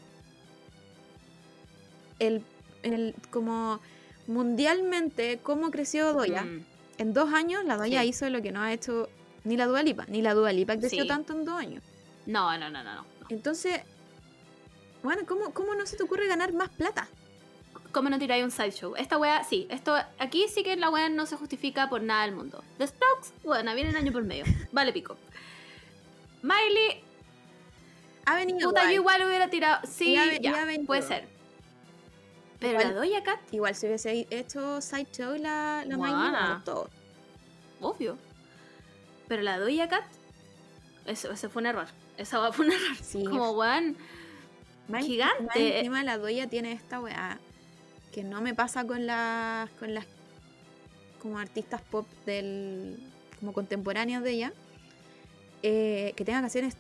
[2.20, 2.44] el,
[2.84, 3.80] el como
[4.28, 6.66] mundialmente cómo creció Doya, Mm.
[6.98, 8.10] en dos años la Doya Sí.
[8.10, 9.10] hizo lo que no ha hecho
[9.44, 11.08] ni la Dua Lipa, ni la Dua Lipa creció Sí.
[11.08, 11.84] tanto en dos años.
[12.26, 13.06] No, no, no, no, no.
[13.30, 13.82] Entonces,
[15.02, 17.10] bueno, ¿cómo, ¿cómo no se te ocurre ganar más plata?
[17.94, 18.96] ¿Cómo no tiráis un sideshow?
[18.98, 22.36] Esta wea, sí, esto, aquí sí que la wea no se justifica por nada del
[22.36, 22.64] mundo.
[22.80, 24.44] The Strokes, bueno, vienen año por medio.
[24.72, 25.16] Vale pico.
[26.42, 27.04] Miley,
[28.26, 29.26] Ha venido puta, yo igual.
[29.28, 29.88] hubiera tirado.
[29.88, 31.28] Sí, ya, puede ser.
[32.60, 36.90] Pero Igual- la Doja Cat, Igual si hubiese hecho sideshow la, la Miley, todo.
[37.82, 38.18] obvio.
[39.28, 40.04] Pero la Doja Cat,
[41.06, 41.88] eso, ese fue un error.
[42.18, 42.98] Esa fue un error.
[43.02, 43.24] Sí.
[43.24, 43.98] Como weón.
[45.02, 45.78] Gigante.
[45.80, 47.40] encima la Doya tiene esta weá
[48.14, 50.06] que no me pasa con las con las
[51.22, 53.00] como artistas pop del
[53.40, 54.54] como contemporáneos de ella
[55.64, 56.76] eh, que tenga canciones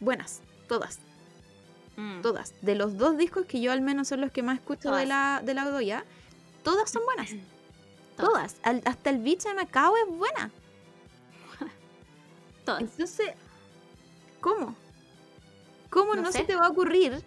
[0.00, 0.98] buenas todas
[1.96, 2.22] Mm.
[2.22, 5.06] todas de los dos discos que yo al menos son los que más escucho de
[5.06, 6.04] la de la Doya
[6.64, 7.30] todas son buenas
[8.16, 8.30] Todas.
[8.32, 10.50] todas Al- hasta el beach de Macao es buena
[12.64, 12.80] Todas.
[12.82, 13.30] entonces
[14.40, 14.74] ¿cómo?
[15.88, 16.38] ¿cómo No no, sé.
[16.38, 17.22] se te va a ocurrir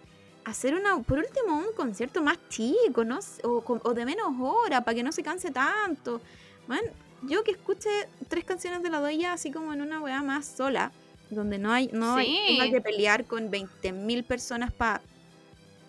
[0.50, 3.18] hacer una, por último, un concierto más chico, ¿no?
[3.44, 6.20] O, o de menos hora, para que no se canse tanto.
[6.66, 6.80] Man,
[7.22, 7.88] yo que escuche
[8.28, 10.92] tres canciones de la doya así como en una weá más sola,
[11.30, 15.00] donde no hay, no hay- tenga que pelear con 20.000 personas para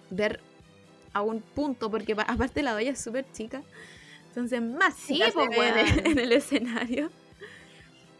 [0.09, 0.39] ver
[1.13, 3.61] a un punto, porque pa- aparte la doya es súper chica.
[4.29, 5.77] Entonces más Sí, chica se weón.
[6.05, 7.09] en el escenario.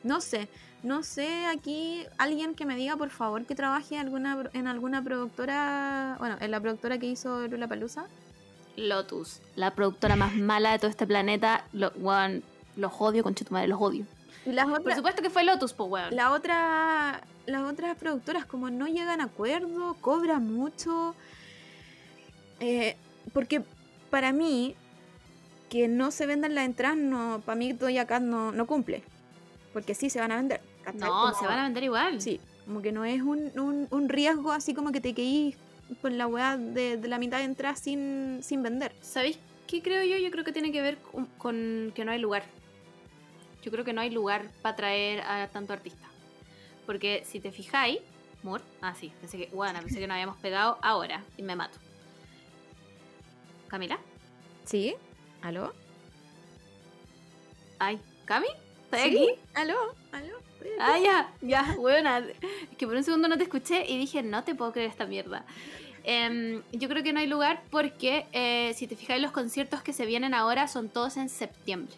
[0.03, 0.47] No sé,
[0.83, 5.03] no sé aquí alguien que me diga por favor que trabaje alguna pro- en alguna
[5.03, 8.05] productora, bueno, en la productora que hizo Lula Palusa.
[8.77, 11.65] Lotus, la productora más mala de todo este planeta.
[11.73, 12.43] Lo, weón,
[12.77, 14.05] los odio, con madre, los odio.
[14.45, 16.15] Y las Por supuesto que fue Lotus, pues weón.
[16.15, 21.13] la otra, las otras productoras como no llegan a acuerdo, cobran mucho.
[22.61, 22.95] Eh,
[23.33, 23.63] porque
[24.09, 24.75] para mí,
[25.69, 29.03] que no se vendan las entradas, no, para mí Doja Cat no, no cumple.
[29.73, 30.61] Porque sí se van a vender.
[30.83, 31.01] ¿Cachai?
[31.01, 32.21] No, Como- se van a vender igual.
[32.21, 35.55] Sí, como que no es un, un, un riesgo así como que te quedís
[36.01, 38.93] con la weá de, de la mitad de entrada sin, sin vender.
[39.01, 40.17] ¿Sabéis qué creo yo?
[40.17, 42.43] Yo creo que tiene que ver con, con que no hay lugar.
[43.63, 46.07] Yo creo que no hay lugar para traer a tanto artista.
[46.85, 47.99] Porque si te fijáis,
[48.41, 51.77] Moore, ah, sí, pensé que, bueno, pensé que nos habíamos pegado ahora y me mato.
[53.67, 53.99] ¿Camila?
[54.65, 54.95] ¿Sí?
[55.41, 55.73] ¿Aló?
[57.79, 58.47] Ay, ¿Cami?
[58.91, 59.07] ¿Estás ¿Sí?
[59.09, 59.27] aquí?
[59.53, 59.75] ¿Aló?
[60.11, 60.33] ¿Aló?
[60.79, 62.19] Ah, ya, ya, buena.
[62.19, 65.05] Es que por un segundo no te escuché y dije, no te puedo creer esta
[65.05, 65.45] mierda.
[66.03, 69.93] Em, yo creo que no hay lugar porque eh, si te fijáis los conciertos que
[69.93, 71.93] se vienen ahora son todos en septiembre.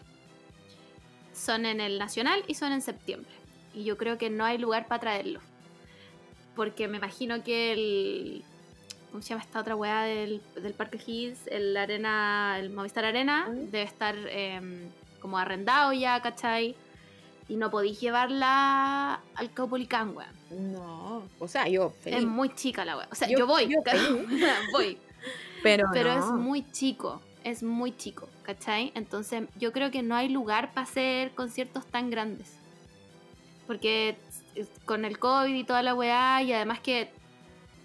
[1.34, 3.30] Son en el Nacional y son en septiembre.
[3.74, 5.42] Y yo creo que no hay lugar para traerlos.
[6.54, 8.44] Porque me imagino que el...
[9.10, 11.38] ¿Cómo se llama esta otra weá del, del Parque Hills?
[11.46, 13.70] El Arena, el Movistar Arena Mm.
[13.70, 14.88] debe estar em,
[15.20, 16.74] como arrendado ya, ¿cachai?
[17.48, 20.72] Y no podéis llevarla al Caupolicán, weón.
[20.72, 22.20] No, o sea, yo feliz.
[22.20, 23.08] Es muy chica la weá.
[23.10, 23.78] O sea, Yo- yo, voy, yo
[24.72, 24.98] voy.
[25.62, 26.20] pero Pero no.
[26.20, 28.92] es muy chico, es muy chico, ¿cachai?
[28.94, 32.54] Entonces yo creo que no hay lugar para hacer conciertos tan grandes.
[33.66, 34.16] Porque
[34.84, 37.10] con el COVID y toda la weá, y además que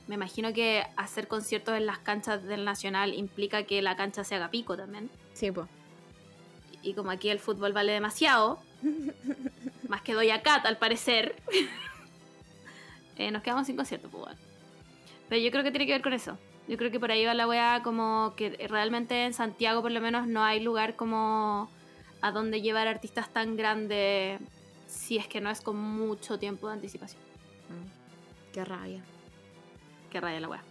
[0.07, 4.35] me imagino que hacer conciertos en las canchas del Nacional implica que la cancha se
[4.35, 5.09] haga pico también.
[5.33, 5.67] Sí, pues.
[6.83, 8.59] Y como aquí el fútbol vale demasiado,
[9.87, 11.35] más que doy a Cat al parecer,
[13.17, 14.39] eh, nos quedamos sin concierto, pues bueno.
[15.29, 16.37] Pero yo creo que tiene que ver con eso.
[16.67, 20.01] Yo creo que por ahí va la weá como que realmente en Santiago por lo
[20.01, 21.69] menos no hay lugar como
[22.21, 24.41] a donde llevar artistas tan grandes
[24.85, 27.21] si es que no es con mucho tiempo de anticipación.
[27.69, 29.01] Mm, Qué rabia.
[30.09, 30.63] Qué raya la weá.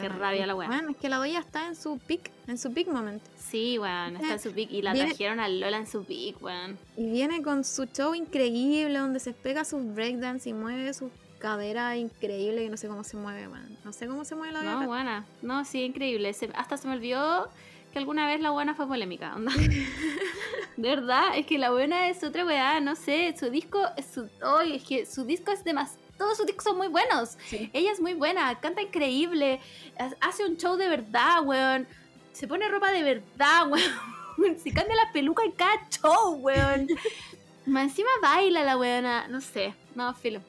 [0.00, 0.68] Qué rabia la weá.
[0.68, 3.22] Bueno, es que la doya está en su peak, en su peak moment.
[3.36, 4.70] Sí, weón, está en su pick.
[4.72, 6.78] Y la Viene- trajeron a Lola en su pick, weón.
[6.96, 11.96] Y viene con su show increíble, donde se pega sus breakdance y mueve su cadera
[11.96, 13.76] increíble, que no sé cómo se mueve, man.
[13.84, 15.26] No sé cómo se mueve la No, buena.
[15.42, 16.32] No, sí, increíble.
[16.32, 17.48] Se- hasta se me olvidó
[17.92, 19.34] que alguna vez la buena fue polémica.
[19.36, 19.52] onda.
[20.76, 23.34] De verdad, es que la buena es otra weá, no sé.
[23.38, 26.01] Su disco, es su, ay, es que su disco es demasiado.
[26.22, 27.36] Todos sus discos son muy buenos.
[27.48, 27.68] Sí.
[27.72, 29.58] Ella es muy buena, canta increíble,
[29.98, 31.88] ha- hace un show de verdad, weón.
[32.32, 33.66] Se pone ropa de verdad,
[34.38, 34.56] weón.
[34.58, 36.86] Se cambia la peluca en cada show, weón.
[37.66, 39.74] Más encima baila la weona, no sé.
[39.96, 40.40] No, filo.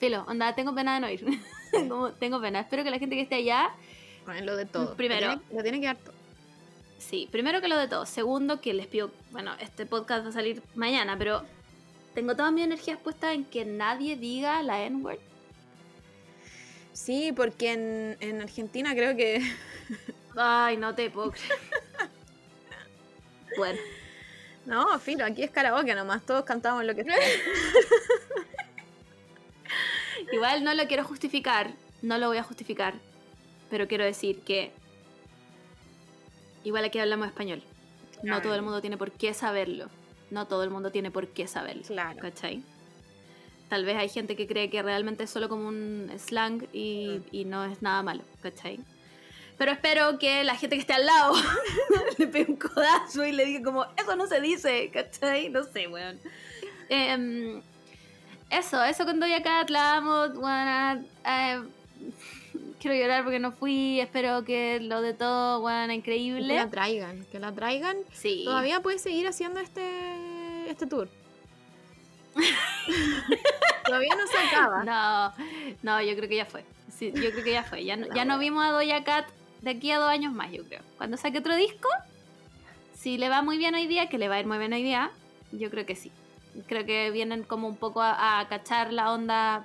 [0.00, 1.24] Filo, onda, tengo pena de no ir.
[1.70, 2.60] Como, tengo pena.
[2.60, 3.70] Espero que la gente que esté allá,
[4.24, 4.94] Bueno, lo de todo.
[4.96, 5.28] Primero.
[5.28, 6.14] Lo tiene, lo tiene que dar todo.
[6.98, 8.06] sí, primero que lo de todo.
[8.06, 11.42] Segundo, que les pido, bueno, este podcast va a salir mañana, pero
[12.14, 15.18] tengo todas mis energías puestas en que nadie diga la N-word.
[16.92, 19.42] Sí, porque en, en Argentina creo que.
[20.36, 21.58] Ay, no te puedo creer.
[23.56, 23.80] Bueno.
[24.64, 27.16] No, filo, aquí es karaoke nomás, todos cantamos lo que sea.
[30.32, 32.94] Igual no lo quiero justificar, no lo voy a justificar,
[33.70, 34.70] pero quiero decir que
[36.62, 37.62] igual aquí hablamos español.
[38.22, 39.88] No todo el mundo tiene por qué saberlo.
[40.32, 41.82] No todo el mundo tiene por qué saberlo.
[41.82, 42.18] Claro.
[42.20, 42.62] ¿Cachai?
[43.68, 47.24] Tal vez hay gente que cree que realmente es solo como un slang y, Mm.
[47.32, 48.80] y no es nada malo, ¿cachai?
[49.58, 51.34] Pero espero que la gente que esté al lado
[52.18, 55.50] le pegue un codazo y le diga como, eso no se dice, ¿cachai?
[55.50, 56.18] No sé, weón.
[56.88, 57.60] Em,
[58.50, 60.24] eso, eso con Doja Cat, la amo,
[61.26, 61.62] eh,
[62.82, 66.56] quiero llorar porque no fui, espero que lo de todo, weón, Y Que increíble.
[66.56, 67.96] la traigan, que la traigan.
[68.12, 68.42] Sí.
[68.44, 71.08] Todavía puede seguir haciendo este, este tour.
[73.84, 74.82] Todavía no se acaba.
[74.84, 75.32] No,
[75.82, 76.64] no, yo creo que ya fue.
[76.90, 77.84] Sí, yo creo que ya fue.
[77.84, 79.26] Ya no, ya no vimos a Doja Cat
[79.60, 80.80] de aquí a dos años más, yo creo.
[80.98, 81.88] Cuando saque otro disco,
[82.98, 84.82] si le va muy bien hoy día, que le va a ir muy bien hoy
[84.82, 85.10] día,
[85.52, 86.10] yo creo que sí.
[86.66, 89.64] Creo que vienen como un poco a, a cachar la onda.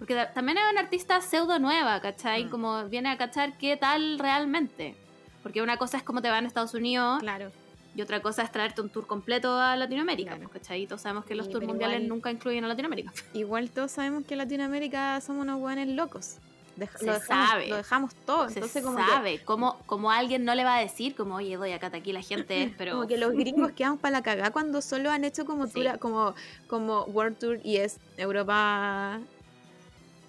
[0.00, 2.46] Porque ta- también es una artista pseudo nueva, ¿cachai?
[2.46, 2.50] Mm.
[2.50, 4.96] Como viene a cachar qué tal realmente.
[5.44, 7.52] Porque una cosa es cómo te va en Estados Unidos Claro.
[7.94, 10.50] y otra cosa es traerte un tour completo a Latinoamérica, Claro.
[10.50, 10.82] ¿cachai?
[10.82, 13.12] Y todos sabemos que los Sí, tours mundiales igual- nunca incluyen a Latinoamérica.
[13.34, 16.36] Igual todos sabemos que en Latinoamérica somos unos buenos locos.
[16.76, 17.68] Deja- Se lo dejamos, sabe.
[17.68, 18.48] Lo dejamos todo.
[18.48, 21.56] se Entonces, como que- sabe, como, como alguien no le va a decir, como, oye,
[21.56, 22.92] doy acá, aquí la gente es, pero...
[22.92, 25.72] Como que los gringos quedan para la cagada cuando solo han hecho como Sí.
[25.74, 26.34] tour, como,
[26.68, 29.18] como World Tour y es Europa,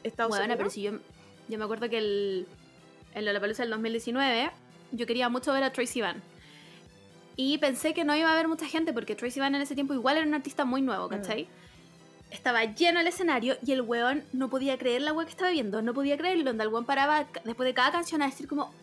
[0.04, 0.58] Estados Bueno, Unidos.
[0.58, 0.92] pero si yo,
[1.48, 2.48] yo me acuerdo que el,
[3.14, 4.52] en Lollapalooza del 2019,
[4.92, 6.22] yo quería mucho ver a Tracy Van.
[7.36, 9.94] Y pensé que no iba a haber mucha gente, porque Tracy Van en ese tiempo
[9.94, 11.48] igual era un artista muy nuevo, ¿cachai?
[12.30, 15.82] Estaba lleno el escenario y el weón no podía creer la weá que estaba viendo,
[15.82, 18.74] no podía creerlo, donde el weón paraba después de cada canción a decir como,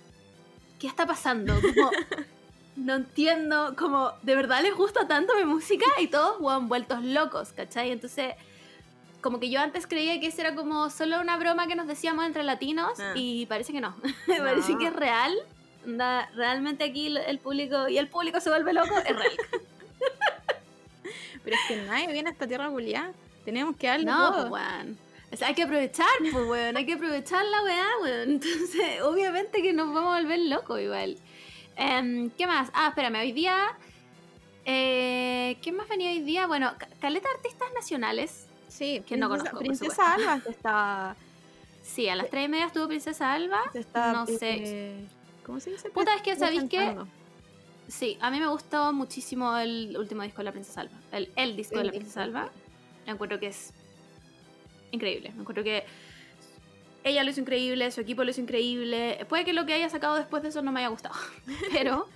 [0.79, 1.55] ¿qué está pasando?
[1.61, 1.91] Como,
[2.77, 5.87] no entiendo, como, ¿de verdad les gusta tanto mi música?
[6.01, 7.91] Y todos, weón, vueltos locos, ¿cachai?
[7.91, 8.35] Entonces,
[9.21, 12.25] como que yo antes creía que eso era como solo una broma que nos decíamos
[12.27, 13.13] entre latinos Ah.
[13.15, 13.97] y parece que no.
[14.27, 14.79] parece No.
[14.79, 15.35] que es real.
[16.35, 19.33] Realmente aquí el- público, y el público se vuelve loco, es real.
[21.45, 23.13] Pero es que nadie viene a esta tierra culiada.
[23.45, 24.99] Tenemos que darle No, pues weón.
[25.33, 26.77] O sea, hay que aprovechar, pues weón.
[26.77, 28.31] Hay que aprovechar la weá, weón.
[28.33, 31.17] Entonces, obviamente que nos vamos a volver locos igual.
[31.77, 32.71] Em, ¿Qué más?
[32.75, 33.69] Ah, espérame, hoy día.
[34.65, 36.47] Eh, ¿Qué más venía hoy día?
[36.47, 38.48] Bueno, ca- caleta de artistas nacionales.
[38.79, 41.17] Sí, Que no conozco, Princesa Alba se está,
[41.83, 43.63] Sí, a las tres y media estuvo Princesa Alba.
[43.73, 44.39] se está No sé.
[44.41, 45.05] eh,
[45.45, 45.91] ¿Cómo se dice?
[45.91, 46.63] Puta, es que, ¿sabéis?
[46.65, 47.09] Presentando.
[47.89, 50.97] Sí, a mí me gustó muchísimo el último disco de la Princesa Alba.
[51.11, 52.39] El, el disco de la Princesa disco.
[52.39, 52.53] Alba.
[53.07, 53.73] Encuentro que es
[54.93, 55.33] increíble.
[55.39, 55.85] Encuentro que
[57.05, 59.25] ella lo hizo increíble, su equipo lo hizo increíble.
[59.29, 61.15] Puede que lo que haya sacado después de eso no me haya gustado.
[61.73, 62.07] Pero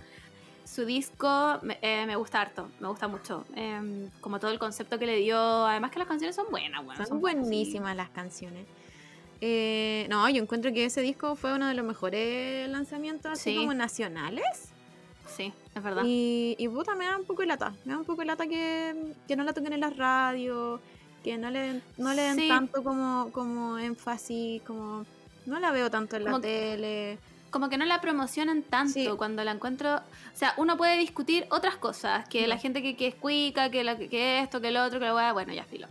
[0.64, 3.44] su disco me, eh, me gusta harto, me gusta mucho.
[3.54, 5.38] Em, como todo el concepto que le dio.
[5.66, 7.50] Además que las canciones son buenas, bueno, Son buenas, sí.
[7.50, 8.66] buenísimas las canciones.
[9.40, 13.56] Eh, no, yo encuentro que ese disco fue uno de los mejores lanzamientos así Sí.
[13.56, 14.44] como nacionales.
[15.36, 16.02] Sí, es verdad.
[16.06, 17.74] Y, y puta, me da un poco de lata.
[17.84, 20.80] Me da un poco de lata que, que no la toquen en las radios,
[21.24, 22.48] que no le den, no le den Sí.
[22.48, 25.06] tanto como, como énfasis, como
[25.46, 27.18] no la veo tanto en la Como que- tele.
[27.52, 29.08] Como que no la promocionan tanto Sí.
[29.16, 29.94] cuando la encuentro.
[29.96, 30.00] O
[30.36, 32.60] sea, uno puede discutir otras cosas, que la No.
[32.60, 35.32] gente que, que es cuica, que, la, que esto, que lo otro, que la weá,
[35.32, 35.86] bueno, ya filo.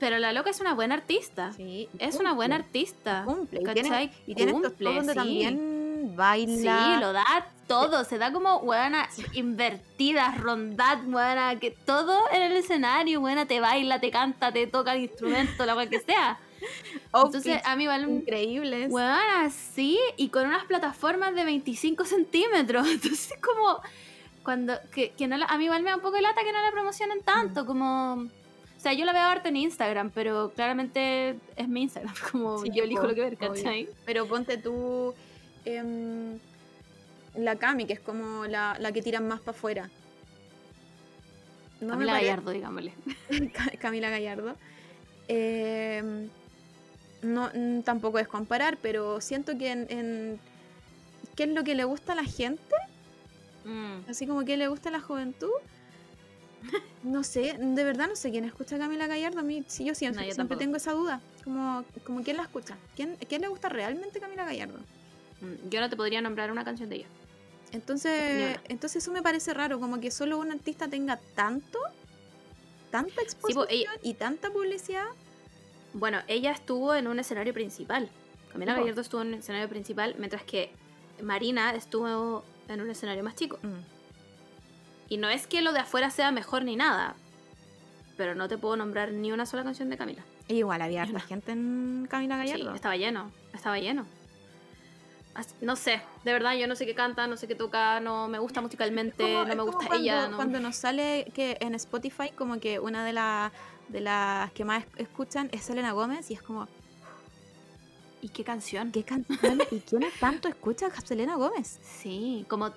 [0.00, 1.52] Pero la loca es una buena artista.
[1.52, 3.22] Sí, Es una buena artista.
[3.26, 3.60] Cumple.
[3.60, 3.84] Y ¿cachai?
[4.08, 5.18] tiene, y tiene estos Cumple, shows donde sí.
[5.18, 6.94] también baila.
[6.96, 7.24] Sí, lo da
[7.68, 13.60] todo, se da como buena invertida, rondad, buena, que todo en el escenario, buena, te
[13.60, 16.38] baila, te canta, te toca el instrumento, la cual que sea.
[17.14, 18.90] Entonces, Outfits a mí igual increíbles.
[18.90, 22.86] Bueno, así y con unas plataformas de 25 centímetros.
[22.90, 23.80] Entonces, como
[24.42, 26.52] cuando que, que no la- a mí igual me da un poco de lata que
[26.52, 31.36] no la promocionen tanto, como o sea, yo la veo harto en Instagram, pero claramente
[31.56, 33.48] es mi Instagram, como Sí, yo elijo lo que ver, obvio.
[33.52, 33.88] ¿cachai?
[34.06, 35.14] Pero ponte tú
[35.66, 36.38] em,
[37.36, 39.90] la Cami, que es como la, la que tiran más para afuera.
[41.82, 42.92] No Camila Gallardo, digámosle.
[43.52, 44.56] Ca- Camila Gallardo.
[45.28, 46.28] Em,
[47.22, 50.40] no, mm, tampoco es comparar, pero siento que en, en-
[51.36, 52.74] ¿Qué es lo que le gusta a la gente?
[53.64, 54.10] Mm.
[54.10, 55.50] Así como que le gusta a la juventud.
[57.02, 59.40] No sé, de verdad no sé quién escucha a Camila Gallardo.
[59.40, 61.20] A mí sí, yo siempre, No, yo siempre tengo esa duda.
[61.44, 62.76] Como, como quién la escucha.
[62.94, 64.78] ¿Quién, ¿Quién le gusta realmente a Camila Gallardo?
[65.40, 67.06] Mm, Yo no te podría nombrar una canción de ella.
[67.72, 71.78] Entonces, entonces eso me parece raro, como que solo un artista tenga tanto,
[72.90, 75.06] tanta exposición ella- y tanta publicidad.
[75.92, 78.08] Bueno, ella estuvo en un escenario principal.
[78.52, 78.74] Camila.
[78.74, 80.72] Gallardo estuvo en un escenario principal, mientras que
[81.22, 83.58] Marina estuvo en un escenario más chico.
[85.08, 87.14] Y no es que lo de afuera sea mejor ni nada,
[88.16, 90.22] pero no te puedo nombrar ni una sola canción de Camila.
[90.48, 92.70] Igual había harta gente en Camila Gallardo.
[92.70, 94.06] Sí, estaba lleno, estaba lleno.
[95.60, 98.38] No sé, de verdad yo no sé qué canta, no sé qué toca, no me
[98.38, 100.28] gusta musicalmente, Como- no me gusta cuando, ella.
[100.28, 100.36] No.
[100.36, 103.52] Cuando nos sale que en Spotify como que una de, la-
[103.90, 106.68] de las que más es- escuchan es Selena Gómez y es como,
[108.22, 108.92] ¿Y qué canción?
[108.92, 111.78] ¿qué canción y quién tanto escucha a Selena Gómez?
[111.82, 112.70] Sí, como,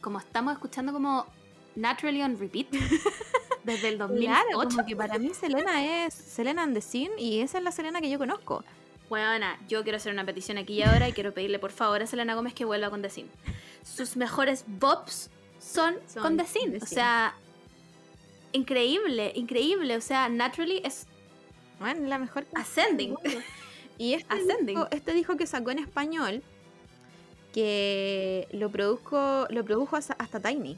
[0.00, 1.26] como estamos escuchando como
[1.74, 2.68] Naturally on Repeat
[3.64, 4.26] desde el 2008.
[4.30, 7.72] Claro, como que para mí Selena es Selena and the Scene y esa es la
[7.72, 8.62] Selena que yo conozco.
[9.08, 12.06] Buena, yo quiero hacer una petición aquí y ahora y quiero pedirle por favor a
[12.06, 13.28] Selena Gómez que vuelva con The Sin.
[13.82, 15.28] Sus mejores bops
[15.58, 16.76] son, Son con The Sin.
[16.76, 16.86] O Sin.
[16.86, 17.34] sea,
[18.54, 19.96] increíble, increíble.
[19.96, 21.06] O sea, Naturally es
[21.78, 23.14] Bueno, la mejor Ascending.
[23.98, 24.78] Y este Ascending.
[24.90, 26.42] este disco que sacó en español,
[27.52, 30.76] que lo produjo, lo produjo hasta, hasta Tiny.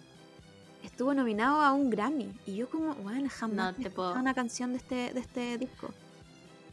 [0.84, 2.32] Estuvo nominado a un Grammy.
[2.46, 4.12] Y yo como, bueno, jamás No te puedo.
[4.14, 5.92] una canción de este, de este disco.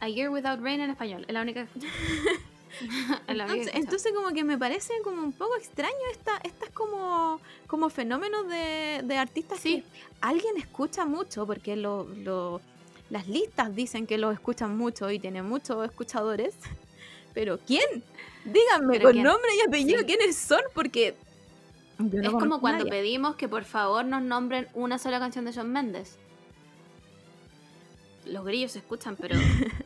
[0.00, 1.24] A Year Without Rain en español.
[1.26, 1.66] Es la única.
[1.66, 1.80] que
[3.74, 9.02] Entonces, como que me parece como un poco extraño esta, estas como, como fenómenos de,
[9.04, 9.82] de artistas Sí.
[9.82, 9.84] que
[10.20, 12.60] alguien escucha mucho, porque lo, lo-
[13.10, 16.54] las listas dicen que lo escuchan mucho y tiene muchos escuchadores.
[17.34, 18.02] Pero ¿quién?
[18.44, 19.24] Díganme ¿Pero con quién?
[19.24, 20.04] nombre y apellido Sí.
[20.06, 21.14] quiénes son, porque
[21.98, 22.90] no es como cuando nadie.
[23.02, 26.16] pedimos que por favor nos nombren una sola canción de Shawn Mendes.
[28.26, 29.36] Los grillos se escuchan, pero.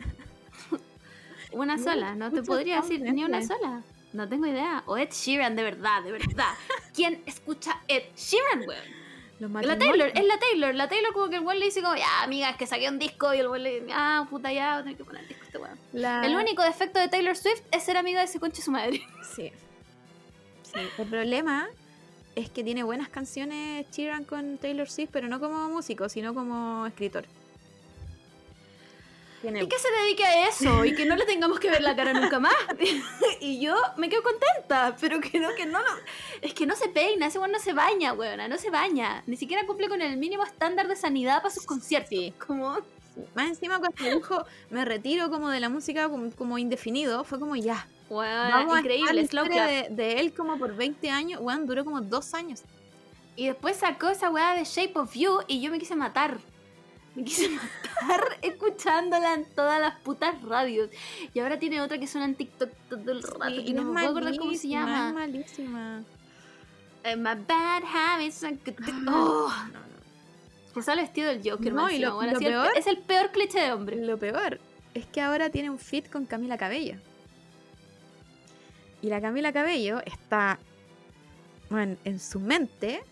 [1.53, 3.83] una No sola, no te podría decir ni una sola.
[4.13, 4.83] No tengo idea.
[4.87, 6.55] O Ed Sheeran, de verdad, de verdad.
[6.95, 8.99] ¿Quién escucha Ed Sheeran, weón?
[9.63, 9.79] La.
[9.79, 10.75] Taylor, es la Taylor.
[10.75, 12.99] La Taylor como que el weón le dice como, ya, amiga, es que saqué un
[12.99, 15.29] disco y el weón le dice, ah, puta, ya, voy a tener que poner el
[15.29, 15.79] disco este weón.
[15.93, 19.01] La- El único defecto de Taylor Swift es ser amiga de ese conche su madre.
[19.37, 19.53] Sí.
[20.65, 21.69] Sí, El problema
[22.35, 26.87] es que tiene buenas canciones Sheeran con Taylor Swift, pero no como músico, sino como
[26.87, 27.25] escritor.
[29.41, 31.95] Tiene- Y que se dedique a eso y que no le tengamos que ver la
[31.95, 32.55] cara nunca más.
[33.41, 35.87] y yo me quedo contenta, pero que no, que no, lo-
[36.43, 39.23] es que no se peina, ese weón no se baña, weona, no se baña.
[39.27, 42.11] Ni siquiera cumple con el mínimo estándar de sanidad para sus conciertos.
[42.11, 42.35] Sí.
[42.45, 42.79] Como,
[43.35, 47.55] Más encima cuando dijo me retiro como de la música como, como indefinido, fue como
[47.57, 47.87] ya.
[48.11, 51.85] weona, Vamos a increíble, estar slow de, de él como por 20 años, weón, duró
[51.85, 52.63] como dos años.
[53.37, 56.39] Y después sacó esa weá de Shape of You y yo me quise matar.
[57.19, 60.89] Me quise matar escuchándola en todas las putas radios.
[61.35, 63.49] Y ahora tiene otra que suena en TikTok todo el rato.
[63.57, 65.09] Sí, y no es me puedo acordar cómo se llama.
[65.09, 66.03] Es malísima.
[67.05, 68.45] Eh, my bad habits.
[68.45, 69.53] are good to- Oh,
[70.75, 72.87] que sale vestido del Joker, No, más y lo- bueno, lo así el- peor- es
[72.87, 73.97] el peor cliché de hombre.
[73.97, 74.61] Lo peor
[74.95, 76.95] es que ahora tiene un fit con Camila Cabello.
[79.03, 80.59] Y la Camila Cabello está,
[81.71, 83.03] bueno, en su mente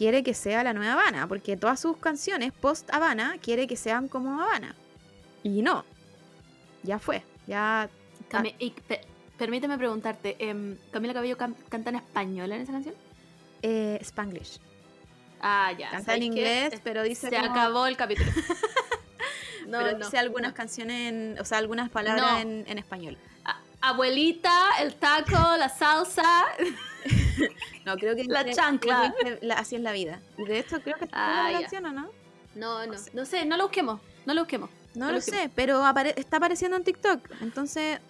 [0.00, 4.08] quiere que sea la nueva Habana, porque todas sus canciones post Habana quiere que sean
[4.08, 4.74] como Habana.
[5.42, 5.84] Y no,
[6.82, 7.90] ya fue, ya
[8.30, 9.02] Cami- y pe-
[9.36, 12.94] permíteme preguntarte, em, ¿Camila Cabello can- canta en español en esa canción?
[13.60, 14.58] eh, Spanglish.
[15.42, 15.90] Ah, ya.
[15.90, 18.30] Canta en inglés, Eh, pero dice Se como- acabó el capítulo.
[19.66, 20.56] no, pero no, dice algunas no.
[20.56, 22.38] canciones, en- o sea, algunas palabras No.
[22.38, 23.18] en, en español.
[23.82, 26.44] Abuelita, el taco, la salsa.
[27.86, 29.14] No, creo que La chancla.
[29.40, 30.20] la- así es la vida.
[30.36, 32.10] Y de hecho creo que está Ah, la canción, ¿o no?
[32.54, 34.68] No, no, no sé, no lo busquemos, no lo busquemos.
[34.94, 37.20] No lo sé, pero apare- está apareciendo en TikTok.
[37.40, 38.00] Entonces,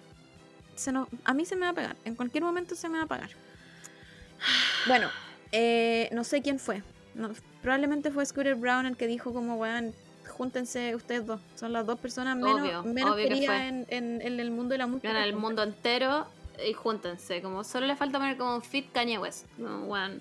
[0.75, 1.95] se nos- a mí se me va a pegar.
[2.05, 3.29] En cualquier momento se me va a pagar.
[4.87, 5.09] Bueno,
[5.51, 6.83] eh, no sé quién fue.
[7.13, 7.31] No,
[7.61, 9.93] probablemente fue Scooter Brown el que dijo como, weón,
[10.27, 11.39] júntense ustedes dos.
[11.55, 14.87] Son las dos personas menos, Obvio, menos obvio que en- en el mundo de la
[14.87, 15.11] música.
[15.11, 16.25] En el mundo entero
[16.67, 17.41] y júntense.
[17.41, 19.45] Como solo le falta poner como un fit Kanye West.
[19.57, 20.15] No, bueno,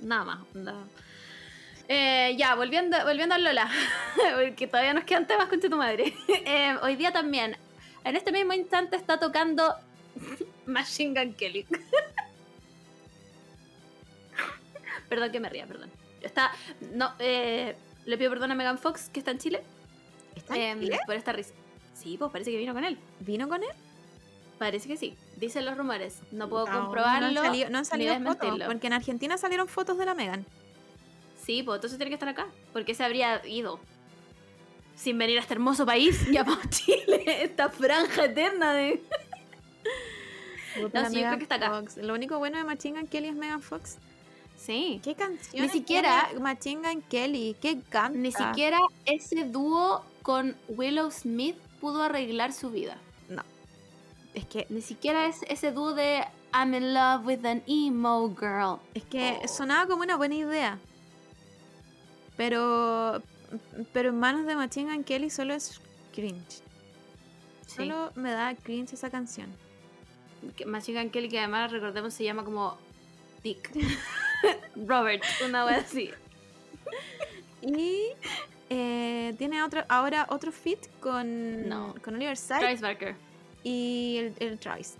[0.00, 0.38] nada más.
[0.54, 0.74] onda.
[1.88, 3.70] Eh, ya, volviendo, volviendo a Lola.
[4.34, 6.14] Porque todavía nos quedan temas con tu madre.
[6.28, 7.56] Eh, hoy día también.
[8.04, 9.74] En este mismo instante está tocando
[10.66, 11.66] Machine Gun Kelly.
[15.08, 15.90] perdón que me ría, perdón.
[16.20, 16.52] Está.
[16.92, 19.62] No, eh, le pido perdón a Megan Fox, que está en Chile.
[20.34, 20.98] ¿Está en em, Chile?
[21.06, 21.52] por esta risa.
[21.94, 22.98] Sí, pues parece que vino con él.
[23.20, 23.70] ¿Vino con él?
[24.58, 25.16] Parece que sí.
[25.36, 26.18] Dicen los rumores.
[26.32, 27.30] No puedo No, comprobarlo.
[27.32, 30.46] No han salido, no han salido fotos, porque en Argentina salieron fotos de la Megan.
[31.44, 32.46] Sí, pues entonces tiene que estar acá.
[32.72, 33.78] Porque se habría ido.
[34.96, 37.22] Sin venir a este hermoso país llamado Chile.
[37.44, 39.02] Esta franja eterna de.
[40.92, 41.70] No, sí, yo creo que está acá.
[41.80, 41.96] Fox.
[41.98, 43.98] Lo único bueno de Machine Gun Kelly es Megan Fox.
[44.56, 45.00] Sí.
[45.04, 45.62] ¿Qué canción?
[45.62, 47.56] Ni siquiera- Machine Gun Kelly.
[47.60, 48.18] ¿Qué canta?
[48.18, 52.96] Ni siquiera ese dúo con Willow Smith pudo arreglar su vida.
[54.36, 56.22] Es que, Ni siquiera es ese dúo de
[56.54, 58.78] I'm in love with an emo girl.
[58.94, 59.48] es que Oh.
[59.48, 60.78] sonaba como una buena idea.
[62.36, 63.22] Pero.
[63.92, 65.80] Pero en manos de Machine Gun Kelly solo es
[66.14, 66.60] cringe.
[67.66, 67.76] Sí.
[67.76, 69.48] Solo me da cringe esa canción.
[70.66, 72.76] Machine Gun Kelly, que además recordemos se llama como
[73.42, 73.70] Dick.
[74.86, 76.10] Robert, una wea así.
[77.62, 78.10] Y
[78.70, 81.94] eh, tiene otro, ahora otro fit con, No.
[82.04, 83.16] con Oliver Sykes Travis Barker.
[83.66, 84.94] Y el, el Travis.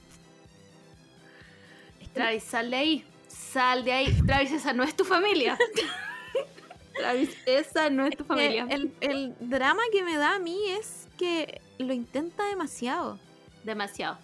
[2.13, 3.05] Travis, sal de ahí.
[3.29, 4.23] Sal de ahí.
[4.27, 5.57] Travis, esa no es tu familia.
[6.97, 8.67] Travis, esa no es tu familia.
[8.69, 13.21] el, el drama que me da a mí es que lo intenta demasiado.
[13.63, 14.19] Demasiado.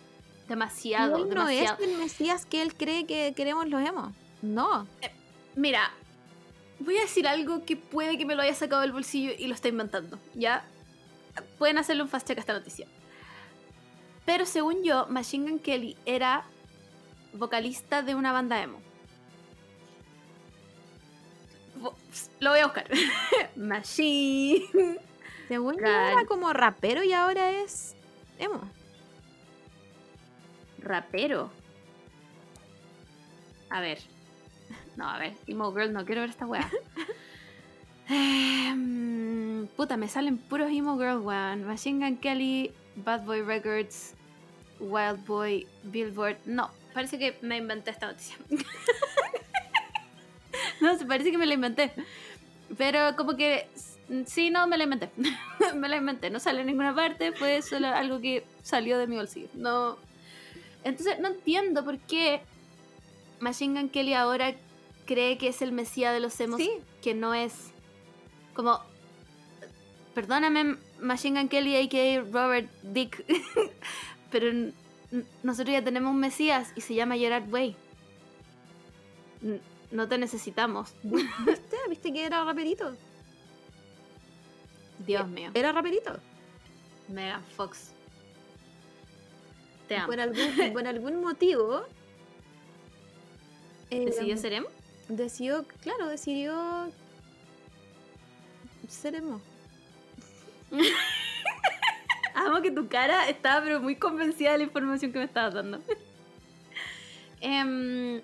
[0.48, 1.80] Demasiado, él no demasiado.
[1.80, 4.12] es el Mesías que él cree que queremos los emos.
[4.42, 4.88] No.
[5.54, 5.92] Mira,
[6.80, 9.54] voy a decir algo que puede que me lo haya sacado del bolsillo y lo
[9.54, 10.64] está inventando, ¿ya?
[11.58, 12.88] Pueden hacerle un fast check a esta noticia.
[14.24, 16.44] Pero según yo, Machine Gun Kelly era
[17.32, 18.78] vocalista de una banda emo.
[22.40, 22.86] Lo voy a buscar.
[23.56, 24.98] Machine.
[25.48, 27.96] Según yo era como rapero y ahora es
[28.38, 28.60] emo.
[30.78, 31.50] Rapero.
[33.70, 33.98] A ver.
[34.96, 35.34] No, a ver.
[35.46, 36.70] Emo Girl, no quiero ver esta weá.
[38.08, 41.64] Em, puta, me salen puros Emo Girl, weón.
[41.64, 44.14] Machine Gun Kelly, Bad Boy Records,
[44.80, 46.36] Wild Boy, Billboard.
[46.46, 48.36] No, parece que me inventé esta noticia.
[50.80, 51.92] no, se parece que me la inventé.
[52.76, 53.68] Pero como que
[54.26, 55.10] sí, no, me la inventé.
[55.74, 56.30] me la inventé.
[56.30, 59.48] No sale en ninguna parte, fue solo algo que salió de mi bolsillo.
[59.54, 59.96] No.
[60.84, 62.40] Entonces no entiendo por qué
[63.40, 64.52] Machine Gun Kelly ahora
[65.06, 66.70] cree que es el mesías de los emos Sí.
[67.02, 67.52] que no es
[68.54, 68.80] como
[70.14, 72.22] perdóname Machine Gun Kelly a.k.a.
[72.22, 73.24] Robert Dick
[74.30, 74.70] pero
[75.42, 77.76] nosotros ya tenemos un mesías y se llama Gerard Way
[79.42, 79.60] N-
[79.90, 81.76] no te necesitamos ¿Viste?
[81.90, 82.96] ¿Viste que era raperito?
[85.06, 86.18] Dios mío Era raperito.
[87.08, 87.90] Megan Fox
[89.88, 91.82] te amo Por algún, por algún motivo.
[93.90, 94.68] eh, ¿decidió ser emo?
[95.08, 96.88] decidió, claro, decidió
[98.88, 99.40] ser emo.
[102.34, 105.80] Amo que tu cara estaba pero muy convencida de la información que me estabas dando.
[107.44, 108.22] Em,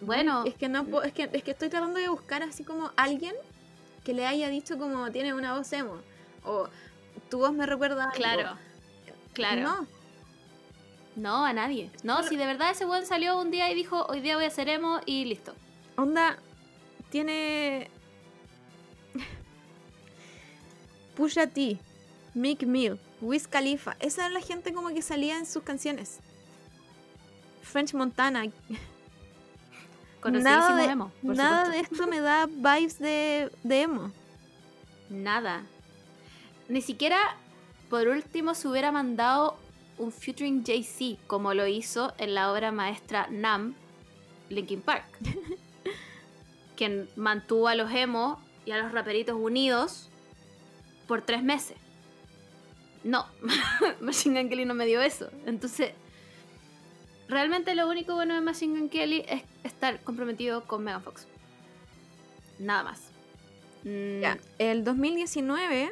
[0.00, 3.34] bueno, Es que no es que, es que estoy tratando de buscar así como alguien
[4.02, 5.98] que le haya dicho como tiene una voz emo.
[6.42, 6.68] O
[7.28, 8.16] tu voz me recuerda a algo.
[8.16, 8.56] claro,
[9.34, 9.62] claro.
[9.62, 9.86] No,
[11.16, 11.90] No, a nadie.
[12.02, 14.50] No, si de verdad ese buen salió un día y dijo, hoy día voy a
[14.50, 15.54] ser emo y listo.
[15.96, 16.38] onda
[17.10, 17.90] tiene
[21.16, 21.78] Pusha T,
[22.34, 23.96] Mick Mill, Wiz Khalifa.
[24.00, 26.18] Esa era la gente como que salía en sus canciones.
[27.62, 28.44] French Montana.
[30.24, 34.10] Nada de, emo, nada de esto me da vibes de, de emo.
[35.10, 35.66] Nada.
[36.66, 37.36] Ni siquiera,
[37.90, 39.58] por último, se hubiera mandado
[39.98, 43.74] un featuring Jay-Z, como lo hizo en la obra maestra Nam,
[44.48, 45.04] Linkin Park.
[46.76, 50.10] quien mantuvo a los emos y a los raperitos unidos
[51.06, 51.76] por tres meses.
[53.02, 53.26] No,
[54.00, 55.28] Machine Gun Kelly no me dio eso.
[55.46, 55.92] Entonces,
[57.28, 61.26] realmente lo único bueno de Machine Gun Kelly es estar comprometido con Megan Fox.
[62.58, 63.00] Nada más.
[63.84, 65.90] Mm, Ya, El 2019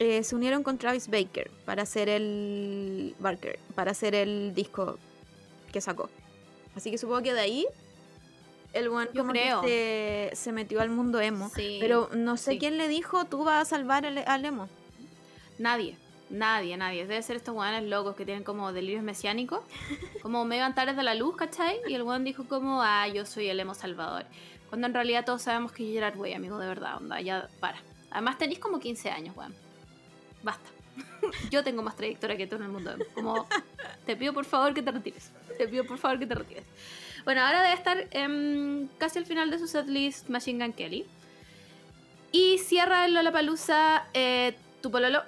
[0.00, 4.98] eh, se unieron con Travis Baker para hacer el Barker, para hacer el disco
[5.72, 6.10] que sacó.
[6.76, 7.66] Así que supongo que de ahí
[8.72, 9.60] el Yo como creo.
[9.62, 11.50] que se, se metió al mundo emo.
[11.54, 12.58] Sí, Pero no sé sí.
[12.58, 14.68] quién le dijo, tú vas a salvar al, al emo.
[15.58, 15.96] Nadie,
[16.30, 17.06] nadie, nadie.
[17.06, 19.60] Debe ser estos weones locos que tienen como delirios mesiánicos,
[20.22, 21.80] como medio antares de la luz, ¿cachai?
[21.88, 24.24] Y el weón dijo como, ah, yo soy el emo salvador.
[24.68, 27.78] Cuando en realidad todos sabemos que Gerard Way, amigo, de verdad, onda, ya para.
[28.10, 29.54] Además tenéis como 15 años, weón.
[30.42, 30.68] Basta.
[31.50, 33.04] Yo tengo más trayectoria que tú en el mundo emo.
[33.14, 33.46] Como,
[34.06, 35.30] te pido por favor que te retires.
[35.56, 36.64] Te pido por favor que te retires.
[37.24, 38.08] Bueno, ahora debe estar
[38.98, 41.06] casi al final de su setlist Machine Gun Kelly.
[42.30, 45.22] Y cierra el Lollapalooza eh, tu pololo,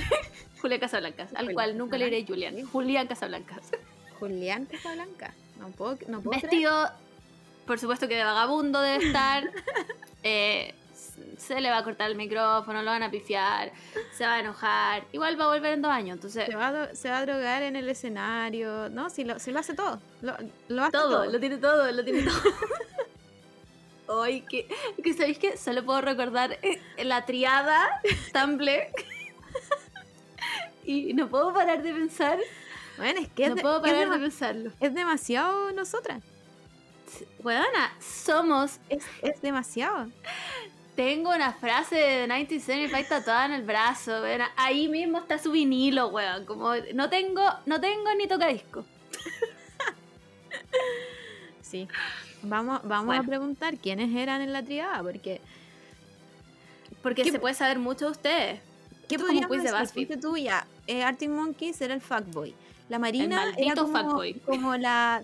[0.60, 2.64] Julián Casablancas, al Julián cual nunca le diré Julián.
[2.64, 3.70] Julián Casablancas.
[4.20, 5.34] Julián Casablanca.
[5.58, 6.42] No puedo, no puedo creer.
[6.42, 6.90] Vestido,
[7.66, 9.44] por supuesto que de vagabundo debe estar.
[10.28, 10.74] Eh,
[11.38, 13.72] se le va a cortar el micrófono, lo van a pifiar,
[14.16, 15.04] se va a enojar.
[15.12, 16.46] Igual va a volver en dos años, entonces...
[16.46, 18.88] Se va, a, se va a drogar en el escenario.
[18.88, 20.00] No, si lo, si lo hace todo.
[20.22, 20.36] Lo,
[20.68, 21.08] lo hace todo.
[21.22, 22.42] Todo, lo tiene todo, lo tiene todo.
[24.22, 24.68] Ay, que,
[25.02, 27.88] que sabéis que solo puedo recordar eh, la triada
[28.32, 28.86] Tumblr.
[30.84, 32.38] y no puedo parar de pensar.
[32.98, 34.70] Bueno, es que es, No de- puedo es parar de pensarlo.
[34.80, 36.22] es demasiado nosotras.
[37.40, 38.78] Weona, somos.
[38.88, 40.08] Es, es demasiado.
[40.96, 44.22] Tengo una frase de 1975 tatuada en el brazo.
[44.56, 46.46] Ahí mismo está su vinilo, weón.
[46.46, 48.84] Como no tengo, no tengo ni tocadisco.
[51.62, 51.88] Sí.
[52.42, 53.22] Vamos, vamos Bueno.
[53.22, 55.40] a preguntar quiénes eran en la triada, porque
[57.02, 58.60] Porque ¿Qué- se puede saber mucho de ustedes.
[59.08, 59.72] ¿qué como quiz de?
[59.72, 60.08] BuzzFeed.
[60.08, 62.54] Ponte tú ya, eh, Arctic Monkeys era el fuckboy.
[62.88, 64.34] La Marina era maldito como, fuckboy.
[64.46, 65.22] como la,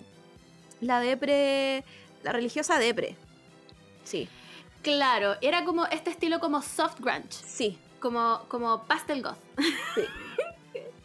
[0.81, 1.83] la depre,
[2.23, 3.15] la religiosa depre.
[4.03, 4.27] Sí,
[4.83, 7.31] Claro, era como este estilo como soft grunge.
[7.31, 7.79] sí.
[7.99, 9.37] Como, como pastel goth.
[9.95, 10.01] Sí.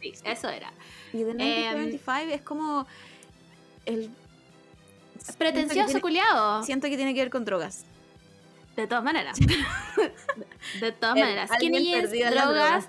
[0.01, 0.73] Sí, eso era.
[1.13, 2.87] Y de Em, 1975 es como
[3.85, 4.11] el
[5.37, 6.63] Pretencioso, culiado.
[6.63, 7.85] siento que tiene que ver con drogas.
[8.77, 9.37] De todas maneras.
[10.81, 11.51] De todas El maneras.
[11.53, 12.89] Skinny las drogas,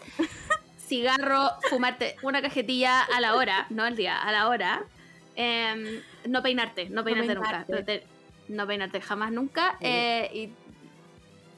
[0.88, 4.84] cigarro, fumarte una cajetilla a la hora, no al día, a la hora.
[5.36, 7.66] Em, no peinarte, no peinarte, nunca.
[7.66, 7.74] peinarte.
[7.74, 8.03] No, te-
[8.49, 9.72] no peinarte jamás nunca.
[9.80, 9.86] Sí.
[9.88, 10.49] eh, y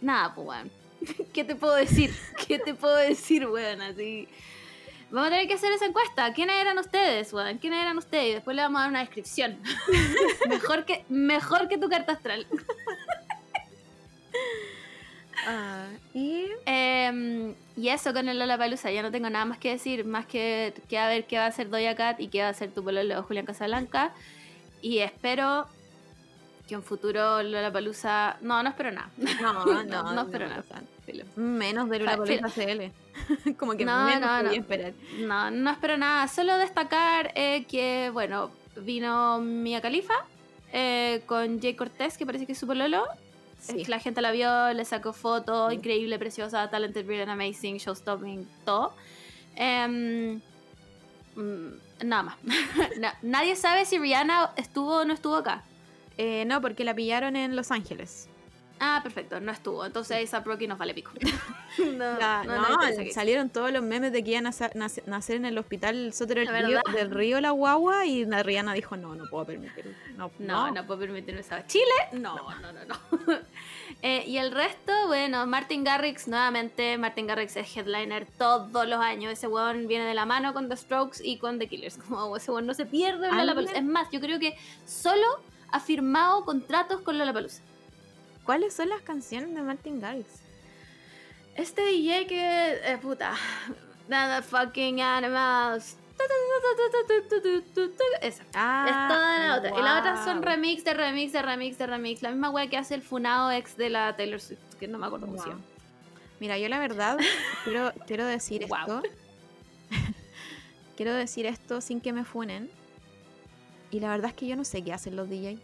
[0.02, 0.72] nada, pues, weón.
[1.34, 2.14] ¿Qué te puedo decir?
[2.48, 3.82] ¿Qué te puedo decir, weón?
[3.82, 4.28] Así.
[5.10, 6.34] Vamos a tener que hacer esa encuesta.
[6.34, 7.58] ¿Quiénes eran ustedes, weón?
[7.58, 8.30] ¿Quiénes eran ustedes?
[8.30, 9.60] Y después le vamos a dar una descripción.
[10.50, 12.48] mejor, que, mejor que tu carta astral.
[15.48, 20.06] Ah, y Em, y eso con el Lollapalooza, ya no tengo nada más que decir,
[20.06, 22.52] más que, que a ver qué va a hacer Doja Cat y qué va a
[22.52, 24.14] hacer tu pololo Julián Casablanca.
[24.82, 25.68] Y espero
[26.72, 28.38] que en futuro Lollapalooza...
[28.40, 29.10] No, no espero nada.
[29.18, 30.64] no, No, no, no espero nada.
[31.36, 33.56] Menos de CL.
[33.60, 34.52] como que No, menos no, no.
[34.52, 34.94] esperar.
[35.20, 36.30] No, no espero nada.
[36.30, 40.14] Solo destacar eh, que, bueno, vino Mia Khalifa
[40.72, 43.04] eh, con Jay Cortés, que parece que es su pololo.
[43.60, 43.84] Sí.
[43.86, 48.94] La gente la vio, le sacó fotos, increíble, preciosa, talented, brilliant, amazing, showstopping, todo.
[49.58, 50.40] Em,
[51.36, 51.68] mm,
[52.06, 52.36] nada más.
[52.98, 55.64] Na- nadie sabe si Rihanna estuvo o no estuvo acá.
[56.18, 58.28] Eh, no, porque la pillaron en Los Ángeles.
[58.84, 59.86] Ah, perfecto, no estuvo.
[59.86, 61.12] Entonces A$AP Rocky nos vale pico.
[61.78, 65.04] no, La- no, no, no salieron todos los memes de que iban a sa- nace-
[65.06, 67.00] nacer en el hospital Sotero del río, verdad.
[67.00, 69.92] del río La Guagua y la Rihanna dijo, no, no puedo permitirlo.
[70.18, 71.66] No, No, no, puedo permitirme esa.
[71.68, 71.84] Chile,
[72.14, 73.40] no, no, no, no.
[74.04, 79.32] Eh, y el resto, bueno, Martin Garrix, nuevamente, Martin Garrix es headliner todos los años.
[79.34, 81.98] Ese weón viene de la mano con The Strokes y con The Killers.
[82.10, 83.28] Como ese weón no se pierde.
[83.76, 84.58] Es más, yo creo que
[84.88, 85.28] solo
[85.72, 87.62] ha firmado contratos con Lollapalooza.
[88.46, 90.28] ¿Cuáles son las canciones de Martin Garrix?
[91.56, 93.34] Este DJ que, eh, puta,
[94.08, 95.98] nada fucking animals.
[98.22, 98.44] Esa.
[98.54, 99.80] Ah, es toda la otra.
[99.80, 102.22] Y la otra son remix de remix de remix de remix.
[102.22, 105.08] La misma wea que hace el funado ex de la Taylor Swift, que no me
[105.08, 105.54] acuerdo cómo se Wow.
[105.54, 105.66] llama.
[106.40, 107.18] Mira, yo la verdad
[107.64, 108.78] quiero, quiero decir Wow.
[108.80, 109.02] esto.
[110.96, 112.70] quiero decir esto sin que me funen.
[113.92, 115.58] Y la verdad es que yo no sé qué hacen los DJ.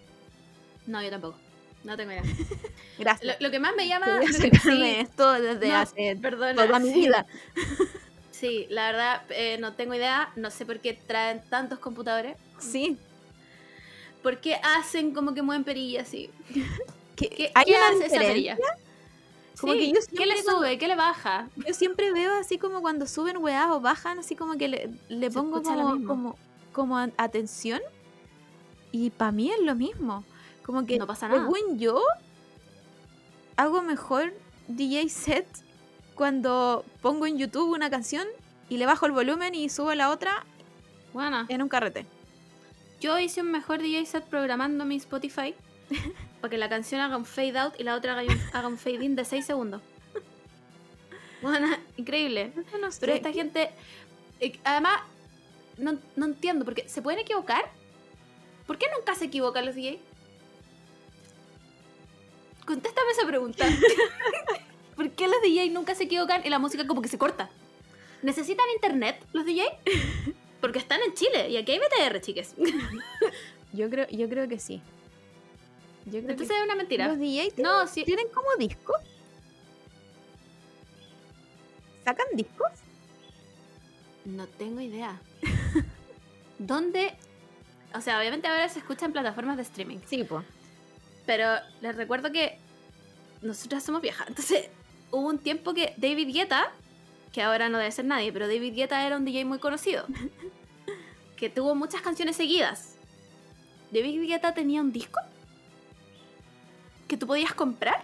[0.85, 1.37] No, yo tampoco.
[1.83, 2.23] No tengo idea.
[2.99, 3.37] Gracias.
[3.39, 4.19] Lo, lo que más me llama.
[4.31, 7.25] Sí, esto desde no, hace perdona, toda mi vida.
[8.31, 10.31] Sí, la verdad, eh, no tengo idea.
[10.35, 12.37] No sé por qué traen tantos computadores.
[12.59, 12.95] Sí.
[14.21, 16.29] ¿Por qué hacen como que mueven perillas así?
[17.15, 18.55] ¿Qué, ¿Qué, hay qué hace esa diferencia?
[18.55, 18.57] perilla?
[19.59, 20.77] Como Sí, que yo ¿Qué le cuando- sube?
[20.77, 21.49] ¿Qué le baja?
[21.67, 25.31] Yo siempre veo así como cuando suben weas o bajan, así como que le, le
[25.31, 26.37] pongo como, como,
[26.73, 27.81] como atención.
[28.91, 30.23] Y para mí es lo mismo.
[30.65, 31.41] Como que, No pasa nada.
[31.41, 32.01] según yo,
[33.55, 34.33] hago mejor
[34.67, 35.47] DJ set
[36.15, 38.27] cuando pongo en YouTube una canción
[38.69, 40.45] y le bajo el volumen y subo la otra
[41.13, 42.05] Bueno, en un carrete.
[42.99, 45.53] yo hice un mejor DJ set programando mi Spotify
[46.41, 48.77] para que la canción haga un fade out y la otra haga un, haga un
[48.77, 49.81] fade in de 6 segundos.
[51.41, 52.51] Bueno, increíble.
[52.81, 52.97] No sé.
[52.99, 53.69] Pero esta gente,
[54.39, 55.01] eh, además,
[55.77, 57.63] no, no entiendo, porque ¿se pueden equivocar?
[58.67, 59.99] ¿Por qué nunca se equivocan los DJ?
[62.65, 63.65] Contéstame esa pregunta.
[64.95, 67.49] ¿Por qué los DJ nunca se equivocan y la música como que se corta?
[68.21, 69.63] ¿Necesitan internet los DJ?
[70.61, 72.55] Porque están en Chile y aquí hay BTR, chiques.
[73.73, 74.81] Yo creo, yo creo que sí.
[76.05, 77.07] Yo creo Entonces es una mentira.
[77.07, 78.03] los DJ tienen, No, sí.
[78.03, 78.95] tienen como discos.
[82.03, 82.71] ¿Sacan discos?
[84.25, 85.21] No tengo idea.
[86.57, 87.13] ¿Dónde?
[87.93, 89.99] O sea, obviamente ahora se escucha en plataformas de streaming.
[90.05, 90.45] Sí, pues.
[91.25, 91.47] Pero
[91.81, 92.57] les recuerdo que
[93.41, 94.27] nosotras somos viejas.
[94.27, 94.69] Entonces,
[95.11, 96.71] hubo un tiempo que David Guetta,
[97.33, 100.05] que ahora no debe ser nadie, pero David Guetta era un DJ muy conocido.
[101.37, 102.95] que tuvo muchas canciones seguidas.
[103.91, 105.19] David Guetta tenía un disco
[107.07, 108.03] que tú podías comprar.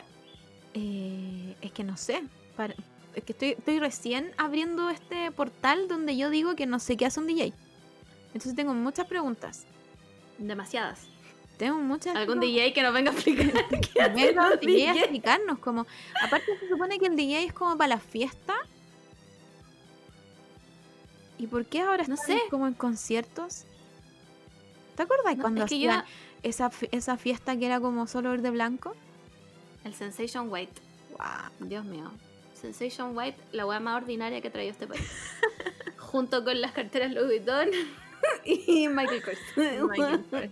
[0.74, 2.24] Eh, es que no sé.
[2.56, 2.76] para-
[3.16, 7.06] es que estoy, estoy recién abriendo este portal donde yo digo que no sé qué
[7.06, 7.54] hace un DJ.
[8.28, 9.66] Entonces tengo muchas preguntas.
[10.38, 11.08] Demasiadas.
[11.58, 12.40] Tengo muchas Algún.
[12.40, 13.52] DJ que nos venga a explicar.
[13.94, 15.86] qué DJ a explicarnos como
[16.24, 18.56] aparte se supone que el DJ es como para la fiesta
[21.38, 22.44] y por qué ahora No están sé.
[22.50, 23.64] como en conciertos
[24.96, 26.06] ¿te acuerdas No, cuando es que yo- hacían
[26.44, 28.96] esa, esa fiesta que era como solo verde blanco
[29.84, 30.82] El Sensation White.
[31.12, 31.68] Wow.
[31.70, 32.12] Dios mío.
[32.60, 35.04] Sensation White, la weá más ordinaria que traía este país.
[35.98, 37.70] Junto con las carteras Louis Vuitton
[38.46, 39.40] y Michael Kors.
[39.56, 40.52] Michael Kors.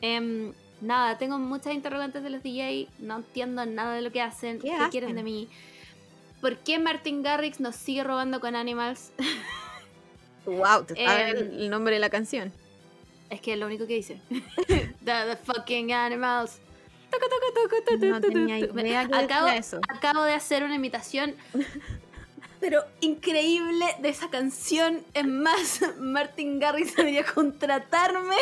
[0.00, 2.88] Em, nada, tengo muchas interrogantes de los DJ.
[2.98, 4.58] No entiendo nada de lo que hacen.
[4.58, 4.90] ¿Qué ¿Qué, hacen?
[4.90, 5.48] quieren de mí?
[6.40, 9.12] ¿Por qué Martin Garrix nos sigue robando con Animals?
[10.44, 12.52] wow te sabes Em, el, nombre de la canción
[13.30, 14.20] es que es lo único que dice.
[14.68, 16.58] the, the fucking Animals.
[17.10, 19.02] Tucu, tu, tu, no tenía idea
[19.54, 21.34] eso acabo de hacer una imitación
[22.62, 25.04] pero increíble de esa canción.
[25.14, 28.36] Es más, Martin Garrix debería contratarme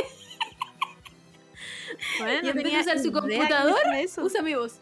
[2.19, 3.81] Bueno, y en vez de tenía usar su que computador,
[4.19, 4.75] usa mi voz.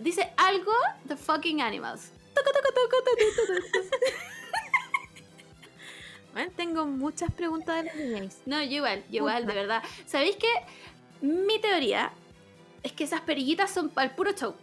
[0.00, 0.72] Dice algo
[1.06, 2.10] The fucking animals.
[6.32, 9.82] Bueno, tengo muchas preguntas de los No, yo igual, yo igual, de verdad.
[10.06, 10.48] ¿Sabéis qué?
[11.20, 12.12] Mi teoría
[12.82, 14.54] es que esas perillitas son para el puro show.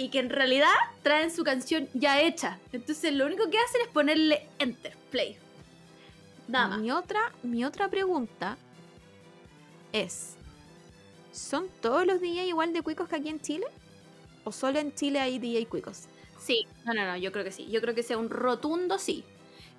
[0.00, 0.72] Y que en realidad
[1.02, 2.58] traen su canción ya hecha.
[2.72, 5.36] Entonces lo único que hacen es ponerle enter, play.
[6.48, 6.78] Nada más.
[6.78, 8.56] Mi otra, mi otra pregunta
[9.92, 10.36] es:
[11.32, 13.66] ¿son todos los DJ igual de cuicos que aquí en Chile?
[14.44, 16.04] ¿O solo en Chile hay DJ cuicos?
[16.38, 17.68] Sí, no, no, no, yo creo que sí.
[17.70, 19.22] Yo creo que sea un rotundo sí.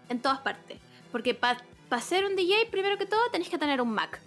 [0.07, 0.77] En todas partes.
[1.11, 1.57] Porque para
[1.99, 4.21] ser un DJ, primero que todo, tenés que tener un Mac.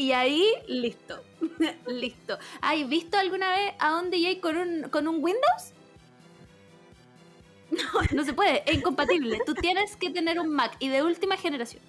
[0.00, 1.22] Y ahí, listo.
[1.86, 2.38] listo.
[2.62, 5.72] ¿Has visto alguna vez a un DJ con un, con un Windows?
[7.70, 9.40] No, no se puede, es incompatible.
[9.46, 11.80] Tú tienes que tener un Mac y de última generación.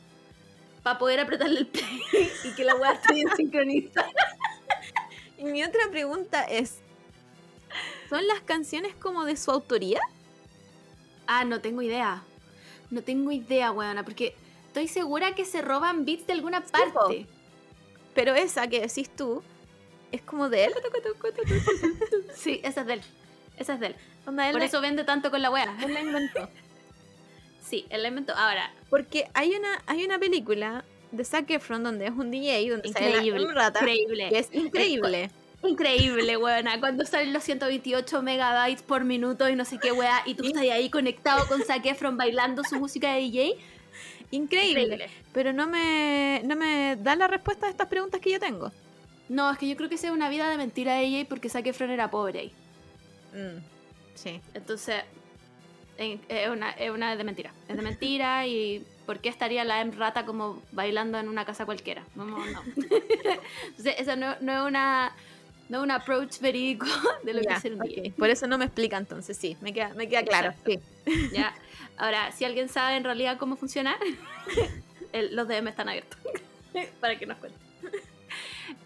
[0.84, 2.04] Para poder apretarle el play
[2.44, 4.08] y que la weá esté bien sincronizada.
[5.40, 6.82] Y mi otra pregunta es:
[8.10, 10.00] ¿son las canciones como de su autoría?
[11.26, 12.22] Ah, no tengo idea.
[12.92, 14.36] No tengo idea, weona, porque
[14.68, 17.26] estoy segura que se roban beats de alguna parte.
[18.14, 19.42] Pero esa que decís tú
[20.12, 20.74] es como de él.
[22.36, 23.02] Sí, esa es de él.
[23.58, 23.96] Esa es de él.
[24.26, 25.76] Onda, él Por la- eso vende tanto con la wea.
[25.84, 26.50] él la inventó.
[27.64, 28.34] Sí, él la inventó.
[28.36, 32.90] Ahora, Porque hay una, hay una película de Zac Efron donde es un DJ, donde
[32.92, 33.54] sale la- increíble.
[33.54, 34.30] rata, Increíble.
[34.30, 35.32] que es increíble.
[35.64, 36.80] Increíble, weona.
[36.80, 40.64] Cuando salen los 128 megabytes por minuto y no sé qué wea, y tú estás
[40.64, 43.58] ahí conectado con Zac Efron bailando su música de DJ.
[44.32, 44.82] Increíble.
[44.84, 45.10] Increíble.
[45.34, 48.72] Pero no me, no me da la respuesta a estas preguntas que yo tengo.
[49.30, 51.66] No, es que yo creo que sea una vida de mentira de DJ porque Zac
[51.68, 52.52] Efron era pobre ahí.
[53.34, 53.60] Mm,
[54.16, 54.42] sí.
[54.54, 55.04] Entonces,
[55.98, 57.52] en- es una, es una de mentira.
[57.68, 61.66] Es de mentira y ¿por qué estaría la M rata como bailando en una casa
[61.66, 62.04] cualquiera?
[62.16, 62.62] No, no.
[62.76, 65.14] Entonces, esa no, no es una
[65.70, 66.86] no es un approach verídico
[67.24, 68.10] de lo que es ser un DJ.
[68.10, 68.16] ok.
[68.18, 70.54] Por eso no me explica entonces, sí, me queda, me queda claro.
[70.66, 70.80] Sí.
[71.32, 71.54] ¿ya?
[71.98, 73.98] Ahora, si alguien sabe en realidad cómo funciona,
[75.32, 76.20] los DM están abiertos
[77.00, 77.62] para que nos cuenten.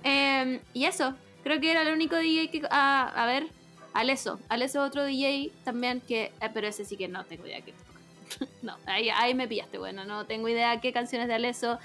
[0.03, 2.61] Em, y eso, creo que era el único DJ que...
[2.69, 3.47] ah, a ver,
[3.93, 4.39] Aleso.
[4.49, 6.31] Aleso es otro DJ también que...
[6.41, 8.47] eh, pero ese sí que no tengo idea qué toca.
[8.61, 11.79] No, ahí, ahí me pillaste, bueno, no tengo idea qué canciones de Aleso.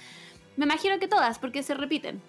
[0.56, 2.20] Me imagino que todas, porque se repiten.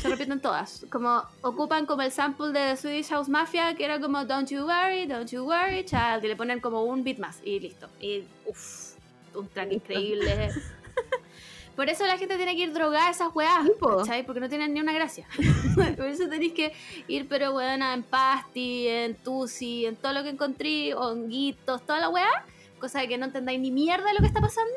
[0.00, 0.84] Se repiten todas.
[0.90, 5.06] Como ocupan como el sample de Swedish House Mafia, que era como Don't you worry,
[5.06, 6.24] don't you worry, child.
[6.24, 7.88] Y le ponen como un beat más y listo.
[8.00, 8.94] Y uff,
[9.34, 9.92] un track Listo.
[9.92, 10.50] increíble.
[11.76, 13.66] Por eso la gente tiene que ir drogada a esas weas.
[13.80, 14.24] ¿cachai?
[14.24, 15.26] Porque no tienen ni una gracia.
[15.96, 16.72] Por eso tenéis que
[17.08, 22.10] ir, pero weona, en pasti, en tusi, en todo lo que encontré, honguitos, toda la
[22.10, 22.44] wea,
[22.78, 24.72] cosa de que no entendáis ni mierda de lo que está pasando.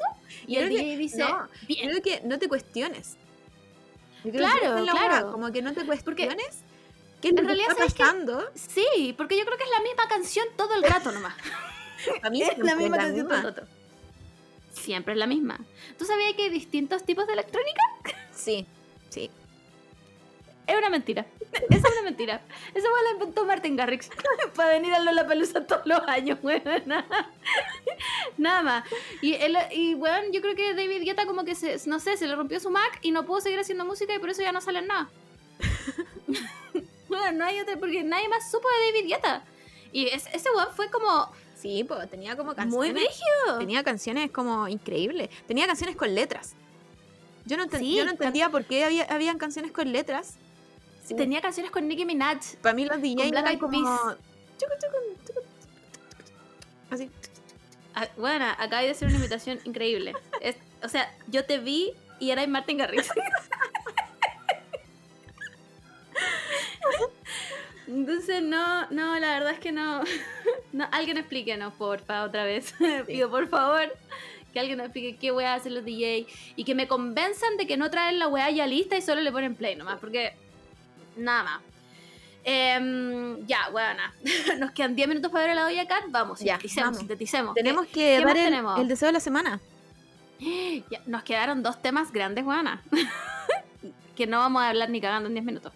[0.47, 3.15] Y el creo que- DJ dice, no, bien, Creo que no te cuestiones.
[4.31, 5.31] Que Claro, claro.
[5.31, 6.27] Como que no te cuestiones Porque
[7.21, 8.43] qué en que realidad, está pasando.
[8.55, 11.35] sí, porque yo creo que es la misma canción todo el rato nomás.
[12.23, 13.63] A mí es la misma canción todo el rato.
[14.73, 15.59] Siempre es la misma.
[15.97, 17.81] ¿Tú sabías que hay distintos tipos de electrónica?
[18.33, 18.65] Sí,
[19.09, 19.31] sí.
[20.68, 21.26] Es una mentira.
[21.69, 22.41] Esa es una mentira.
[22.73, 24.10] Esa fue la inventó Martin Garrix
[24.56, 26.61] para venir a Lollapalooza todos los años, weón.
[28.38, 28.84] Nada más.
[29.22, 32.27] Y, el, y weón, yo creo que David Guetta como que se, no sé, se
[32.27, 34.60] le rompió su Mac y no pudo seguir haciendo música y por eso ya no
[34.61, 35.10] sale nada.
[37.07, 39.44] bueno, no hay otra, porque nadie más supo de David Guetta.
[39.91, 42.94] Y es- ese weón fue como Sí, pues tenía como muy canciones.
[42.94, 43.57] brígido.
[43.60, 45.30] Tenía canciones como increíbles.
[45.48, 46.53] Tenía canciones con letras.
[47.45, 50.38] Yo no, enten- Sí, yo no entendía por qué había, habían canciones con letras.
[51.07, 51.15] Sí.
[51.15, 52.55] Tenía canciones con Nicki Minaj.
[52.61, 53.71] Para mí los DJs Black eran Eyed como...
[53.71, 54.17] Peas.
[54.57, 55.39] chucu, chucu, chucu,
[56.89, 57.09] Así.
[57.95, 60.13] Ah, Bueno, acabas de hacer una imitación increíble.
[60.41, 63.07] Es- o sea, yo te vi y eras Martin Garrix.
[67.88, 70.03] Entonces, no, no, la verdad es que no.
[70.73, 72.73] no alguien explíquenos, porfa, otra vez.
[73.07, 73.95] Pido, por favor,
[74.51, 76.27] que alguien nos explique qué weá hacen los DJ
[76.57, 79.31] y que me convenzan de que no traen la weá ya lista y solo le
[79.31, 80.34] ponen play nomás, porque
[81.18, 81.61] nada más.
[82.44, 84.02] Em, ya, bueno,
[84.60, 86.06] nos quedan 10 minutos para ver a la Doja Cat.
[86.10, 86.99] Vamos, Ya, sinteticemos, vamos.
[86.99, 87.56] sinteticemos.
[87.56, 88.80] Tenemos ¿Qué- que dar el, tenemos?
[88.80, 89.60] el deseo de la semana.
[90.39, 92.81] Ya, nos quedaron dos temas grandes, Juana.
[94.15, 95.73] que no vamos a hablar ni cagando en 10 minutos.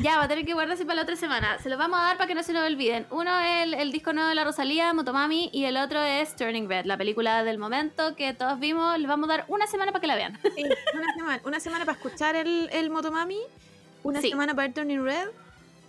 [0.00, 1.58] Ya, va a tener que guardarse para la otra semana.
[1.60, 3.06] Se los vamos a dar para que no se nos olviden.
[3.10, 6.68] Uno es el, el disco nuevo de la Rosalía, Motomami, y el otro es Turning
[6.68, 8.98] Red, la película del momento que todos vimos.
[8.98, 10.38] Les vamos a dar una semana para que la vean.
[10.54, 10.64] Sí,
[10.94, 11.40] una semana.
[11.44, 13.38] Una semana para escuchar el, el Motomami.
[14.02, 14.30] Una Sí.
[14.30, 15.28] semana para el Turning Red.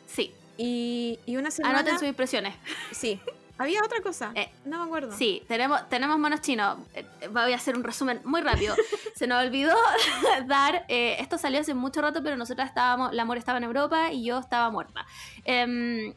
[0.07, 1.79] Sí, Y, y una semana...
[1.79, 2.55] anoten sus impresiones.
[2.91, 3.19] Sí.
[3.57, 4.31] Había otra cosa.
[4.35, 5.11] Eh, no me acuerdo.
[5.13, 6.77] Sí, tenemos, tenemos monos chinos.
[6.93, 8.75] Eh, Voy a hacer un resumen muy rápido.
[9.15, 9.73] Se nos olvidó
[10.47, 10.85] dar.
[10.89, 13.13] eh, esto salió hace mucho rato, pero nosotras estábamos.
[13.13, 15.05] La amor estaba en Europa y yo estaba muerta.
[15.45, 16.13] Em,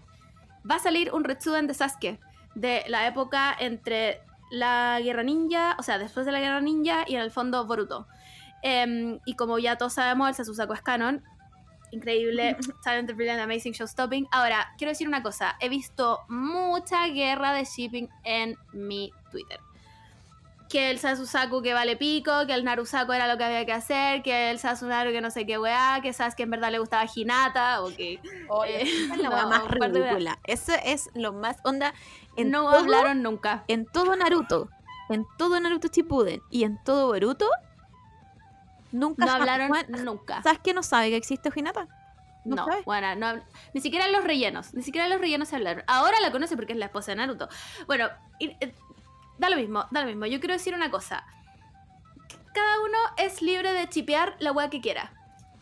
[0.69, 2.19] va a salir un Retsuden de Sasuke
[2.55, 4.21] de la época entre
[4.51, 8.09] la guerra ninja, o sea, después de la guerra ninja y en el fondo Boruto.
[8.63, 11.23] Em, y como ya todos sabemos, el Sasusaku es canon.
[11.91, 14.27] Increíble, Silent Brilliant Amazing Show Stopping.
[14.31, 15.57] Ahora, quiero decir una cosa.
[15.61, 19.61] He visto mucha guerra de shipping en mi Twitter.
[20.69, 24.23] Que el Sasusaku que vale pico, que el Narusaku era lo que había que hacer,
[24.23, 27.83] que el Sasunaru que no sé qué weá, que Sasuke en verdad le gustaba Hinata,
[27.83, 27.99] ok.
[28.49, 30.39] Oye, Eh, es la no, más ridícula.
[30.45, 31.95] Eso es lo más onda.
[32.37, 33.65] En no todo, hablaron nunca.
[33.67, 34.69] En todo Naruto.
[35.09, 36.43] En todo Naruto Shippuden.
[36.51, 37.49] Y en todo Boruto.
[38.93, 40.43] Nunca No hablaron Juan- nunca.
[40.43, 41.87] ¿Sabes que no sabe que existe Hinata?
[42.45, 43.43] No bueno, no,
[43.75, 45.85] ni siquiera los rellenos, ni siquiera los rellenos se hablaron.
[45.87, 47.49] Ahora la conoce porque es la esposa de Naruto.
[47.87, 48.09] Bueno,
[48.39, 48.75] y, eh,
[49.39, 50.25] da lo mismo, da lo mismo.
[50.25, 51.25] Yo quiero decir una cosa.
[52.55, 55.13] Cada uno es libre de chipear la weá que quiera.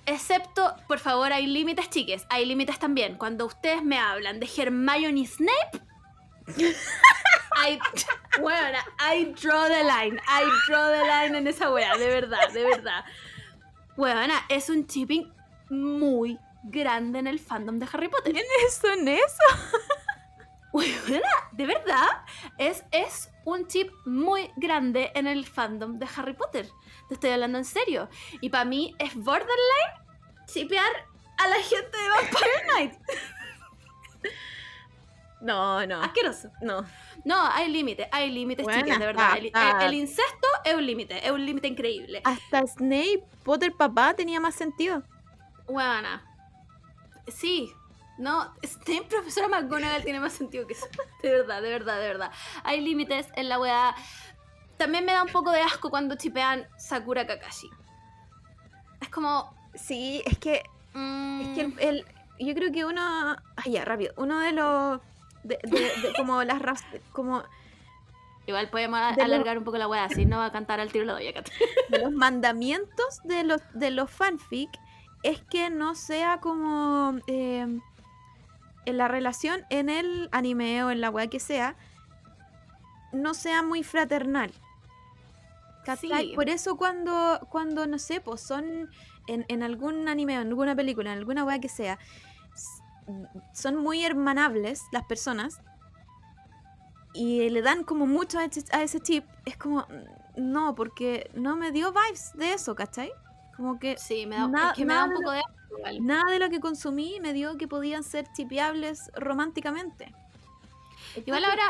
[0.05, 2.25] Excepto, por favor, hay límites, chiques.
[2.31, 3.17] Hay límites también.
[3.17, 5.81] Cuando ustedes me hablan de Hermione y Snape,
[7.57, 7.79] I,
[8.41, 10.21] bueno, I draw the line.
[10.29, 13.05] I draw the line en esa weá, de verdad, de verdad.
[13.97, 15.33] Weona, es un chipping
[15.71, 18.33] muy grande en el fandom de Harry Potter.
[18.33, 19.43] ¿Quiénes son eso?
[20.73, 22.09] Weona, de verdad,
[22.59, 26.69] es, es un chip muy grande en el fandom de Harry Potter.
[27.09, 28.11] Te estoy hablando en serio.
[28.41, 30.07] Y para mí es borderline
[30.47, 31.07] chipear
[31.39, 32.95] a la gente de Vampire Knight.
[35.47, 36.03] No, no.
[36.03, 36.51] Asqueroso.
[36.61, 36.85] No.
[37.25, 39.39] No, hay límites, hay límites, Buena, chiques, de verdad.
[39.83, 42.21] El, incesto es un límite, es un límite increíble.
[42.25, 45.03] Hasta Snape, Potter papá, tenía más sentido.
[45.67, 46.25] Buena.
[47.29, 47.73] Sí.
[48.19, 50.87] No, este profesora McGonagall tiene más sentido que eso.
[51.23, 52.33] De verdad, de verdad, de verdad.
[52.65, 53.95] Hay límites en la weá.
[54.79, 57.71] También me da un poco de asco cuando chipean Sakura Kakashi.
[59.01, 59.55] Es como.
[59.75, 60.63] Sí, es que
[60.95, 62.07] mm, Es que el, el-
[62.39, 65.01] yo creo que uno, ay ya, rápido, uno de los,
[65.47, 65.79] de, de-
[66.09, 66.61] de como las
[67.13, 67.43] como
[68.49, 71.15] Igual podemos alargar un poco la weá, así no va a cantar al tiro la
[71.15, 71.43] doy acá.
[71.89, 74.71] de los mandamientos de los de los fanfic
[75.25, 77.67] es que no sea como eh,
[78.85, 81.75] en la relación en el anime o en la weá que sea
[83.13, 84.53] no sea muy fraternal.
[86.01, 86.33] Sí.
[86.35, 88.91] Por eso cuando, cuando, no sé, pues son
[89.29, 91.97] en, en algún anime, en alguna película, en alguna weá que sea,
[93.53, 95.61] son muy hermanables las personas
[97.15, 101.31] y le dan como mucho a ese, a ese chip, es como, mm, no, porque
[101.35, 103.11] no me dio vibes de eso, ¿cachai?
[103.57, 106.31] Como que Sí, me da, Na- es que me da un nada- poco de nada
[106.31, 110.15] de lo que consumí me dio que podían ser chipeables románticamente.
[111.25, 111.65] Igual ahora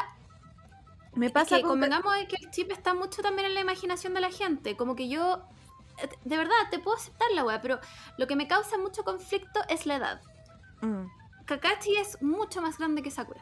[1.14, 1.72] me pasa que con...
[1.72, 4.76] convengamos de que el chip está mucho también en la imaginación de la gente.
[4.76, 5.42] Como que yo,
[6.02, 7.78] eh, de verdad, te puedo aceptar la wea, pero
[8.18, 10.20] lo que me causa mucho conflicto es la edad.
[10.82, 11.04] Mm.
[11.46, 13.40] Kakashi es mucho más grande que Sakura.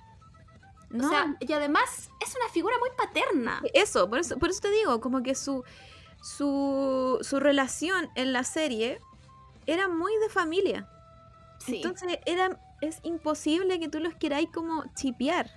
[0.91, 3.61] No, O sea, y además es una figura muy paterna.
[3.73, 5.65] eso, por eso, por eso te digo, como que su,
[6.23, 9.01] su, su relación en la serie
[9.67, 10.89] era muy de familia.
[11.59, 15.51] Sí, Entonces era, es imposible que tú los queráis como chipear.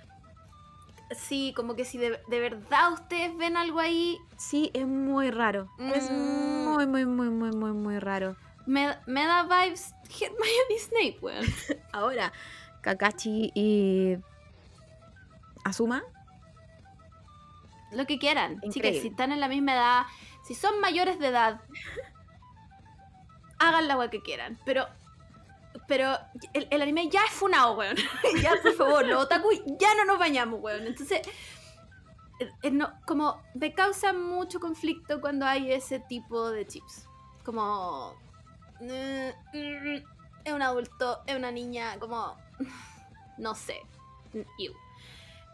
[1.16, 5.68] sí, como que si de, de verdad ustedes ven algo ahí, Sí, es muy raro.
[5.78, 6.64] Es Mm.
[6.74, 8.36] muy, muy, muy, muy, muy, muy raro.
[8.68, 11.46] Me, me da vibes Hermione Snape, weón.
[11.92, 12.32] Ahora,
[12.82, 14.18] Kakashi y
[15.64, 16.02] Asuma,
[17.92, 18.60] Lo que quieran.
[18.62, 18.72] Increíble.
[18.72, 20.02] Chicas, si están en la misma edad,
[20.46, 21.62] si son mayores de edad,
[23.58, 24.58] hagan la wea que quieran.
[24.66, 24.86] Pero,
[25.86, 26.18] pero
[26.52, 27.96] el, el anime ya es funado, weón.
[28.42, 30.86] ya, por favor, los otaku ya no nos bañamos, weón.
[30.86, 31.26] Entonces,
[32.38, 37.08] eh, eh, no, como me causa mucho conflicto cuando hay ese tipo de chips.
[37.44, 38.14] Como,
[38.80, 42.36] es un adulto, es una niña, como,
[43.38, 43.80] no sé.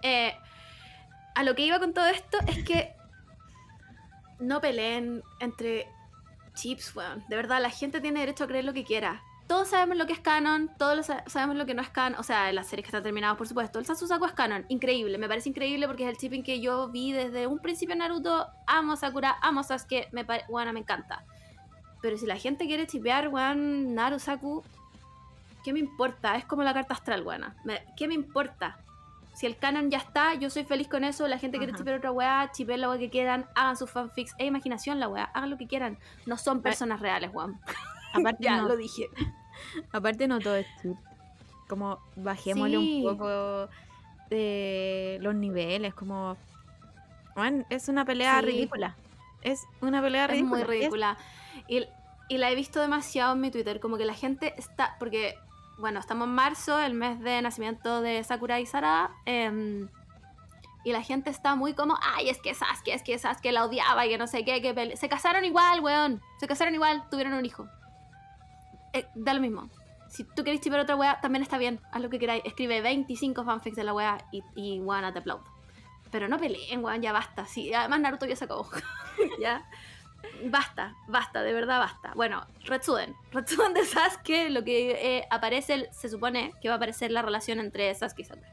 [0.03, 0.35] Eh,
[1.35, 2.95] a lo que iba con todo esto es que
[4.39, 5.89] no peleen entre
[6.55, 7.25] chips, weón.
[7.29, 9.23] De verdad, la gente tiene derecho a creer lo que quiera.
[9.47, 12.19] Todos sabemos lo que es canon, todos sabemos lo que no es canon.
[12.19, 13.79] O sea, las series que están terminadas, por supuesto.
[13.79, 15.19] El Sasusaku es canon, increíble.
[15.19, 18.47] Me parece increíble porque es el chipping que yo vi desde un principio Naruto.
[18.67, 21.25] Amo Sakura, amo Sasuke, me bueno, me encanta.
[22.05, 24.63] Pero si la gente quiere chipear, weón, Narusaku,
[25.65, 26.37] ¿qué me importa?
[26.37, 27.43] Es como la carta astral, weón.
[27.97, 28.77] ¿Qué me importa?
[29.33, 31.27] Si el canon ya está, yo soy feliz con eso.
[31.29, 34.35] La gente quiere chipear otra weá, chipeen la weá que quieran, hagan sus fanfics.
[34.37, 35.97] Es imaginación la weá, hagan lo que quieran.
[36.27, 37.59] No son personas reales, weón.
[38.13, 39.09] aparte, Ya, no, lo dije.
[39.91, 40.99] aparte no todo es chip.
[41.69, 43.03] Como bajémosle Sí.
[43.03, 43.69] un poco
[44.29, 46.37] de los niveles, como...
[47.35, 48.45] Bueno, es una pelea Sí.
[48.45, 48.95] ridícula.
[49.41, 50.51] Es una pelea Es ridícula.
[50.51, 51.17] muy ridícula.
[51.69, 51.87] Y,
[52.29, 53.81] y la he visto demasiado en mi Twitter.
[53.81, 54.97] Como que la gente está.
[54.99, 55.37] Porque,
[55.79, 59.11] bueno, estamos en marzo, el mes de nacimiento de Sakura y Sara.
[59.27, 59.89] em,
[60.85, 64.05] y la gente está muy como, ay, es que Sasuke, es que Sasuke la odiaba
[64.05, 64.97] y que no sé qué, que pele-".
[64.97, 66.21] Se casaron igual, weón.
[66.39, 67.67] Se casaron igual, tuvieron un hijo.
[68.93, 69.71] Eh, da lo mismo.
[70.09, 71.81] Si tú querés chipar otra weá, también está bien.
[71.91, 72.43] Haz lo que queráis.
[72.45, 75.43] Escribe 25 fanfics de la weá y, y weón, te aplaudo.
[76.11, 77.47] Pero no peleen, weón, ya basta.
[77.47, 78.69] Sí, además Naruto ya se acabó.
[79.41, 79.69] ya.
[80.47, 82.13] Basta, basta, de verdad basta.
[82.15, 83.15] Bueno, Retsuden.
[83.33, 87.59] Retsuden de Sasuke, lo que eh, aparece, se supone que va a aparecer la relación
[87.61, 88.51] entre Sasuke y Sakura.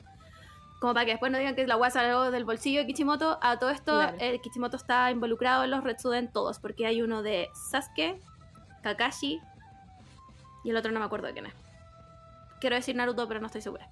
[0.79, 3.37] Como para que después no digan que la weá salió del bolsillo de Kichimoto.
[3.41, 4.17] A todo esto, Claro.
[4.19, 8.19] eh, Kichimoto está involucrado en los Retsuden todos, porque hay uno de Sasuke,
[8.81, 9.39] Kakashi
[10.63, 11.53] y el otro no me acuerdo de quién es.
[12.59, 13.87] Quiero decir Naruto, pero no estoy segura.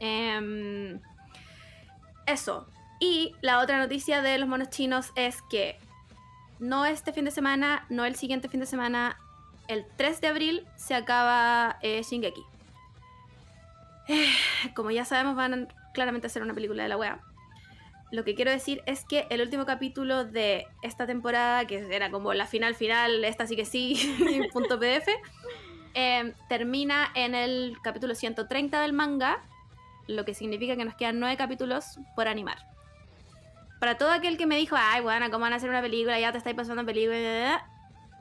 [0.00, 1.00] Em,
[2.26, 2.66] eso.
[3.00, 5.78] Y la otra noticia de los monos chinos es que
[6.58, 9.18] no este fin de semana, no el siguiente fin de semana,
[9.68, 12.42] el 3 de abril se acaba eh, Shingeki.
[14.08, 14.26] Eh,
[14.74, 17.20] como ya sabemos, van a claramente hacer una película de la wea.
[18.10, 22.32] Lo que quiero decir es que el último capítulo de esta temporada, que era como
[22.32, 25.08] la final final, esta sí que sí, punto PDF,
[25.94, 29.42] eh, termina en el capítulo 130 del manga,
[30.06, 32.58] lo que significa que nos quedan nueve capítulos por animar.
[33.80, 36.18] Para todo aquel que me dijo, ay, bueno, ¿cómo van a hacer una película?
[36.18, 37.64] Ya te estáis pasando película.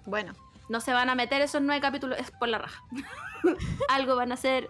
[0.05, 0.33] Bueno,
[0.69, 2.83] No se van a meter esos nueve capítulos, es por la raja.
[3.89, 4.69] Algo van a hacer,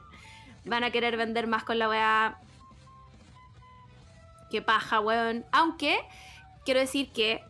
[0.66, 2.38] van a querer vender más con la weá.
[4.50, 5.46] Qué paja, weón.
[5.52, 6.00] Aunque,
[6.64, 7.44] quiero decir que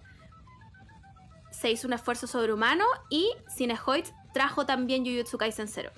[1.52, 5.92] se hizo un esfuerzo sobrehumano y Cinehoid trajo también Jujutsu Kaisen 0.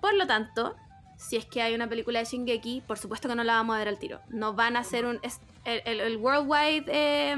[0.00, 0.76] Por lo tanto,
[1.16, 3.78] si es que hay una película de Shingeki, por supuesto que no la vamos a
[3.78, 4.20] ver al tiro.
[4.28, 5.18] No van a hacer un...
[5.22, 7.36] es- el, el- el worldwide eh,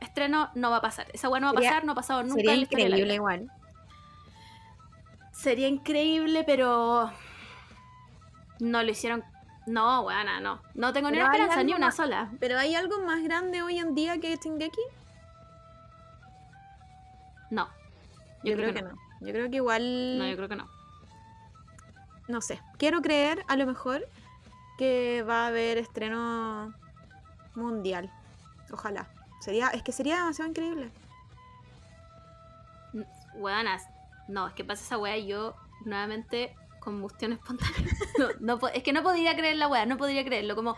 [0.00, 1.06] estreno no va a pasar.
[1.12, 3.50] Esa weá no va a Sería- pasar, no ha pasado nunca sería en increíble igual.
[5.32, 7.10] Sería increíble, pero
[8.60, 9.22] no lo hicieron.
[9.66, 10.62] No, weana, no.
[10.74, 12.30] No tengo ni una esperanza, ni una más- sola.
[12.40, 14.80] ¿Pero hay algo más grande hoy en día que Shingeki?
[17.50, 17.68] No.
[18.44, 18.90] Yo, creo, que, no.
[19.20, 20.18] Yo creo que igual...
[20.18, 20.68] No, yo creo que no.
[22.28, 22.60] no sé.
[22.78, 24.06] Quiero creer, a lo mejor,
[24.78, 26.72] que va a haber estreno
[27.56, 28.10] mundial.
[28.72, 29.06] Ojalá.
[29.40, 30.90] Sería, es que sería demasiado increíble.
[33.34, 33.86] Weanas.
[34.28, 35.54] No, es que pasa esa wea y yo
[35.84, 37.74] nuevamente combustión espontánea.
[38.40, 40.54] No, es que no podría creer la weá, no podría creerlo.
[40.54, 40.76] Como,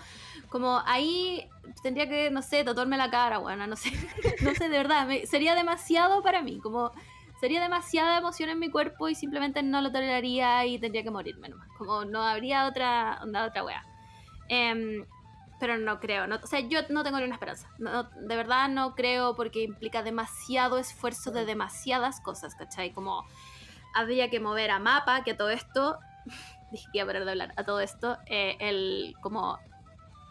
[0.48, 1.48] como ahí
[1.82, 3.92] tendría que, no sé, tatuarme la cara, weá, no sé.
[4.42, 6.58] No sé, de verdad, sería demasiado para mí.
[6.60, 6.92] Como
[7.40, 11.48] sería demasiada emoción en mi cuerpo y simplemente no lo toleraría y tendría que morirme
[11.48, 11.68] nomás.
[11.76, 13.84] Como no habría otra, onda, otra weá.
[14.48, 15.04] Em,
[15.58, 17.68] pero no creo, no, o sea, yo no tengo ni una esperanza.
[17.78, 22.92] No, de verdad no creo porque implica demasiado esfuerzo de demasiadas cosas, ¿cachai?
[22.92, 23.24] Como
[23.94, 25.98] habría que mover a mapa, que a todo esto,
[26.70, 29.58] dije que iba a parar de hablar, a todo esto, eh, el, como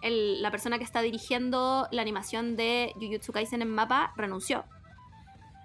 [0.01, 4.65] el, la persona que está dirigiendo la animación de Jujutsu Kaisen en mapa renunció.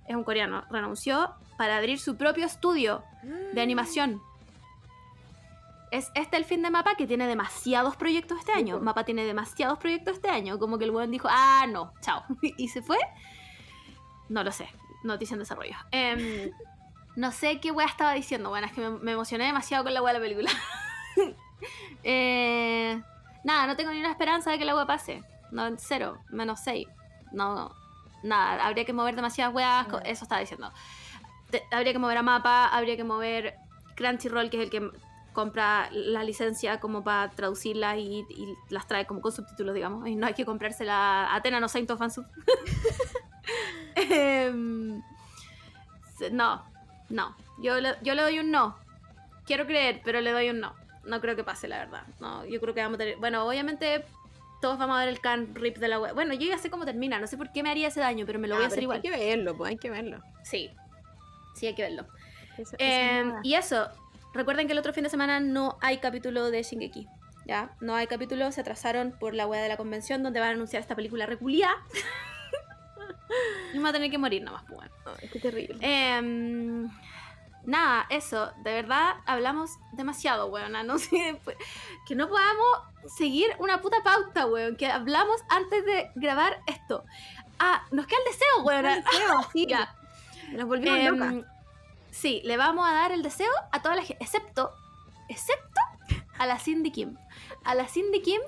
[0.09, 3.05] Es un coreano, renunció para abrir su propio estudio
[3.55, 4.21] de animación.
[5.93, 8.81] Es este el fin de Mapa que tiene demasiados proyectos este año.
[8.81, 10.59] Mapa tiene demasiados proyectos este año.
[10.59, 12.25] Como que el weón dijo, ah, no, chao.
[12.43, 12.99] y se fue.
[14.31, 14.69] No lo sé.
[15.05, 15.77] Noticia en desarrollo.
[15.91, 16.51] Em,
[17.17, 18.49] no sé qué weá estaba diciendo.
[18.49, 20.51] Bueno, es que me, me emocioné demasiado con la weá de la película.
[22.03, 23.01] Eh,
[23.45, 25.23] nada, no tengo ni una esperanza de que la weá pase.
[25.53, 26.89] No, cero, menos seis.
[27.31, 27.73] No,
[28.25, 29.87] nada, habría que mover demasiadas weas.
[30.05, 30.73] Eso estaba diciendo.
[31.51, 33.55] Te- habría que mover a Mapa, habría que mover
[33.95, 34.91] Crunchyroll, que es el que
[35.33, 40.07] compra la licencia como para traducirlas y, y las trae como con subtítulos, digamos.
[40.09, 42.25] Y no hay que comprársela Atena, no Saint of Fansub.
[43.97, 45.03] Em,
[46.31, 46.63] no,
[47.09, 47.37] no.
[47.63, 48.77] Yo le, yo le doy un no.
[49.47, 50.75] Quiero creer, pero le doy un no.
[51.05, 52.03] No creo que pase, la verdad.
[52.21, 53.17] No, yo creo que vamos a tener.
[53.17, 54.05] Bueno, obviamente
[54.61, 56.15] todos vamos a ver el can rip de la web.
[56.15, 57.19] Bueno, yo ya sé cómo termina.
[57.19, 58.83] No sé por qué me haría ese daño, pero me lo voy a Ah, hacer
[58.85, 58.99] igual.
[58.99, 60.23] Hay que verlo, pues hay que verlo.
[60.45, 60.71] Sí.
[61.57, 62.07] Sí, hay que verlo.
[62.57, 63.41] Eso- eso Eh, nada.
[63.43, 63.89] y eso,
[64.33, 67.09] recuerden que el otro fin de semana no hay capítulo de Shingeki.
[67.45, 67.75] ¿Ya?
[67.81, 70.81] No hay capítulo, se atrasaron por la wea de la convención donde van a anunciar
[70.81, 71.71] esta película reculia.
[73.73, 74.95] y vamos a tener que morir nomás, pues bueno.
[75.21, 75.77] Ay, qué terrible.
[75.81, 76.89] Em,
[77.65, 80.73] nada, eso, de verdad hablamos demasiado, weón.
[80.87, 81.57] No sé, pues,
[82.07, 82.67] que no podamos
[83.17, 84.77] seguir una puta pauta, weón.
[84.77, 87.05] Que hablamos antes de grabar esto.
[87.59, 88.87] Ah, nos queda el deseo, weón.
[88.87, 89.67] Ay, feo, sí.
[89.67, 89.95] Ya.
[90.53, 91.62] Nos volvimos locas.
[92.13, 94.71] Sí, le vamos a dar el deseo a toda la gente, excepto,
[95.29, 95.81] excepto
[96.39, 97.17] a la Cindy Kim.
[97.65, 98.41] A la Cindy Kim,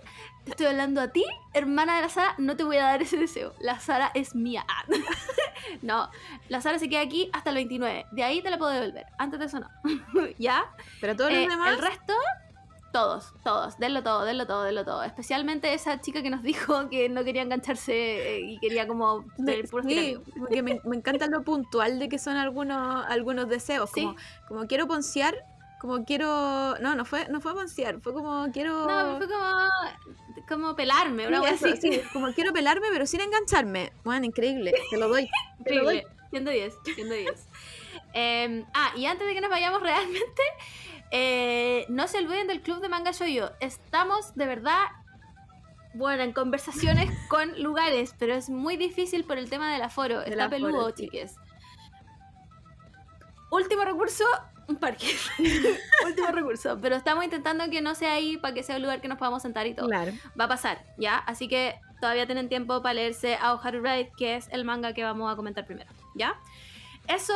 [0.45, 1.24] te estoy hablando a ti,
[1.55, 3.55] hermana de la Sara, no te voy a dar ese deseo.
[3.61, 4.65] La Sara es mía.
[4.69, 4.85] Ah.
[5.82, 6.11] no,
[6.49, 8.07] la Sara se queda aquí hasta el 29.
[8.12, 9.07] De ahí te la puedo devolver.
[9.19, 9.69] Antes de eso no.
[10.39, 10.65] ¿Ya?
[11.01, 11.73] Pero todos Eh, los demás.
[11.74, 12.12] El resto,
[12.94, 13.76] todos, todos.
[13.80, 15.02] Denlo todo, denlo todo, denlo todo.
[15.02, 19.68] Especialmente esa chica que nos dijo que no quería engancharse eh, y quería como tener
[19.68, 23.90] puros sí, porque me, me encanta lo puntual de que son algunos, algunos deseos.
[23.92, 24.02] Sí.
[24.02, 24.16] Como,
[24.46, 25.44] como quiero poncear,
[25.80, 26.78] como quiero.
[26.78, 28.86] No, no fue, no fue poncear, fue como quiero.
[28.86, 29.48] No, fue como,
[30.48, 31.76] como pelarme, una Sí, así.
[31.80, 33.92] sí, como quiero pelarme, pero sin engancharme.
[34.04, 35.28] Bueno, increíble, te lo doy.
[35.64, 35.96] te lo doy.
[35.96, 36.14] Increíble.
[36.30, 37.48] 100 de 10, 100 de 10.
[38.14, 40.42] Eh, ah, y antes de que nos vayamos realmente,
[41.16, 43.53] eh, no se olviden del club de manga Shoyo.
[43.61, 44.82] Estamos de verdad,
[45.95, 50.19] bueno, en conversaciones con lugares, pero es muy difícil por el tema del aforo.
[50.20, 51.36] Del Está peludo, chiques.
[53.51, 54.24] Último recurso,
[54.66, 55.07] un parque.
[56.07, 56.78] Último recurso.
[56.82, 59.43] Pero estamos intentando que no sea ahí para que sea un lugar que nos podamos
[59.43, 60.11] sentar y todo Claro.
[60.39, 61.19] va a pasar, ¿ya?
[61.19, 65.32] Así que todavía tienen tiempo para leerse Aoharu Ride, que es el manga que vamos
[65.32, 66.35] a comentar primero, ¿ya?
[67.07, 67.35] Eso,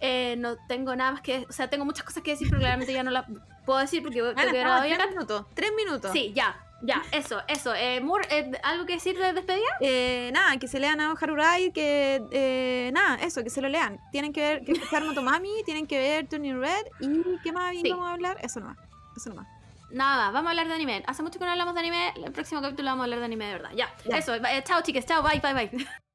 [0.00, 1.46] eh, no tengo nada más que...
[1.48, 3.24] O sea, tengo muchas cosas que decir, pero claramente ya no las
[3.66, 5.46] puedo decir porque tengo Ana, que grabar tres minutos.
[5.54, 6.10] Tres minutos.
[6.12, 7.74] Sí, ya, ya, eso, eso.
[7.74, 9.66] Eh, Moore, eh, ¿algo que decir de despedida?
[9.80, 13.98] Eh, nada, que se lean a Harurai, que eh, nada, eso, que se lo lean.
[14.12, 17.90] Tienen que ver, que escuchar Motomami, tienen que ver Turning Red y ¿qué más Sí.
[17.90, 18.38] vamos a hablar?
[18.42, 18.78] Eso nomás,
[19.16, 19.46] eso nomás.
[19.90, 21.02] Nada más, vamos a hablar de anime.
[21.06, 23.46] Hace mucho que no hablamos de anime, el próximo capítulo vamos a hablar de anime
[23.46, 23.70] de verdad.
[23.74, 24.18] Ya, Ya.
[24.18, 24.34] eso.
[24.34, 25.86] eh, chao, chicas, chao, bye, bye, bye.